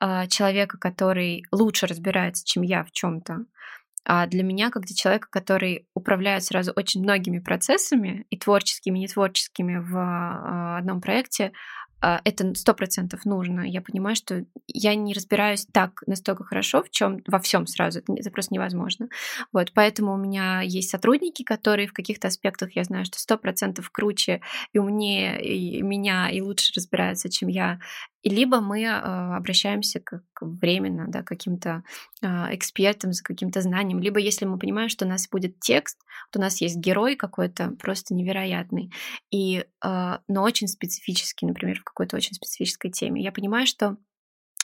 а, 0.00 0.26
человека, 0.26 0.78
который 0.78 1.44
лучше 1.52 1.86
разбирается, 1.86 2.44
чем 2.44 2.62
я 2.62 2.84
в 2.84 2.90
чем-то, 2.90 3.46
А 4.06 4.26
для 4.26 4.42
меня, 4.42 4.70
как 4.70 4.84
для 4.84 4.94
человека, 4.94 5.28
который 5.30 5.88
управляет 5.94 6.44
сразу 6.44 6.72
очень 6.76 7.02
многими 7.02 7.38
процессами, 7.38 8.26
и 8.28 8.36
творческими, 8.36 8.98
и 8.98 9.02
нетворческими 9.02 9.78
в 9.78 10.76
одном 10.78 11.00
проекте, 11.00 11.52
это 12.24 12.54
сто 12.54 12.74
процентов 12.74 13.24
нужно. 13.24 13.60
Я 13.60 13.80
понимаю, 13.80 14.16
что 14.16 14.44
я 14.66 14.94
не 14.94 15.14
разбираюсь 15.14 15.66
так 15.72 16.02
настолько 16.06 16.44
хорошо 16.44 16.82
в 16.82 16.90
чем 16.90 17.22
во 17.26 17.38
всем 17.38 17.66
сразу. 17.66 18.00
Это, 18.00 18.12
это 18.14 18.30
просто 18.30 18.54
невозможно. 18.54 19.08
Вот, 19.52 19.72
поэтому 19.74 20.14
у 20.14 20.16
меня 20.16 20.60
есть 20.60 20.90
сотрудники, 20.90 21.42
которые 21.42 21.88
в 21.88 21.92
каких-то 21.92 22.28
аспектах 22.28 22.76
я 22.76 22.84
знаю, 22.84 23.04
что 23.04 23.18
сто 23.18 23.38
процентов 23.38 23.90
круче 23.90 24.40
и 24.72 24.78
умнее 24.78 25.42
и 25.42 25.82
меня 25.82 26.30
и 26.30 26.40
лучше 26.40 26.72
разбираются, 26.74 27.28
чем 27.28 27.48
я. 27.48 27.80
Либо 28.24 28.60
мы 28.60 28.82
э, 28.82 28.88
обращаемся 28.90 30.00
к, 30.00 30.22
к 30.32 30.42
временно, 30.42 31.06
да, 31.08 31.22
каким-то 31.22 31.84
э, 32.22 32.26
экспертам 32.54 33.12
за 33.12 33.22
каким-то 33.22 33.60
знанием, 33.60 34.00
либо 34.00 34.18
если 34.18 34.46
мы 34.46 34.58
понимаем, 34.58 34.88
что 34.88 35.04
у 35.04 35.08
нас 35.08 35.28
будет 35.28 35.60
текст, 35.60 35.98
то 36.30 36.38
у 36.38 36.42
нас 36.42 36.60
есть 36.60 36.76
герой 36.76 37.16
какой-то 37.16 37.70
просто 37.78 38.14
невероятный, 38.14 38.90
и, 39.30 39.66
э, 39.84 40.18
но 40.26 40.42
очень 40.42 40.68
специфический, 40.68 41.46
например, 41.46 41.80
в 41.80 41.84
какой-то 41.84 42.16
очень 42.16 42.34
специфической 42.34 42.90
теме. 42.90 43.22
Я 43.22 43.30
понимаю, 43.30 43.66
что 43.66 43.98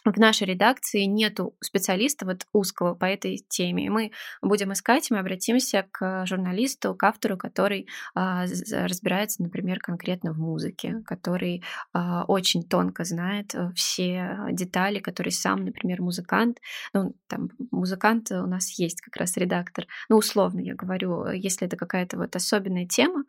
в 0.05 0.19
нашей 0.19 0.47
редакции 0.47 1.05
нету 1.05 1.55
специалиста 1.61 2.27
вот 2.27 2.47
узкого 2.53 2.95
по 2.95 3.05
этой 3.05 3.45
теме. 3.49 3.91
Мы 3.91 4.11
будем 4.43 4.73
искать, 4.73 5.11
мы 5.11 5.19
обратимся 5.19 5.87
к 5.91 6.25
журналисту, 6.27 6.95
к 6.95 7.03
автору, 7.05 7.37
который 7.37 7.89
а, 8.15 8.45
разбирается, 8.73 9.43
например, 9.43 9.79
конкретно 9.81 10.33
в 10.33 10.39
музыке, 10.39 11.03
который 11.07 11.63
а, 11.93 12.25
очень 12.25 12.63
тонко 12.63 13.05
знает 13.05 13.55
э, 13.55 13.71
все 13.75 14.39
детали, 14.53 15.01
который 15.01 15.33
сам, 15.33 15.65
например, 15.65 16.03
музыкант. 16.03 16.59
Ну, 16.93 17.15
там 17.29 17.51
музыкант 17.71 18.31
у 18.31 18.47
нас 18.47 18.79
есть 18.79 19.01
как 19.01 19.17
раз 19.17 19.37
редактор. 19.37 19.87
Ну, 20.09 20.17
условно 20.17 20.61
я 20.61 20.75
говорю, 20.75 21.29
если 21.31 21.67
это 21.67 21.77
какая-то 21.77 22.17
вот 22.17 22.35
особенная 22.37 22.87
тема, 22.87 23.25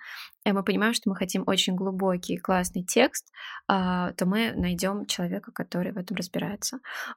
и 0.45 0.51
мы 0.51 0.63
понимаем, 0.63 0.93
что 0.93 1.09
мы 1.09 1.15
хотим 1.15 1.43
очень 1.45 1.75
глубокий, 1.75 2.37
классный 2.37 2.83
текст, 2.83 3.31
а, 3.67 4.11
то 4.13 4.25
мы 4.25 4.53
найдем 4.55 5.05
человека, 5.05 5.51
который 5.51 5.91
в 5.91 5.97
этом 5.97 6.17
разбирается. 6.17 6.60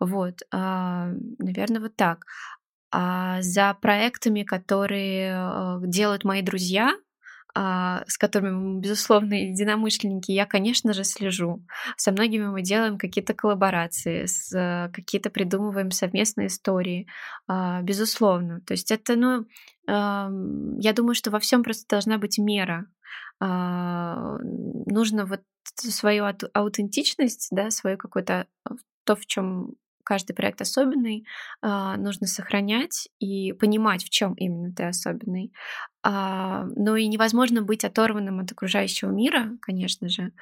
Вот, 0.01 0.41
а, 0.53 1.09
наверное, 1.39 1.81
вот 1.81 1.97
так. 1.97 2.27
А 2.91 3.43
за 3.43 3.75
проектами, 3.75 4.45
которые 4.45 5.33
э, 5.35 5.79
делают 5.83 6.25
мои 6.25 6.43
друзья, 6.43 6.93
с 7.57 8.19
которыми 8.19 8.51
мы, 8.51 8.81
безусловно, 8.81 9.35
единомышленники, 9.35 10.33
я, 10.33 10.45
конечно 10.45 10.93
же, 10.93 11.05
слежу. 11.05 11.65
Со 11.97 12.11
многими 12.11 12.47
мы 12.47 12.63
делаем 12.63 12.99
какие-то 12.99 13.33
коллаборации, 13.33 14.27
э, 14.57 14.91
какие-то 14.91 15.31
придумываем 15.31 15.93
совместные 15.93 16.49
истории, 16.49 17.07
безусловно. 17.83 18.61
То 18.63 18.75
есть 18.75 18.91
это, 18.91 19.15
ну, 19.15 19.47
я 19.87 20.93
думаю, 20.97 21.15
что 21.15 21.31
во 21.31 21.39
всем 21.39 21.63
просто 21.63 21.87
должна 21.89 22.19
быть 22.19 22.39
мера. 22.39 22.87
А, 23.41 24.39
нужно 24.87 25.27
вот 25.27 25.43
свою 25.77 26.25
аутентичность, 26.53 27.49
да, 27.51 27.71
свою 27.71 27.99
какую-то 27.99 28.47
а, 28.65 28.75
то, 29.05 29.17
в 29.17 29.27
чем 29.27 29.75
каждый 30.05 30.35
проект 30.35 30.61
особенный, 30.61 31.27
а, 31.63 31.97
нужно 31.97 32.27
сохранять 32.27 33.09
и 33.19 33.53
понимать, 33.53 34.05
в 34.05 34.11
чем 34.11 34.35
именно 34.35 34.73
ты 34.75 34.85
особенный. 34.85 35.53
Но 36.03 36.97
и 36.97 37.07
невозможно 37.07 37.63
быть 37.63 37.85
оторванным 37.85 38.41
от 38.41 38.53
окружающего 38.53 39.11
мира, 39.11 39.57
конечно 39.63 40.11
же. 40.11 40.33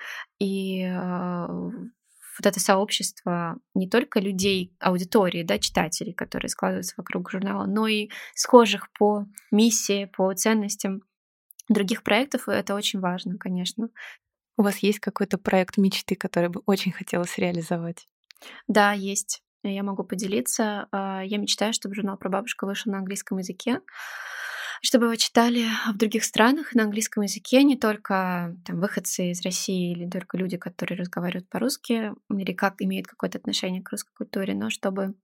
И 0.40 0.84
вот 2.38 2.46
это 2.46 2.60
сообщество 2.60 3.58
не 3.74 3.88
только 3.88 4.18
людей, 4.18 4.74
аудитории, 4.80 5.42
да, 5.42 5.58
читателей, 5.58 6.12
которые 6.12 6.48
складываются 6.48 6.94
вокруг 6.96 7.30
журнала, 7.30 7.66
но 7.66 7.86
и 7.86 8.08
схожих 8.34 8.90
по 8.98 9.26
миссии, 9.50 10.06
по 10.06 10.32
ценностям 10.34 11.02
других 11.68 12.02
проектов, 12.02 12.48
это 12.48 12.74
очень 12.74 13.00
важно, 13.00 13.38
конечно. 13.38 13.90
У 14.56 14.62
вас 14.62 14.78
есть 14.78 14.98
какой-то 14.98 15.38
проект 15.38 15.76
мечты, 15.76 16.16
который 16.16 16.48
бы 16.48 16.62
очень 16.66 16.92
хотелось 16.92 17.38
реализовать? 17.38 18.08
Да, 18.68 18.92
есть. 18.92 19.42
Я 19.62 19.82
могу 19.82 20.04
поделиться. 20.04 20.88
А, 20.90 21.22
я 21.24 21.38
мечтаю, 21.38 21.72
чтобы 21.72 21.94
журнал 21.94 22.16
про 22.16 22.28
бабушку 22.28 22.66
вышел 22.66 22.90
на 22.92 22.98
английском 22.98 23.38
языке, 23.38 23.80
чтобы 24.82 25.06
его 25.06 25.16
читали 25.16 25.66
в 25.92 25.96
других 25.96 26.24
странах 26.24 26.74
на 26.74 26.82
английском 26.82 27.22
языке, 27.22 27.62
не 27.62 27.76
только 27.76 28.56
там, 28.66 28.80
выходцы 28.80 29.30
из 29.30 29.42
России 29.42 29.92
или 29.92 30.10
только 30.10 30.36
люди, 30.36 30.56
которые 30.56 30.98
разговаривают 30.98 31.48
по-русски 31.48 32.12
или 32.30 32.52
как 32.52 32.74
имеют 32.80 33.06
какое-то 33.06 33.38
отношение 33.38 33.82
к 33.82 33.90
русской 33.90 34.12
культуре, 34.14 34.54
но 34.54 34.70
чтобы 34.70 35.14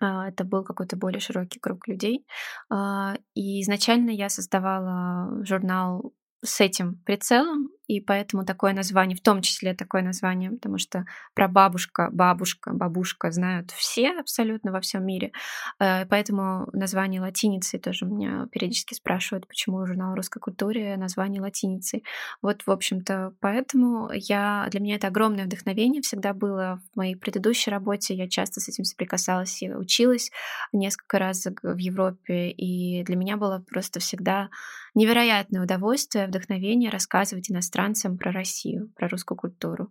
а, 0.00 0.28
это 0.28 0.44
был 0.44 0.64
какой-то 0.64 0.96
более 0.96 1.20
широкий 1.20 1.60
круг 1.60 1.86
людей. 1.86 2.26
А, 2.70 3.16
и 3.34 3.62
изначально 3.62 4.10
я 4.10 4.28
создавала 4.28 5.44
журнал 5.44 6.12
с 6.44 6.60
этим 6.60 6.96
прицелом, 7.04 7.70
и 7.92 8.00
поэтому 8.00 8.44
такое 8.44 8.72
название, 8.72 9.16
в 9.16 9.20
том 9.20 9.42
числе 9.42 9.74
такое 9.74 10.02
название, 10.02 10.50
потому 10.50 10.78
что 10.78 11.04
про 11.34 11.46
бабушка, 11.46 12.08
бабушка, 12.10 12.72
бабушка 12.72 13.30
знают 13.30 13.70
все 13.72 14.18
абсолютно 14.18 14.72
во 14.72 14.80
всем 14.80 15.04
мире. 15.04 15.32
Э, 15.78 16.06
поэтому 16.06 16.68
название 16.72 17.20
латиницей 17.20 17.78
тоже 17.78 18.06
меня 18.06 18.46
периодически 18.50 18.94
спрашивают, 18.94 19.46
почему 19.46 19.84
журнал 19.86 20.14
русской 20.14 20.40
культуры 20.40 20.96
название 20.96 21.42
латиницей. 21.42 22.04
Вот, 22.40 22.62
в 22.66 22.70
общем-то, 22.70 23.34
поэтому 23.40 24.10
я, 24.12 24.68
для 24.70 24.80
меня 24.80 24.96
это 24.96 25.08
огромное 25.08 25.44
вдохновение 25.44 26.00
всегда 26.00 26.32
было 26.32 26.80
в 26.94 26.96
моей 26.96 27.14
предыдущей 27.14 27.70
работе. 27.70 28.14
Я 28.14 28.28
часто 28.28 28.60
с 28.60 28.68
этим 28.68 28.84
соприкасалась 28.84 29.62
и 29.62 29.70
училась 29.70 30.30
несколько 30.72 31.18
раз 31.18 31.46
в 31.62 31.76
Европе, 31.76 32.50
и 32.50 33.02
для 33.04 33.16
меня 33.16 33.36
было 33.36 33.62
просто 33.68 34.00
всегда 34.00 34.48
невероятное 34.94 35.62
удовольствие, 35.62 36.26
вдохновение 36.26 36.90
рассказывать 36.90 37.50
иностранцам 37.50 37.81
иностранцам 37.82 38.18
про 38.18 38.32
Россию, 38.32 38.90
про 38.96 39.08
русскую 39.08 39.36
культуру. 39.36 39.90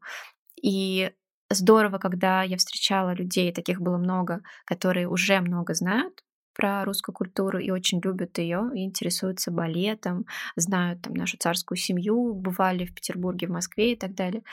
И 0.61 1.11
здорово, 1.49 1.97
когда 1.97 2.43
я 2.43 2.57
встречала 2.57 3.13
людей, 3.13 3.51
таких 3.51 3.81
было 3.81 3.97
много, 3.97 4.41
которые 4.65 5.07
уже 5.07 5.39
много 5.41 5.73
знают 5.73 6.23
про 6.53 6.83
русскую 6.83 7.15
культуру 7.15 7.59
и 7.59 7.71
очень 7.71 8.01
любят 8.03 8.37
ее, 8.37 8.69
интересуются 8.75 9.51
балетом, 9.51 10.25
знают 10.57 11.01
там 11.01 11.13
нашу 11.13 11.37
царскую 11.37 11.77
семью, 11.77 12.33
бывали 12.33 12.85
в 12.85 12.93
Петербурге, 12.93 13.47
в 13.47 13.51
Москве 13.51 13.93
и 13.93 13.95
так 13.95 14.13
далее. 14.15 14.43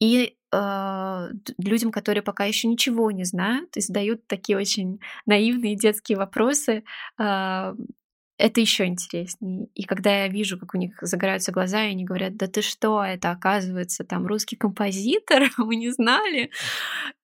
И 0.00 0.36
э, 0.52 1.28
людям, 1.58 1.92
которые 1.92 2.22
пока 2.22 2.44
еще 2.44 2.68
ничего 2.68 3.12
не 3.12 3.24
знают 3.24 3.76
и 3.76 3.80
задают 3.80 4.26
такие 4.26 4.58
очень 4.58 4.98
наивные 5.26 5.76
детские 5.76 6.18
вопросы, 6.18 6.82
э, 7.20 7.74
это 8.36 8.60
еще 8.60 8.86
интереснее. 8.86 9.68
И 9.74 9.84
когда 9.84 10.24
я 10.24 10.28
вижу, 10.28 10.58
как 10.58 10.74
у 10.74 10.78
них 10.78 10.98
загораются 11.00 11.52
глаза, 11.52 11.84
и 11.84 11.90
они 11.90 12.04
говорят, 12.04 12.36
да 12.36 12.46
ты 12.46 12.62
что, 12.62 13.02
это 13.02 13.30
оказывается 13.30 14.04
там 14.04 14.26
русский 14.26 14.56
композитор, 14.56 15.50
мы 15.58 15.76
не 15.76 15.90
знали. 15.90 16.50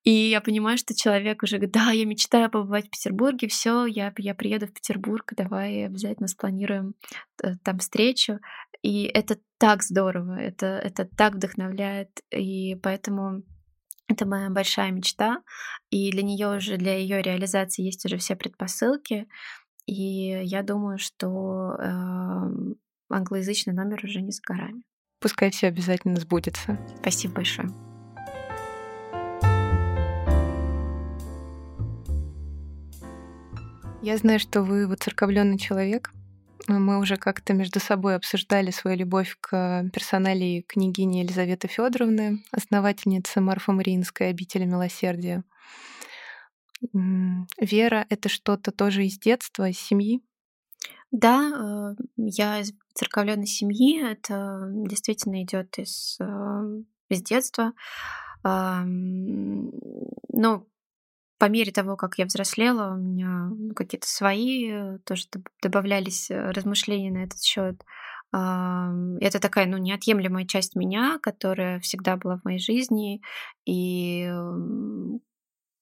И 0.04 0.10
я 0.10 0.40
понимаю, 0.40 0.78
что 0.78 0.94
человек 0.94 1.42
уже 1.42 1.56
говорит, 1.56 1.74
да, 1.74 1.90
я 1.90 2.04
мечтаю 2.06 2.48
побывать 2.48 2.86
в 2.86 2.90
Петербурге, 2.90 3.48
все, 3.48 3.86
я, 3.86 4.12
я 4.18 4.34
приеду 4.34 4.66
в 4.66 4.72
Петербург, 4.72 5.30
давай 5.36 5.86
обязательно 5.86 6.28
спланируем 6.28 6.94
э, 7.42 7.56
там 7.64 7.78
встречу. 7.78 8.38
И 8.82 9.04
это 9.04 9.38
так 9.58 9.82
здорово, 9.82 10.38
это, 10.38 10.66
это 10.66 11.04
так 11.04 11.34
вдохновляет, 11.34 12.22
и 12.30 12.76
поэтому 12.76 13.42
это 14.08 14.26
моя 14.26 14.48
большая 14.48 14.90
мечта, 14.90 15.42
и 15.90 16.10
для 16.10 16.22
нее 16.22 16.56
уже, 16.56 16.76
для 16.76 16.96
ее 16.96 17.22
реализации 17.22 17.82
есть 17.82 18.04
уже 18.04 18.16
все 18.16 18.36
предпосылки. 18.36 19.28
И 19.90 20.42
я 20.44 20.62
думаю, 20.62 20.98
что 20.98 21.74
э, 21.76 22.74
англоязычный 23.08 23.74
номер 23.74 24.00
уже 24.04 24.20
не 24.20 24.30
с 24.30 24.40
горами. 24.40 24.84
Пускай 25.18 25.50
все 25.50 25.66
обязательно 25.66 26.20
сбудется. 26.20 26.78
Спасибо 27.00 27.34
большое. 27.34 27.68
Я 34.00 34.16
знаю, 34.16 34.38
что 34.38 34.62
вы 34.62 34.86
воцерковленный 34.86 35.58
человек. 35.58 36.12
Мы 36.68 37.00
уже 37.00 37.16
как-то 37.16 37.52
между 37.52 37.80
собой 37.80 38.14
обсуждали 38.14 38.70
свою 38.70 38.96
любовь 38.96 39.36
к 39.40 39.90
персоналии 39.92 40.62
княгини 40.68 41.18
Елизаветы 41.18 41.66
Федоровны, 41.66 42.44
основательницы 42.52 43.40
Марфа-Мариинской 43.40 44.28
обители 44.28 44.66
милосердия. 44.66 45.42
Вера— 46.92 48.06
это 48.08 48.28
что-то 48.28 48.72
тоже 48.72 49.06
из 49.06 49.18
детства, 49.18 49.68
из 49.68 49.78
семьи? 49.78 50.22
Да, 51.10 51.94
э, 51.98 52.02
я 52.16 52.60
из 52.60 52.72
церковленной 52.94 53.46
семьи. 53.46 54.02
Это 54.02 54.68
действительно 54.72 55.42
идет 55.42 55.78
из, 55.78 56.16
э, 56.20 56.82
из 57.08 57.22
детства. 57.22 57.72
Но 58.42 59.66
по 61.38 61.48
мере 61.48 61.72
того, 61.72 61.96
как 61.96 62.18
я 62.18 62.26
взрослела, 62.26 62.94
у 62.94 62.98
меня 62.98 63.50
какие-то 63.74 64.08
свои 64.08 64.70
э, 64.70 64.98
тоже 65.04 65.26
добавлялись 65.62 66.30
размышления 66.30 67.10
на 67.10 67.24
этот 67.24 67.42
счет. 67.42 67.82
Это 68.32 69.40
такая, 69.40 69.66
ну, 69.66 69.76
неотъемлемая 69.78 70.46
часть 70.46 70.76
меня, 70.76 71.18
которая 71.20 71.80
всегда 71.80 72.16
была 72.16 72.38
в 72.38 72.44
моей 72.44 72.60
жизни, 72.60 73.20
и 73.66 74.30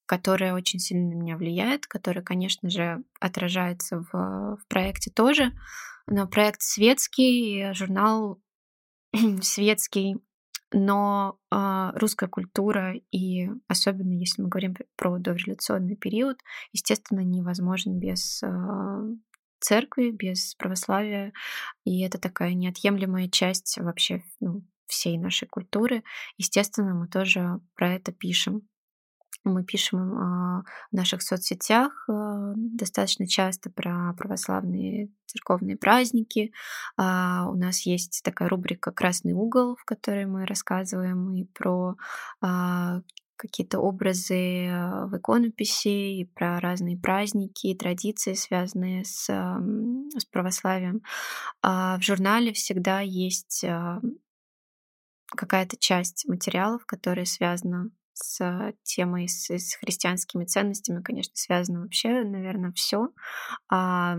которая 0.09 0.55
очень 0.55 0.79
сильно 0.79 1.11
на 1.11 1.15
меня 1.15 1.37
влияет, 1.37 1.87
которая, 1.87 2.25
конечно 2.25 2.71
же, 2.71 3.05
отражается 3.21 4.01
в, 4.11 4.57
в 4.57 4.67
проекте 4.67 5.11
тоже. 5.11 5.53
Но 6.07 6.27
проект 6.27 6.63
светский, 6.63 7.73
журнал 7.75 8.41
светский, 9.43 10.17
но 10.73 11.39
э, 11.53 11.91
русская 11.95 12.29
культура 12.29 12.95
и 13.11 13.51
особенно 13.69 14.13
если 14.15 14.43
мы 14.43 14.49
говорим 14.49 14.77
про 14.97 15.19
дореволюционный 15.19 15.97
период, 15.97 16.39
естественно, 16.73 17.21
невозможен 17.21 17.99
без 17.99 18.43
э, 18.43 18.49
церкви, 19.61 20.11
без 20.11 20.55
православия, 20.55 21.35
и 21.85 22.01
это 22.01 22.19
такая 22.19 22.55
неотъемлемая 22.55 23.29
часть 23.29 23.77
вообще 23.79 24.23
ну, 24.41 24.63
всей 24.87 25.19
нашей 25.19 25.49
культуры. 25.49 26.03
Естественно, 26.39 26.95
мы 26.95 27.09
тоже 27.09 27.61
про 27.75 27.93
это 27.95 28.13
пишем. 28.13 28.63
Мы 29.49 29.65
пишем 29.65 30.15
а, 30.19 30.65
в 30.91 30.97
наших 30.97 31.23
соцсетях 31.23 32.05
а, 32.09 32.53
достаточно 32.57 33.27
часто 33.27 33.71
про 33.71 34.15
православные 34.17 35.11
церковные 35.27 35.77
праздники. 35.77 36.53
А, 36.97 37.49
у 37.49 37.55
нас 37.55 37.87
есть 37.87 38.23
такая 38.25 38.49
рубрика 38.49 38.93
«Красный 38.93 39.33
угол», 39.33 39.77
в 39.77 39.85
которой 39.85 40.27
мы 40.27 40.47
рассказываем 40.47 41.35
и 41.35 41.45
про 41.45 41.97
какие-то 43.37 43.79
образы 43.79 44.69
в 45.07 45.17
иконописи, 45.17 46.21
и 46.21 46.25
про 46.25 46.59
разные 46.59 46.99
праздники, 46.99 47.73
традиции, 47.73 48.35
связанные 48.35 49.05
с, 49.05 49.27
с 49.27 50.25
православием. 50.33 51.03
В 51.63 51.99
журнале 52.01 52.53
всегда 52.53 52.99
есть 52.99 53.65
какая-то 55.29 55.77
часть 55.77 56.27
материалов, 56.27 56.85
которая 56.87 57.27
связана 57.27 57.91
с 58.23 58.73
темой, 58.83 59.29
с, 59.29 59.51
с 59.51 59.75
христианскими 59.75 60.45
ценностями, 60.45 61.03
конечно, 61.03 61.33
связано 61.35 61.83
вообще, 61.83 62.25
наверное, 62.25 62.73
все. 62.73 63.09
А 63.71 64.17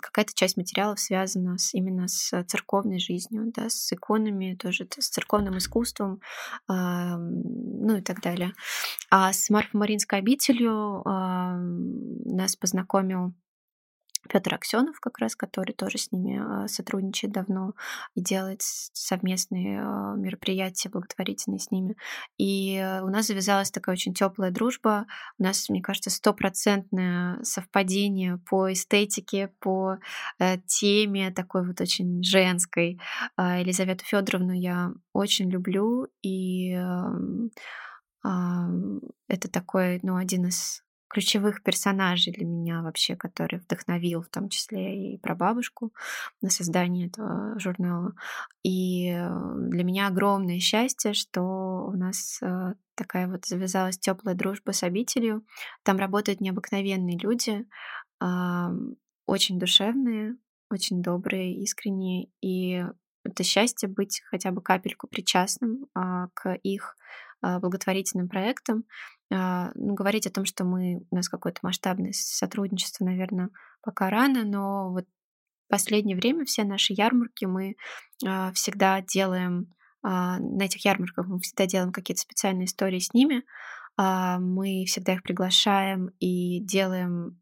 какая-то 0.00 0.32
часть 0.34 0.56
материалов 0.56 1.00
связана 1.00 1.58
с, 1.58 1.74
именно 1.74 2.08
с 2.08 2.42
церковной 2.44 2.98
жизнью, 2.98 3.52
да, 3.54 3.68
с 3.68 3.92
иконами, 3.92 4.54
тоже 4.54 4.86
с 4.98 5.08
церковным 5.08 5.58
искусством, 5.58 6.20
а, 6.68 7.16
ну 7.16 7.96
и 7.96 8.02
так 8.02 8.20
далее. 8.20 8.52
А 9.10 9.32
с 9.32 9.50
Марфо-Маринской 9.50 10.18
обителью 10.18 11.02
а, 11.06 11.56
нас 11.56 12.56
познакомил 12.56 13.34
Петр 14.32 14.54
Аксенов, 14.54 14.98
как 14.98 15.18
раз, 15.18 15.36
который 15.36 15.74
тоже 15.74 15.98
с 15.98 16.10
ними 16.10 16.40
а, 16.40 16.66
сотрудничает 16.66 17.34
давно 17.34 17.74
и 18.14 18.22
делает 18.22 18.62
совместные 18.62 19.82
а, 19.82 20.14
мероприятия 20.14 20.88
благотворительные 20.88 21.58
с 21.58 21.70
ними. 21.70 21.96
И 22.38 22.82
у 23.02 23.08
нас 23.08 23.26
завязалась 23.26 23.70
такая 23.70 23.94
очень 23.94 24.14
теплая 24.14 24.50
дружба. 24.50 25.06
У 25.38 25.42
нас, 25.42 25.68
мне 25.68 25.82
кажется, 25.82 26.08
стопроцентное 26.08 27.42
совпадение 27.42 28.38
по 28.48 28.72
эстетике, 28.72 29.52
по 29.60 29.98
э, 30.38 30.56
теме 30.66 31.30
такой 31.30 31.66
вот 31.66 31.80
очень 31.82 32.22
женской. 32.22 32.98
А, 33.36 33.58
Елизавету 33.58 34.04
Федоровну 34.06 34.52
я 34.52 34.92
очень 35.12 35.50
люблю, 35.50 36.06
и 36.22 36.70
это 38.24 39.50
такой, 39.50 39.98
ну, 40.04 40.14
один 40.14 40.46
из 40.46 40.84
ключевых 41.12 41.62
персонажей 41.62 42.32
для 42.32 42.46
меня 42.46 42.82
вообще, 42.82 43.16
который 43.16 43.58
вдохновил 43.58 44.22
в 44.22 44.28
том 44.28 44.48
числе 44.48 45.14
и 45.14 45.18
про 45.18 45.34
бабушку 45.34 45.92
на 46.40 46.50
создание 46.50 47.08
этого 47.08 47.58
журнала. 47.58 48.14
И 48.62 49.10
э, 49.10 49.54
для 49.68 49.84
меня 49.84 50.08
огромное 50.08 50.58
счастье, 50.58 51.12
что 51.12 51.86
у 51.86 51.96
нас 51.96 52.38
э, 52.42 52.74
такая 52.94 53.28
вот 53.28 53.44
завязалась 53.44 53.98
теплая 53.98 54.34
дружба 54.34 54.72
с 54.72 54.82
обителью. 54.82 55.44
Там 55.82 55.98
работают 55.98 56.40
необыкновенные 56.40 57.18
люди, 57.18 57.66
очень 59.26 59.58
душевные, 59.58 60.36
очень 60.70 61.02
добрые, 61.02 61.56
искренние. 61.56 62.28
И 62.40 62.84
это 63.24 63.44
счастье 63.44 63.88
быть 63.88 64.22
хотя 64.30 64.50
бы 64.50 64.62
капельку 64.62 65.06
причастным 65.06 65.86
а, 65.94 66.28
к 66.34 66.54
их 66.62 66.96
а, 67.40 67.60
благотворительным 67.60 68.28
проектам. 68.28 68.84
А, 69.32 69.70
ну, 69.74 69.94
говорить 69.94 70.26
о 70.26 70.30
том, 70.30 70.44
что 70.44 70.64
мы, 70.64 71.06
у 71.10 71.14
нас 71.14 71.28
какое-то 71.28 71.60
масштабное 71.62 72.12
сотрудничество, 72.12 73.04
наверное, 73.04 73.50
пока 73.82 74.10
рано, 74.10 74.44
но 74.44 74.90
вот 74.90 75.04
в 75.66 75.70
последнее 75.70 76.16
время 76.16 76.44
все 76.44 76.64
наши 76.64 76.92
ярмарки 76.92 77.44
мы 77.46 77.76
а, 78.26 78.52
всегда 78.52 79.00
делаем, 79.00 79.72
на 80.04 80.64
этих 80.64 80.84
ярмарках 80.84 81.28
мы 81.28 81.38
всегда 81.38 81.66
делаем 81.66 81.92
какие-то 81.92 82.22
специальные 82.22 82.64
истории 82.64 82.98
с 82.98 83.14
ними, 83.14 83.44
мы 83.96 84.84
всегда 84.88 85.12
их 85.12 85.22
приглашаем 85.22 86.10
и 86.18 86.58
делаем 86.58 87.38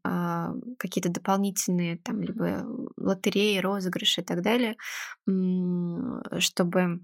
какие-то 0.77 1.09
дополнительные 1.09 1.97
там 1.97 2.21
либо 2.21 2.63
лотереи, 2.97 3.57
розыгрыши 3.57 4.21
и 4.21 4.23
так 4.23 4.43
далее, 4.43 4.77
чтобы 6.37 6.81
а, 6.81 6.97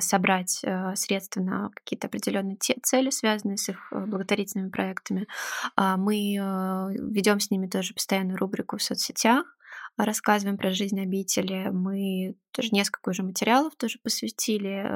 собрать 0.00 0.62
а, 0.64 0.94
средства 0.94 1.40
на 1.40 1.70
какие-то 1.74 2.06
определенные 2.06 2.56
цели, 2.82 3.10
связанные 3.10 3.56
с 3.56 3.68
их 3.68 3.92
э, 3.92 4.04
благотворительными 4.06 4.70
проектами. 4.70 5.26
А, 5.76 5.96
мы 5.96 6.14
ведем 7.10 7.40
с 7.40 7.50
ними 7.50 7.66
тоже 7.66 7.94
постоянную 7.94 8.38
рубрику 8.38 8.76
в 8.76 8.82
соцсетях, 8.82 9.44
рассказываем 9.96 10.58
про 10.58 10.72
жизнь 10.72 11.00
обители. 11.00 11.70
Мы 11.72 12.36
тоже 12.52 12.68
несколько 12.72 13.10
уже 13.10 13.22
материалов 13.22 13.74
тоже 13.76 13.98
посвятили 14.02 14.86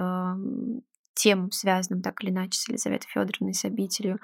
тем, 1.14 1.50
связанным 1.50 2.02
так 2.02 2.22
или 2.22 2.30
иначе 2.30 2.58
с 2.58 2.68
Елизаветой 2.68 3.08
Федоровной, 3.10 3.54
с 3.54 3.64
обителью, 3.64 4.18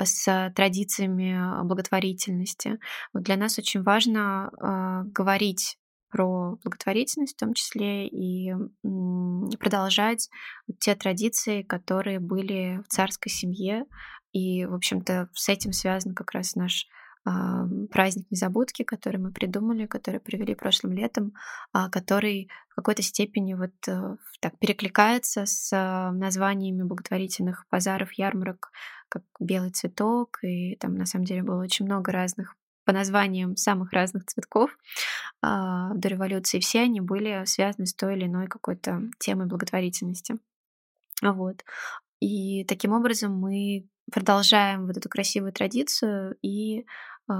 с 0.00 0.52
традициями 0.54 1.64
благотворительности. 1.64 2.78
Вот 3.12 3.24
для 3.24 3.36
нас 3.36 3.58
очень 3.58 3.82
важно 3.82 4.50
э, 4.52 5.08
говорить 5.10 5.76
про 6.16 6.56
благотворительность 6.64 7.34
в 7.34 7.38
том 7.38 7.52
числе 7.52 8.08
и 8.08 8.54
продолжать 9.60 10.30
те 10.80 10.94
традиции, 10.94 11.60
которые 11.60 12.20
были 12.20 12.80
в 12.86 12.88
царской 12.88 13.30
семье. 13.30 13.84
И, 14.32 14.64
в 14.64 14.72
общем-то, 14.72 15.28
с 15.34 15.50
этим 15.50 15.72
связан 15.72 16.14
как 16.14 16.30
раз 16.32 16.54
наш 16.54 16.86
праздник 17.90 18.30
незабудки, 18.30 18.82
который 18.82 19.18
мы 19.18 19.30
придумали, 19.30 19.86
который 19.86 20.20
провели 20.20 20.54
прошлым 20.54 20.92
летом, 20.92 21.34
а, 21.72 21.90
который 21.90 22.48
в 22.68 22.76
какой-то 22.76 23.02
степени 23.02 23.54
вот 23.54 23.72
э, 23.88 24.16
так 24.40 24.56
перекликается 24.60 25.44
с 25.44 25.72
названиями 26.12 26.84
благотворительных 26.84 27.66
базаров, 27.68 28.12
ярмарок, 28.12 28.70
как 29.08 29.24
«Белый 29.40 29.70
цветок», 29.70 30.38
и 30.44 30.76
там 30.76 30.94
на 30.94 31.04
самом 31.04 31.24
деле 31.24 31.42
было 31.42 31.60
очень 31.60 31.84
много 31.84 32.12
разных 32.12 32.54
по 32.86 32.92
названиям 32.92 33.56
самых 33.56 33.92
разных 33.92 34.24
цветков 34.26 34.78
а, 35.42 35.92
до 35.94 36.08
революции, 36.08 36.60
все 36.60 36.82
они 36.82 37.00
были 37.00 37.44
связаны 37.44 37.86
с 37.86 37.94
той 37.94 38.16
или 38.16 38.26
иной 38.26 38.46
какой-то 38.46 39.02
темой 39.18 39.46
благотворительности. 39.46 40.36
Вот. 41.20 41.64
И 42.20 42.64
таким 42.64 42.92
образом 42.92 43.36
мы 43.36 43.88
продолжаем 44.10 44.86
вот 44.86 44.96
эту 44.96 45.08
красивую 45.08 45.52
традицию 45.52 46.38
и 46.42 46.86
э, 47.28 47.34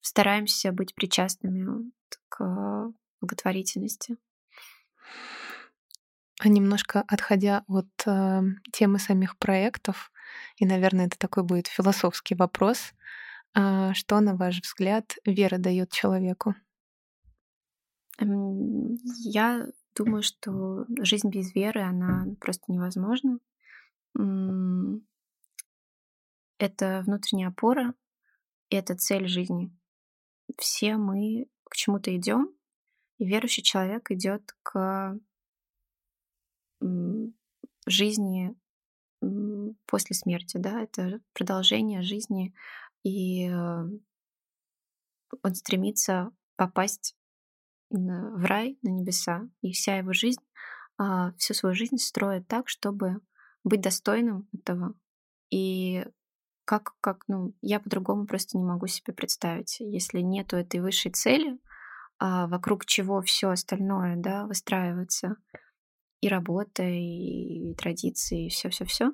стараемся 0.00 0.72
быть 0.72 0.94
причастными 0.94 1.90
к 2.28 2.92
благотворительности. 3.20 4.16
А 6.38 6.48
немножко 6.48 7.04
отходя 7.08 7.64
от 7.66 7.88
э, 8.06 8.42
темы 8.72 8.98
самих 8.98 9.36
проектов, 9.36 10.12
и, 10.56 10.66
наверное, 10.66 11.06
это 11.06 11.18
такой 11.18 11.42
будет 11.42 11.66
философский 11.66 12.34
вопрос, 12.34 12.94
а 13.54 13.94
что, 13.94 14.20
на 14.20 14.34
ваш 14.36 14.60
взгляд, 14.60 15.16
вера 15.24 15.58
дает 15.58 15.90
человеку? 15.90 16.54
Я 18.18 19.66
думаю, 19.94 20.22
что 20.22 20.86
жизнь 21.00 21.28
без 21.28 21.54
веры, 21.54 21.82
она 21.82 22.26
просто 22.40 22.72
невозможна. 22.72 23.38
Это 26.58 27.02
внутренняя 27.06 27.48
опора, 27.48 27.94
это 28.70 28.96
цель 28.96 29.26
жизни. 29.26 29.76
Все 30.58 30.96
мы 30.96 31.48
к 31.64 31.74
чему-то 31.74 32.14
идем, 32.16 32.54
и 33.18 33.26
верующий 33.26 33.62
человек 33.62 34.10
идет 34.10 34.54
к 34.62 35.18
жизни 37.86 38.54
после 39.86 40.16
смерти, 40.16 40.56
да, 40.58 40.82
это 40.82 41.20
продолжение 41.32 42.02
жизни 42.02 42.54
и 43.02 43.48
э, 43.48 43.84
он 45.42 45.54
стремится 45.54 46.30
попасть 46.56 47.16
в 47.90 48.44
рай, 48.44 48.78
на 48.82 48.88
небеса, 48.88 49.48
и 49.60 49.72
вся 49.72 49.98
его 49.98 50.12
жизнь, 50.12 50.40
а, 50.98 51.32
всю 51.32 51.54
свою 51.54 51.74
жизнь 51.74 51.98
строит 51.98 52.46
так, 52.48 52.68
чтобы 52.68 53.20
быть 53.64 53.80
достойным 53.80 54.48
этого. 54.52 54.94
И 55.50 56.04
как, 56.64 56.94
как, 57.00 57.24
ну, 57.28 57.54
я 57.60 57.80
по-другому 57.80 58.26
просто 58.26 58.56
не 58.56 58.64
могу 58.64 58.86
себе 58.86 59.12
представить, 59.12 59.80
если 59.80 60.20
нету 60.20 60.56
этой 60.56 60.80
высшей 60.80 61.12
цели, 61.12 61.58
а 62.18 62.46
вокруг 62.46 62.86
чего 62.86 63.20
все 63.20 63.50
остальное, 63.50 64.16
да, 64.16 64.46
выстраивается, 64.46 65.36
и 66.20 66.28
работа, 66.28 66.84
и 66.84 67.74
традиции, 67.74 68.46
и 68.46 68.48
все-все-все, 68.48 69.12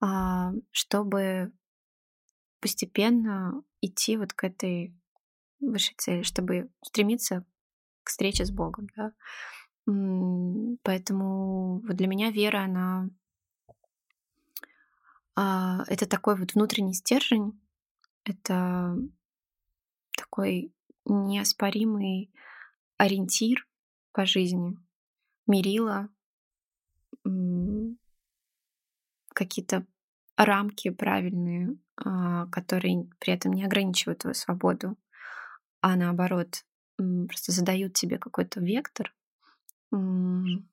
а, 0.00 0.52
чтобы 0.70 1.52
постепенно 2.60 3.62
идти 3.80 4.16
вот 4.16 4.32
к 4.32 4.44
этой 4.44 4.94
высшей 5.60 5.94
цели, 5.96 6.22
чтобы 6.22 6.70
стремиться 6.82 7.44
к 8.04 8.10
встрече 8.10 8.44
с 8.44 8.50
Богом, 8.50 8.88
да. 8.96 9.12
Поэтому 10.82 11.80
вот 11.80 11.96
для 11.96 12.06
меня 12.06 12.30
вера, 12.30 12.64
она 12.64 13.08
а, 15.34 15.84
это 15.86 16.06
такой 16.06 16.36
вот 16.36 16.54
внутренний 16.54 16.94
стержень, 16.94 17.58
это 18.24 18.96
такой 20.16 20.74
неоспоримый 21.04 22.30
ориентир 22.96 23.66
по 24.12 24.26
жизни, 24.26 24.76
мерила, 25.46 26.08
какие-то 29.32 29.86
рамки 30.44 30.90
правильные, 30.90 31.76
а, 31.96 32.46
которые 32.46 33.08
при 33.18 33.32
этом 33.32 33.52
не 33.52 33.64
ограничивают 33.64 34.20
твою 34.20 34.34
свободу, 34.34 34.96
а 35.80 35.96
наоборот 35.96 36.64
просто 36.96 37.52
задают 37.52 37.94
тебе 37.94 38.18
какой-то 38.18 38.60
вектор. 38.60 39.14
Ну, 39.90 40.66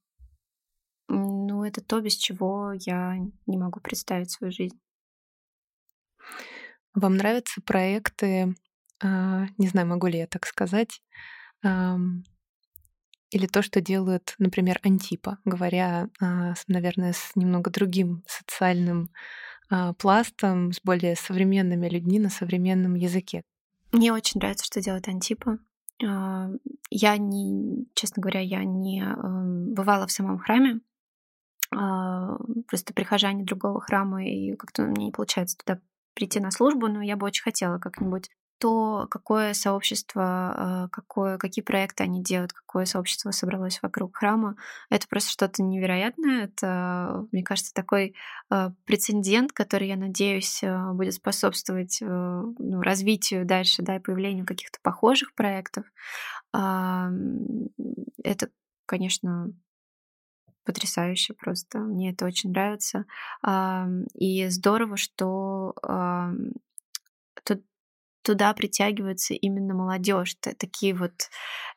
это 1.63 1.81
то, 1.81 2.01
без 2.01 2.15
чего 2.15 2.73
я 2.73 3.17
не 3.45 3.57
могу 3.57 3.79
представить 3.79 4.31
свою 4.31 4.51
жизнь. 4.51 4.79
Вам 6.93 7.17
нравятся 7.17 7.61
проекты, 7.61 8.55
а, 9.03 9.47
не 9.57 9.67
знаю, 9.67 9.87
могу 9.87 10.07
ли 10.07 10.19
я 10.19 10.27
так 10.27 10.45
сказать, 10.45 11.01
или 13.31 13.47
то, 13.47 13.61
что 13.61 13.81
делают, 13.81 14.35
например, 14.37 14.79
Антипа, 14.83 15.39
говоря, 15.45 16.09
а, 16.21 16.53
наверное, 16.67 17.13
с 17.13 17.35
немного 17.35 17.69
другим 17.69 18.23
социальным 18.27 19.09
пластом, 19.97 20.71
с 20.71 20.81
более 20.81 21.15
современными 21.15 21.87
людьми 21.89 22.19
на 22.19 22.29
современном 22.29 22.95
языке. 22.95 23.41
Мне 23.91 24.13
очень 24.13 24.39
нравится, 24.39 24.65
что 24.65 24.81
делает 24.81 25.07
Антипа. 25.07 25.57
А, 26.03 26.49
я 26.89 27.17
не, 27.17 27.87
честно 27.93 28.21
говоря, 28.21 28.41
я 28.41 28.63
не 28.63 29.01
эм, 29.01 29.73
бывала 29.73 30.07
в 30.07 30.11
самом 30.11 30.39
храме, 30.39 30.81
просто 31.71 32.93
прихожане 32.93 33.43
другого 33.43 33.81
храма, 33.81 34.25
и 34.25 34.55
как-то 34.55 34.83
мне 34.83 35.05
не 35.05 35.11
получается 35.11 35.57
туда 35.57 35.79
прийти 36.13 36.39
на 36.39 36.51
службу, 36.51 36.87
но 36.87 37.01
я 37.01 37.17
бы 37.17 37.25
очень 37.25 37.43
хотела 37.43 37.79
как-нибудь 37.79 38.29
то, 38.57 39.07
какое 39.09 39.53
сообщество, 39.53 40.23
а, 40.23 40.87
какое, 40.89 41.37
какие 41.37 41.63
проекты 41.63 42.03
они 42.03 42.23
делают, 42.23 42.53
какое 42.53 42.85
сообщество 42.85 43.31
собралось 43.31 43.79
вокруг 43.81 44.15
храма, 44.15 44.55
это 44.89 45.07
просто 45.07 45.31
что-то 45.31 45.61
невероятное. 45.63 46.45
Это, 46.45 47.27
мне 47.31 47.43
кажется, 47.43 47.73
такой 47.73 48.15
а, 48.49 48.71
прецедент, 48.85 49.51
который, 49.51 49.87
я 49.89 49.97
надеюсь, 49.97 50.63
а, 50.63 50.93
будет 50.93 51.15
способствовать 51.15 52.01
э, 52.01 52.05
ну, 52.05 52.81
развитию 52.81 53.45
дальше, 53.45 53.81
да, 53.81 53.97
и 53.97 53.99
появлению 53.99 54.45
каких-то 54.45 54.79
похожих 54.81 55.33
проектов. 55.33 55.85
Это, 56.53 58.49
конечно, 58.85 59.51
потрясающе 60.63 61.33
просто. 61.33 61.79
Мне 61.79 62.11
это 62.11 62.25
очень 62.25 62.51
нравится. 62.51 63.05
И 64.13 64.47
здорово, 64.47 64.97
что 64.97 65.75
туда 68.25 68.53
притягивается 68.53 69.35
именно 69.35 69.75
молодежь. 69.75 70.35
Такие 70.57 70.95
вот, 70.95 71.29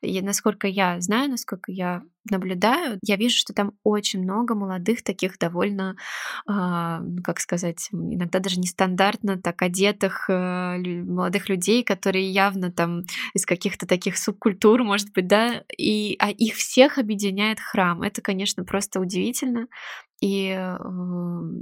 насколько 0.03 0.67
я 0.67 1.01
знаю, 1.01 1.31
насколько 1.31 1.71
я 1.71 2.03
наблюдаю, 2.31 2.99
я 3.03 3.17
вижу, 3.17 3.37
что 3.37 3.53
там 3.53 3.73
очень 3.85 4.23
много 4.23 4.55
молодых 4.55 5.03
таких 5.03 5.39
довольно, 5.39 5.97
э, 6.49 6.53
как 7.25 7.41
сказать, 7.41 7.89
иногда 7.93 8.39
даже 8.39 8.61
нестандартно 8.61 9.41
так 9.41 9.63
одетых 9.63 10.29
э, 10.29 10.79
молодых 11.05 11.49
людей, 11.49 11.83
которые 11.85 12.31
явно 12.31 12.71
там 12.71 13.03
из 13.35 13.47
каких-то 13.47 13.87
таких 13.87 14.17
субкультур, 14.19 14.85
может 14.85 15.13
быть, 15.13 15.27
да, 15.27 15.63
и 15.77 16.17
а 16.19 16.31
их 16.31 16.55
всех 16.57 16.99
объединяет 16.99 17.61
храм. 17.61 18.03
Это, 18.03 18.21
конечно, 18.21 18.65
просто 18.65 19.01
удивительно. 19.01 19.69
И 20.21 20.49
э, 20.49 20.79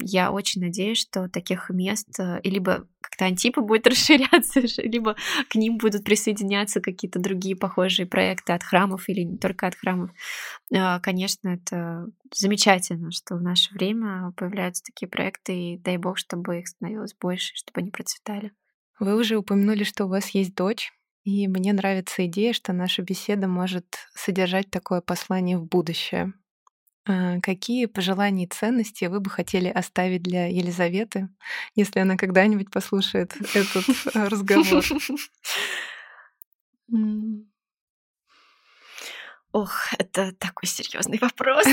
я 0.02 0.32
очень 0.32 0.62
надеюсь, 0.62 0.98
что 0.98 1.28
таких 1.28 1.68
мест 1.68 2.08
э, 2.18 2.40
либо 2.42 2.88
как-то 3.02 3.26
антипа 3.26 3.60
будет 3.60 3.86
расширяться, 3.86 4.60
либо 4.78 5.14
к 5.50 5.56
ним 5.56 5.76
будут 5.76 6.04
присоединяться 6.04 6.80
какие-то 6.80 7.18
другие 7.18 7.54
похожие 7.54 8.06
проекты 8.06 8.54
от 8.54 8.62
храмов 8.62 9.08
или 9.08 9.20
не 9.20 9.36
только 9.36 9.66
от 9.66 9.74
храмов. 9.74 10.10
Э, 10.72 11.00
конечно, 11.00 11.48
это 11.48 12.06
замечательно, 12.34 13.10
что 13.10 13.36
в 13.36 13.42
наше 13.42 13.74
время 13.74 14.32
появляются 14.36 14.82
такие 14.84 15.08
проекты, 15.08 15.74
и 15.74 15.78
дай 15.78 15.98
бог, 15.98 16.16
чтобы 16.16 16.60
их 16.60 16.68
становилось 16.68 17.14
больше, 17.14 17.54
чтобы 17.54 17.80
они 17.80 17.90
процветали. 17.90 18.52
Вы 18.98 19.16
уже 19.16 19.36
упомянули, 19.36 19.84
что 19.84 20.06
у 20.06 20.08
вас 20.08 20.30
есть 20.30 20.54
дочь, 20.54 20.92
и 21.24 21.46
мне 21.46 21.74
нравится 21.74 22.24
идея, 22.26 22.54
что 22.54 22.72
наша 22.72 23.02
беседа 23.02 23.48
может 23.48 23.84
содержать 24.14 24.70
такое 24.70 25.02
послание 25.02 25.58
в 25.58 25.66
будущее. 25.66 26.32
А, 27.08 27.40
какие 27.40 27.86
пожелания 27.86 28.44
и 28.44 28.48
ценности 28.48 29.04
вы 29.04 29.20
бы 29.20 29.30
хотели 29.30 29.68
оставить 29.68 30.24
для 30.24 30.46
Елизаветы, 30.46 31.28
если 31.76 32.00
она 32.00 32.16
когда-нибудь 32.16 32.70
послушает 32.70 33.36
этот 33.54 33.84
э, 34.14 34.26
разговор? 34.26 34.84
Ох, 39.52 39.92
это 39.98 40.32
такой 40.32 40.66
серьезный 40.68 41.18
вопрос. 41.18 41.64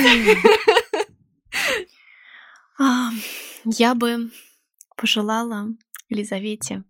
Я 3.66 3.96
бы 3.96 4.32
пожелала 4.96 5.68
Елизавете 6.10 6.84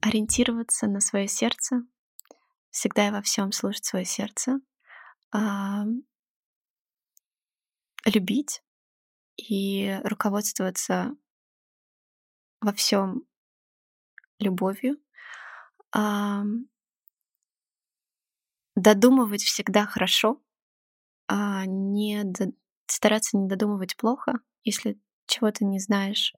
ориентироваться 0.00 0.86
на 0.86 1.00
свое 1.00 1.28
сердце, 1.28 1.82
всегда 2.74 3.06
и 3.06 3.10
во 3.12 3.22
всем 3.22 3.52
слушать 3.52 3.84
свое 3.84 4.04
сердце, 4.04 4.58
любить 8.04 8.62
и 9.36 10.00
руководствоваться 10.02 11.14
во 12.60 12.72
всем 12.72 13.22
любовью, 14.40 14.98
додумывать 18.74 19.44
всегда 19.44 19.86
хорошо, 19.86 20.42
а 21.28 21.64
не 21.66 22.24
до... 22.24 22.52
стараться 22.86 23.36
не 23.36 23.46
додумывать 23.46 23.96
плохо, 23.96 24.40
если 24.64 24.98
чего-то 25.26 25.64
не 25.64 25.78
знаешь 25.78 26.34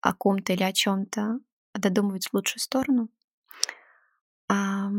о 0.00 0.14
ком-то 0.14 0.52
или 0.52 0.64
о 0.64 0.72
чем-то, 0.72 1.38
а 1.72 1.78
додумывать 1.78 2.26
в 2.26 2.34
лучшую 2.34 2.60
сторону. 2.60 3.08
А, 4.48 4.90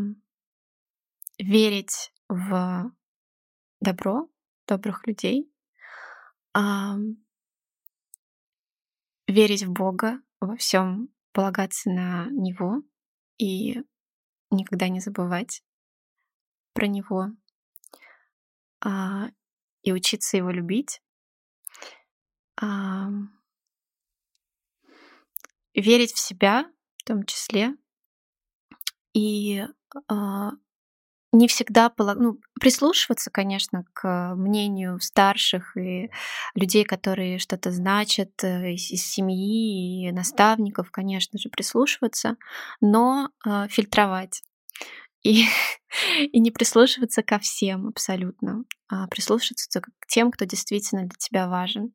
верить 1.42 2.14
в 2.30 2.92
добро, 3.80 4.30
добрых 4.68 5.08
людей, 5.08 5.52
а, 6.54 6.96
верить 9.28 9.64
в 9.64 9.72
Бога, 9.72 10.22
во 10.40 10.56
всем 10.56 11.10
полагаться 11.32 11.90
на 11.90 12.28
Него 12.30 12.84
и 13.38 13.82
никогда 14.52 14.88
не 14.88 15.00
забывать 15.00 15.64
про 16.74 16.88
Него 16.88 17.28
а, 18.82 19.30
и 19.82 19.92
учиться 19.92 20.38
Его 20.38 20.52
любить. 20.52 21.02
А, 22.62 23.10
верить 25.74 26.14
в 26.14 26.20
себя 26.20 26.72
в 26.98 27.04
том 27.04 27.26
числе 27.26 27.76
и 29.14 29.66
не 31.32 31.48
всегда 31.48 31.92
ну, 31.98 32.40
прислушиваться, 32.60 33.32
конечно, 33.32 33.86
к 33.94 34.34
мнению 34.36 35.00
старших 35.00 35.78
и 35.78 36.12
людей, 36.56 36.84
которые 36.84 37.40
что-то 37.40 37.72
значат 37.72 38.44
э, 38.44 38.74
из 38.74 39.06
семьи 39.06 40.08
и 40.08 40.12
наставников, 40.12 40.92
конечно 40.92 41.40
же, 41.40 41.50
прислушиваться, 41.50 42.36
но 42.82 43.30
э, 43.46 43.68
фильтровать 43.70 44.44
и, 45.24 45.46
и 46.18 46.40
не 46.40 46.52
прислушиваться 46.52 47.24
ко 47.24 47.40
всем 47.40 47.88
абсолютно, 47.88 48.66
а 48.90 49.08
прислушиваться 49.08 49.82
к 49.82 50.08
тем, 50.08 50.32
кто 50.32 50.46
действительно 50.46 51.04
для 51.04 51.16
тебя 51.18 51.48
важен, 51.48 51.94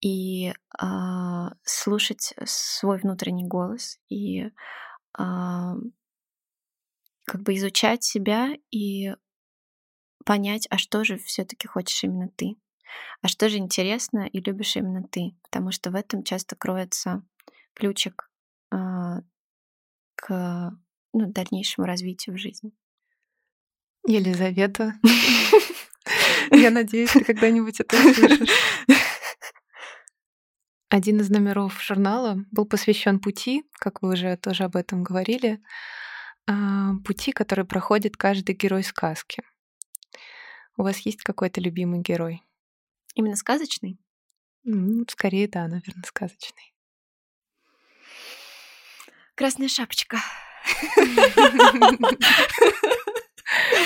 и 0.00 0.48
э, 0.48 0.54
слушать 1.64 2.34
свой 2.44 2.98
внутренний 2.98 3.46
голос 3.46 3.98
и 4.08 4.50
э, 5.18 5.74
как 7.28 7.42
бы 7.42 7.54
изучать 7.54 8.02
себя 8.02 8.54
и 8.70 9.14
понять, 10.24 10.66
а 10.70 10.78
что 10.78 11.04
же 11.04 11.18
все-таки 11.18 11.68
хочешь 11.68 12.02
именно 12.02 12.28
ты, 12.28 12.56
а 13.22 13.28
что 13.28 13.48
же 13.48 13.58
интересно 13.58 14.26
и 14.26 14.40
любишь 14.40 14.76
именно 14.76 15.02
ты, 15.04 15.36
потому 15.42 15.70
что 15.70 15.90
в 15.90 15.94
этом 15.94 16.24
часто 16.24 16.56
кроется 16.56 17.22
ключик 17.74 18.30
э, 18.72 18.76
к 20.16 20.72
ну, 21.12 21.32
дальнейшему 21.32 21.86
развитию 21.86 22.34
в 22.34 22.38
жизни. 22.38 22.72
Елизавета, 24.06 24.94
Я 26.50 26.70
надеюсь, 26.70 27.10
ты 27.10 27.24
когда-нибудь 27.24 27.80
это 27.80 27.96
услышишь. 27.96 28.48
Один 30.88 31.20
из 31.20 31.28
номеров 31.28 31.82
журнала 31.82 32.42
был 32.50 32.64
посвящен 32.64 33.20
пути, 33.20 33.64
как 33.72 34.00
вы 34.00 34.14
уже 34.14 34.36
тоже 34.38 34.64
об 34.64 34.76
этом 34.76 35.02
говорили, 35.02 35.60
пути, 37.04 37.32
который 37.32 37.64
проходит 37.64 38.16
каждый 38.16 38.54
герой 38.54 38.82
сказки. 38.82 39.42
У 40.76 40.82
вас 40.82 40.98
есть 41.00 41.22
какой-то 41.22 41.60
любимый 41.60 42.00
герой? 42.00 42.42
Именно 43.14 43.36
сказочный? 43.36 43.98
Скорее, 45.08 45.48
да, 45.48 45.66
наверное, 45.66 46.04
сказочный. 46.06 46.74
Красная 49.34 49.68
шапочка. 49.68 50.18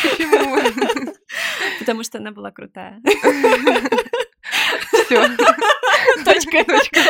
Почему? 0.03 0.57
Потому 1.79 2.05
что 2.05 2.19
она 2.19 2.31
была 2.33 2.51
крутая. 2.51 3.01
Все. 4.93 5.37
Точка. 6.25 6.65
Точка. 6.65 7.01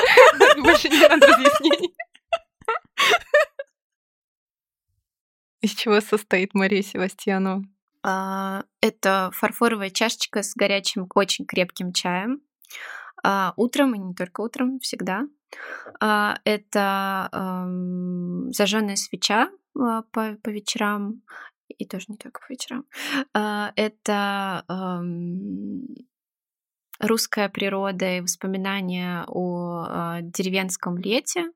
Больше 0.61 0.89
не 0.89 0.99
надо 0.99 1.27
разъяснений. 1.27 1.95
Из 5.63 5.71
чего 5.71 6.01
состоит 6.01 6.55
Мария 6.55 6.83
Севастьянова? 6.83 7.65
А, 8.03 8.65
это 8.81 9.31
фарфоровая 9.33 9.91
чашечка 9.91 10.43
с 10.43 10.55
горячим, 10.57 11.07
очень 11.15 11.47
крепким 11.47 11.93
чаем. 11.93 12.41
А, 13.23 13.55
утром, 13.57 13.95
и 13.95 13.99
не 13.99 14.13
только 14.13 14.41
утром, 14.41 14.81
всегда. 14.81 15.23
А, 16.01 16.37
это 16.45 17.29
зажженная 18.51 18.97
свеча 18.97 19.51
по, 19.73 20.05
по 20.11 20.49
вечерам, 20.49 21.23
и 21.69 21.87
тоже 21.87 22.07
не 22.09 22.17
только 22.17 22.41
по 22.41 22.53
вечерам. 22.53 22.85
Это 23.33 24.65
русская 26.99 27.49
природа 27.49 28.17
и 28.17 28.21
воспоминания 28.21 29.25
о 29.29 30.19
деревенском 30.23 30.99
лете. 30.99 31.53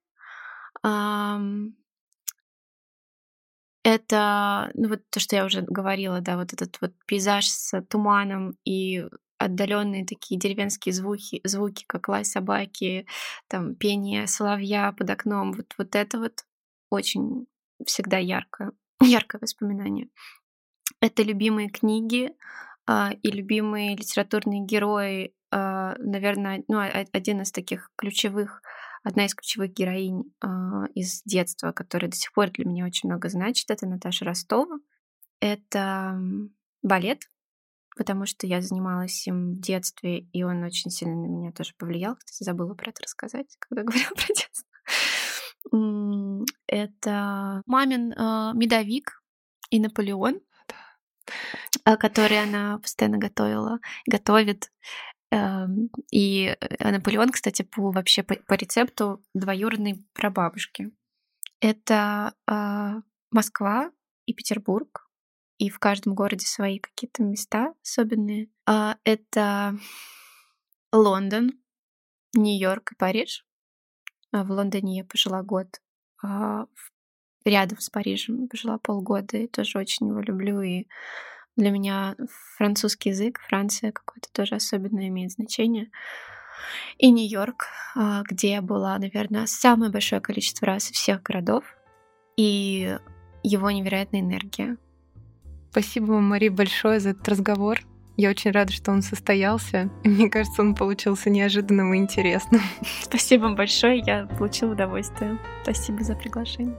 Это, 3.89 4.72
ну 4.74 4.89
вот 4.89 5.03
то, 5.11 5.20
что 5.20 5.37
я 5.37 5.45
уже 5.45 5.62
говорила, 5.62 6.20
да, 6.20 6.37
вот 6.37 6.53
этот 6.53 6.76
вот 6.80 6.93
пейзаж 7.07 7.47
с 7.47 7.80
туманом 7.82 8.57
и 8.64 9.07
отдаленные 9.39 10.05
такие 10.05 10.41
деревенские 10.41 10.93
звуки, 10.93 11.41
звуки, 11.45 11.84
как 11.87 12.09
лай 12.09 12.24
собаки, 12.24 13.07
там 13.47 13.76
пение 13.76 14.26
соловья 14.26 14.91
под 14.91 15.09
окном, 15.11 15.53
вот, 15.53 15.72
вот 15.78 15.95
это 15.95 16.18
вот 16.18 16.45
очень 16.91 17.47
всегда 17.84 18.18
яркое, 18.18 18.72
яркое 19.01 19.41
воспоминание. 19.41 20.09
Это 21.01 21.22
любимые 21.22 21.68
книги 21.68 22.32
э, 22.89 23.11
и 23.22 23.30
любимые 23.30 23.95
литературные 23.95 24.62
герои, 24.62 25.32
э, 25.53 25.95
наверное, 26.01 26.64
ну, 26.66 26.80
один 27.12 27.43
из 27.43 27.53
таких 27.53 27.93
ключевых 27.95 28.62
одна 29.07 29.26
из 29.26 29.34
ключевых 29.36 29.72
героинь 29.72 30.34
э, 30.42 30.48
из 30.94 31.22
детства, 31.22 31.70
которая 31.70 32.11
до 32.11 32.16
сих 32.16 32.32
пор 32.32 32.50
для 32.50 32.64
меня 32.64 32.84
очень 32.84 33.09
много 33.09 33.28
значит, 33.28 33.70
это 33.70 33.86
Наташа 33.86 34.24
Ростова. 34.24 34.80
Это 35.38 36.20
балет, 36.82 37.22
потому 37.96 38.26
что 38.26 38.48
я 38.48 38.61
занималась 38.61 39.26
им 39.28 39.54
в 39.54 39.61
детстве, 39.61 40.20
и 40.32 40.42
он 40.42 40.64
очень 40.64 40.90
сильно 40.90 41.14
на 41.14 41.26
меня 41.26 41.52
тоже 41.52 41.74
повлиял. 41.78 42.16
Кстати, 42.16 42.42
забыла 42.42 42.74
про 42.74 42.90
это 42.90 43.04
рассказать, 43.04 43.57
когда 43.61 43.82
говорила 43.84 44.11
про 44.11 44.26
детство. 44.34 44.68
Это 46.66 47.62
мамин 47.66 48.12
э, 48.12 48.52
медовик 48.54 49.22
и 49.70 49.78
Наполеон, 49.78 50.40
который 51.84 52.42
она 52.42 52.78
постоянно 52.78 53.18
готовила, 53.18 53.78
готовит. 54.07 54.72
Эм, 55.32 55.90
и 56.10 56.56
э, 56.60 56.90
Наполеон, 56.90 57.30
кстати, 57.30 57.62
по 57.62 57.90
вообще 57.90 58.22
по, 58.22 58.36
по 58.36 58.54
рецепту 58.54 59.24
двоюродной 59.34 60.04
прабабушки. 60.12 60.92
Это 61.60 62.34
э, 62.48 63.00
Москва 63.30 63.90
и 64.26 64.34
Петербург, 64.34 65.08
и 65.58 65.68
в 65.68 65.78
каждом 65.78 66.14
городе 66.14 66.46
свои 66.46 66.78
какие-то 66.78 67.22
места 67.22 67.74
особенные. 67.82 68.50
Э, 68.68 68.94
это 69.04 69.76
Лондон, 70.92 71.52
Нью-Йорк 72.34 72.92
и 72.92 72.96
Париж. 72.96 73.44
А 74.32 74.44
в 74.44 74.50
Лондоне 74.50 74.98
я 74.98 75.04
пожила 75.04 75.42
год, 75.42 75.80
а 76.22 76.66
рядом 77.44 77.78
с 77.80 77.90
Парижем 77.90 78.48
пожила 78.48 78.78
полгода, 78.78 79.36
и 79.38 79.46
тоже 79.46 79.78
очень 79.78 80.08
его 80.08 80.20
люблю, 80.20 80.60
и 80.60 80.86
для 81.57 81.70
меня 81.70 82.14
французский 82.57 83.11
язык, 83.11 83.40
Франция 83.48 83.92
какое-то 83.92 84.28
тоже 84.32 84.54
особенное 84.54 85.09
имеет 85.09 85.32
значение. 85.32 85.88
И 86.98 87.11
Нью-Йорк, 87.11 87.66
а, 87.94 88.22
где 88.22 88.52
я 88.52 88.62
была, 88.62 88.98
наверное, 88.98 89.46
самое 89.46 89.90
большое 89.90 90.20
количество 90.20 90.66
раз 90.66 90.84
всех 90.90 91.22
городов. 91.22 91.64
И 92.36 92.96
его 93.42 93.70
невероятная 93.70 94.20
энергия. 94.20 94.76
Спасибо 95.70 96.12
вам, 96.12 96.24
Мари, 96.24 96.48
большое 96.48 97.00
за 97.00 97.11
этот 97.11 97.28
разговор. 97.28 97.80
Я 98.16 98.30
очень 98.30 98.50
рада, 98.50 98.72
что 98.72 98.92
он 98.92 99.02
состоялся. 99.02 99.90
мне 100.04 100.30
кажется, 100.30 100.62
он 100.62 100.74
получился 100.74 101.30
неожиданным 101.30 101.92
и 101.94 101.98
интересным. 101.98 102.62
Спасибо 103.02 103.54
большое, 103.54 104.02
я 104.07 104.26
получила 104.26 104.72
удовольствие. 104.72 105.38
Спасибо 105.62 106.02
за 106.02 106.14
приглашение. 106.14 106.76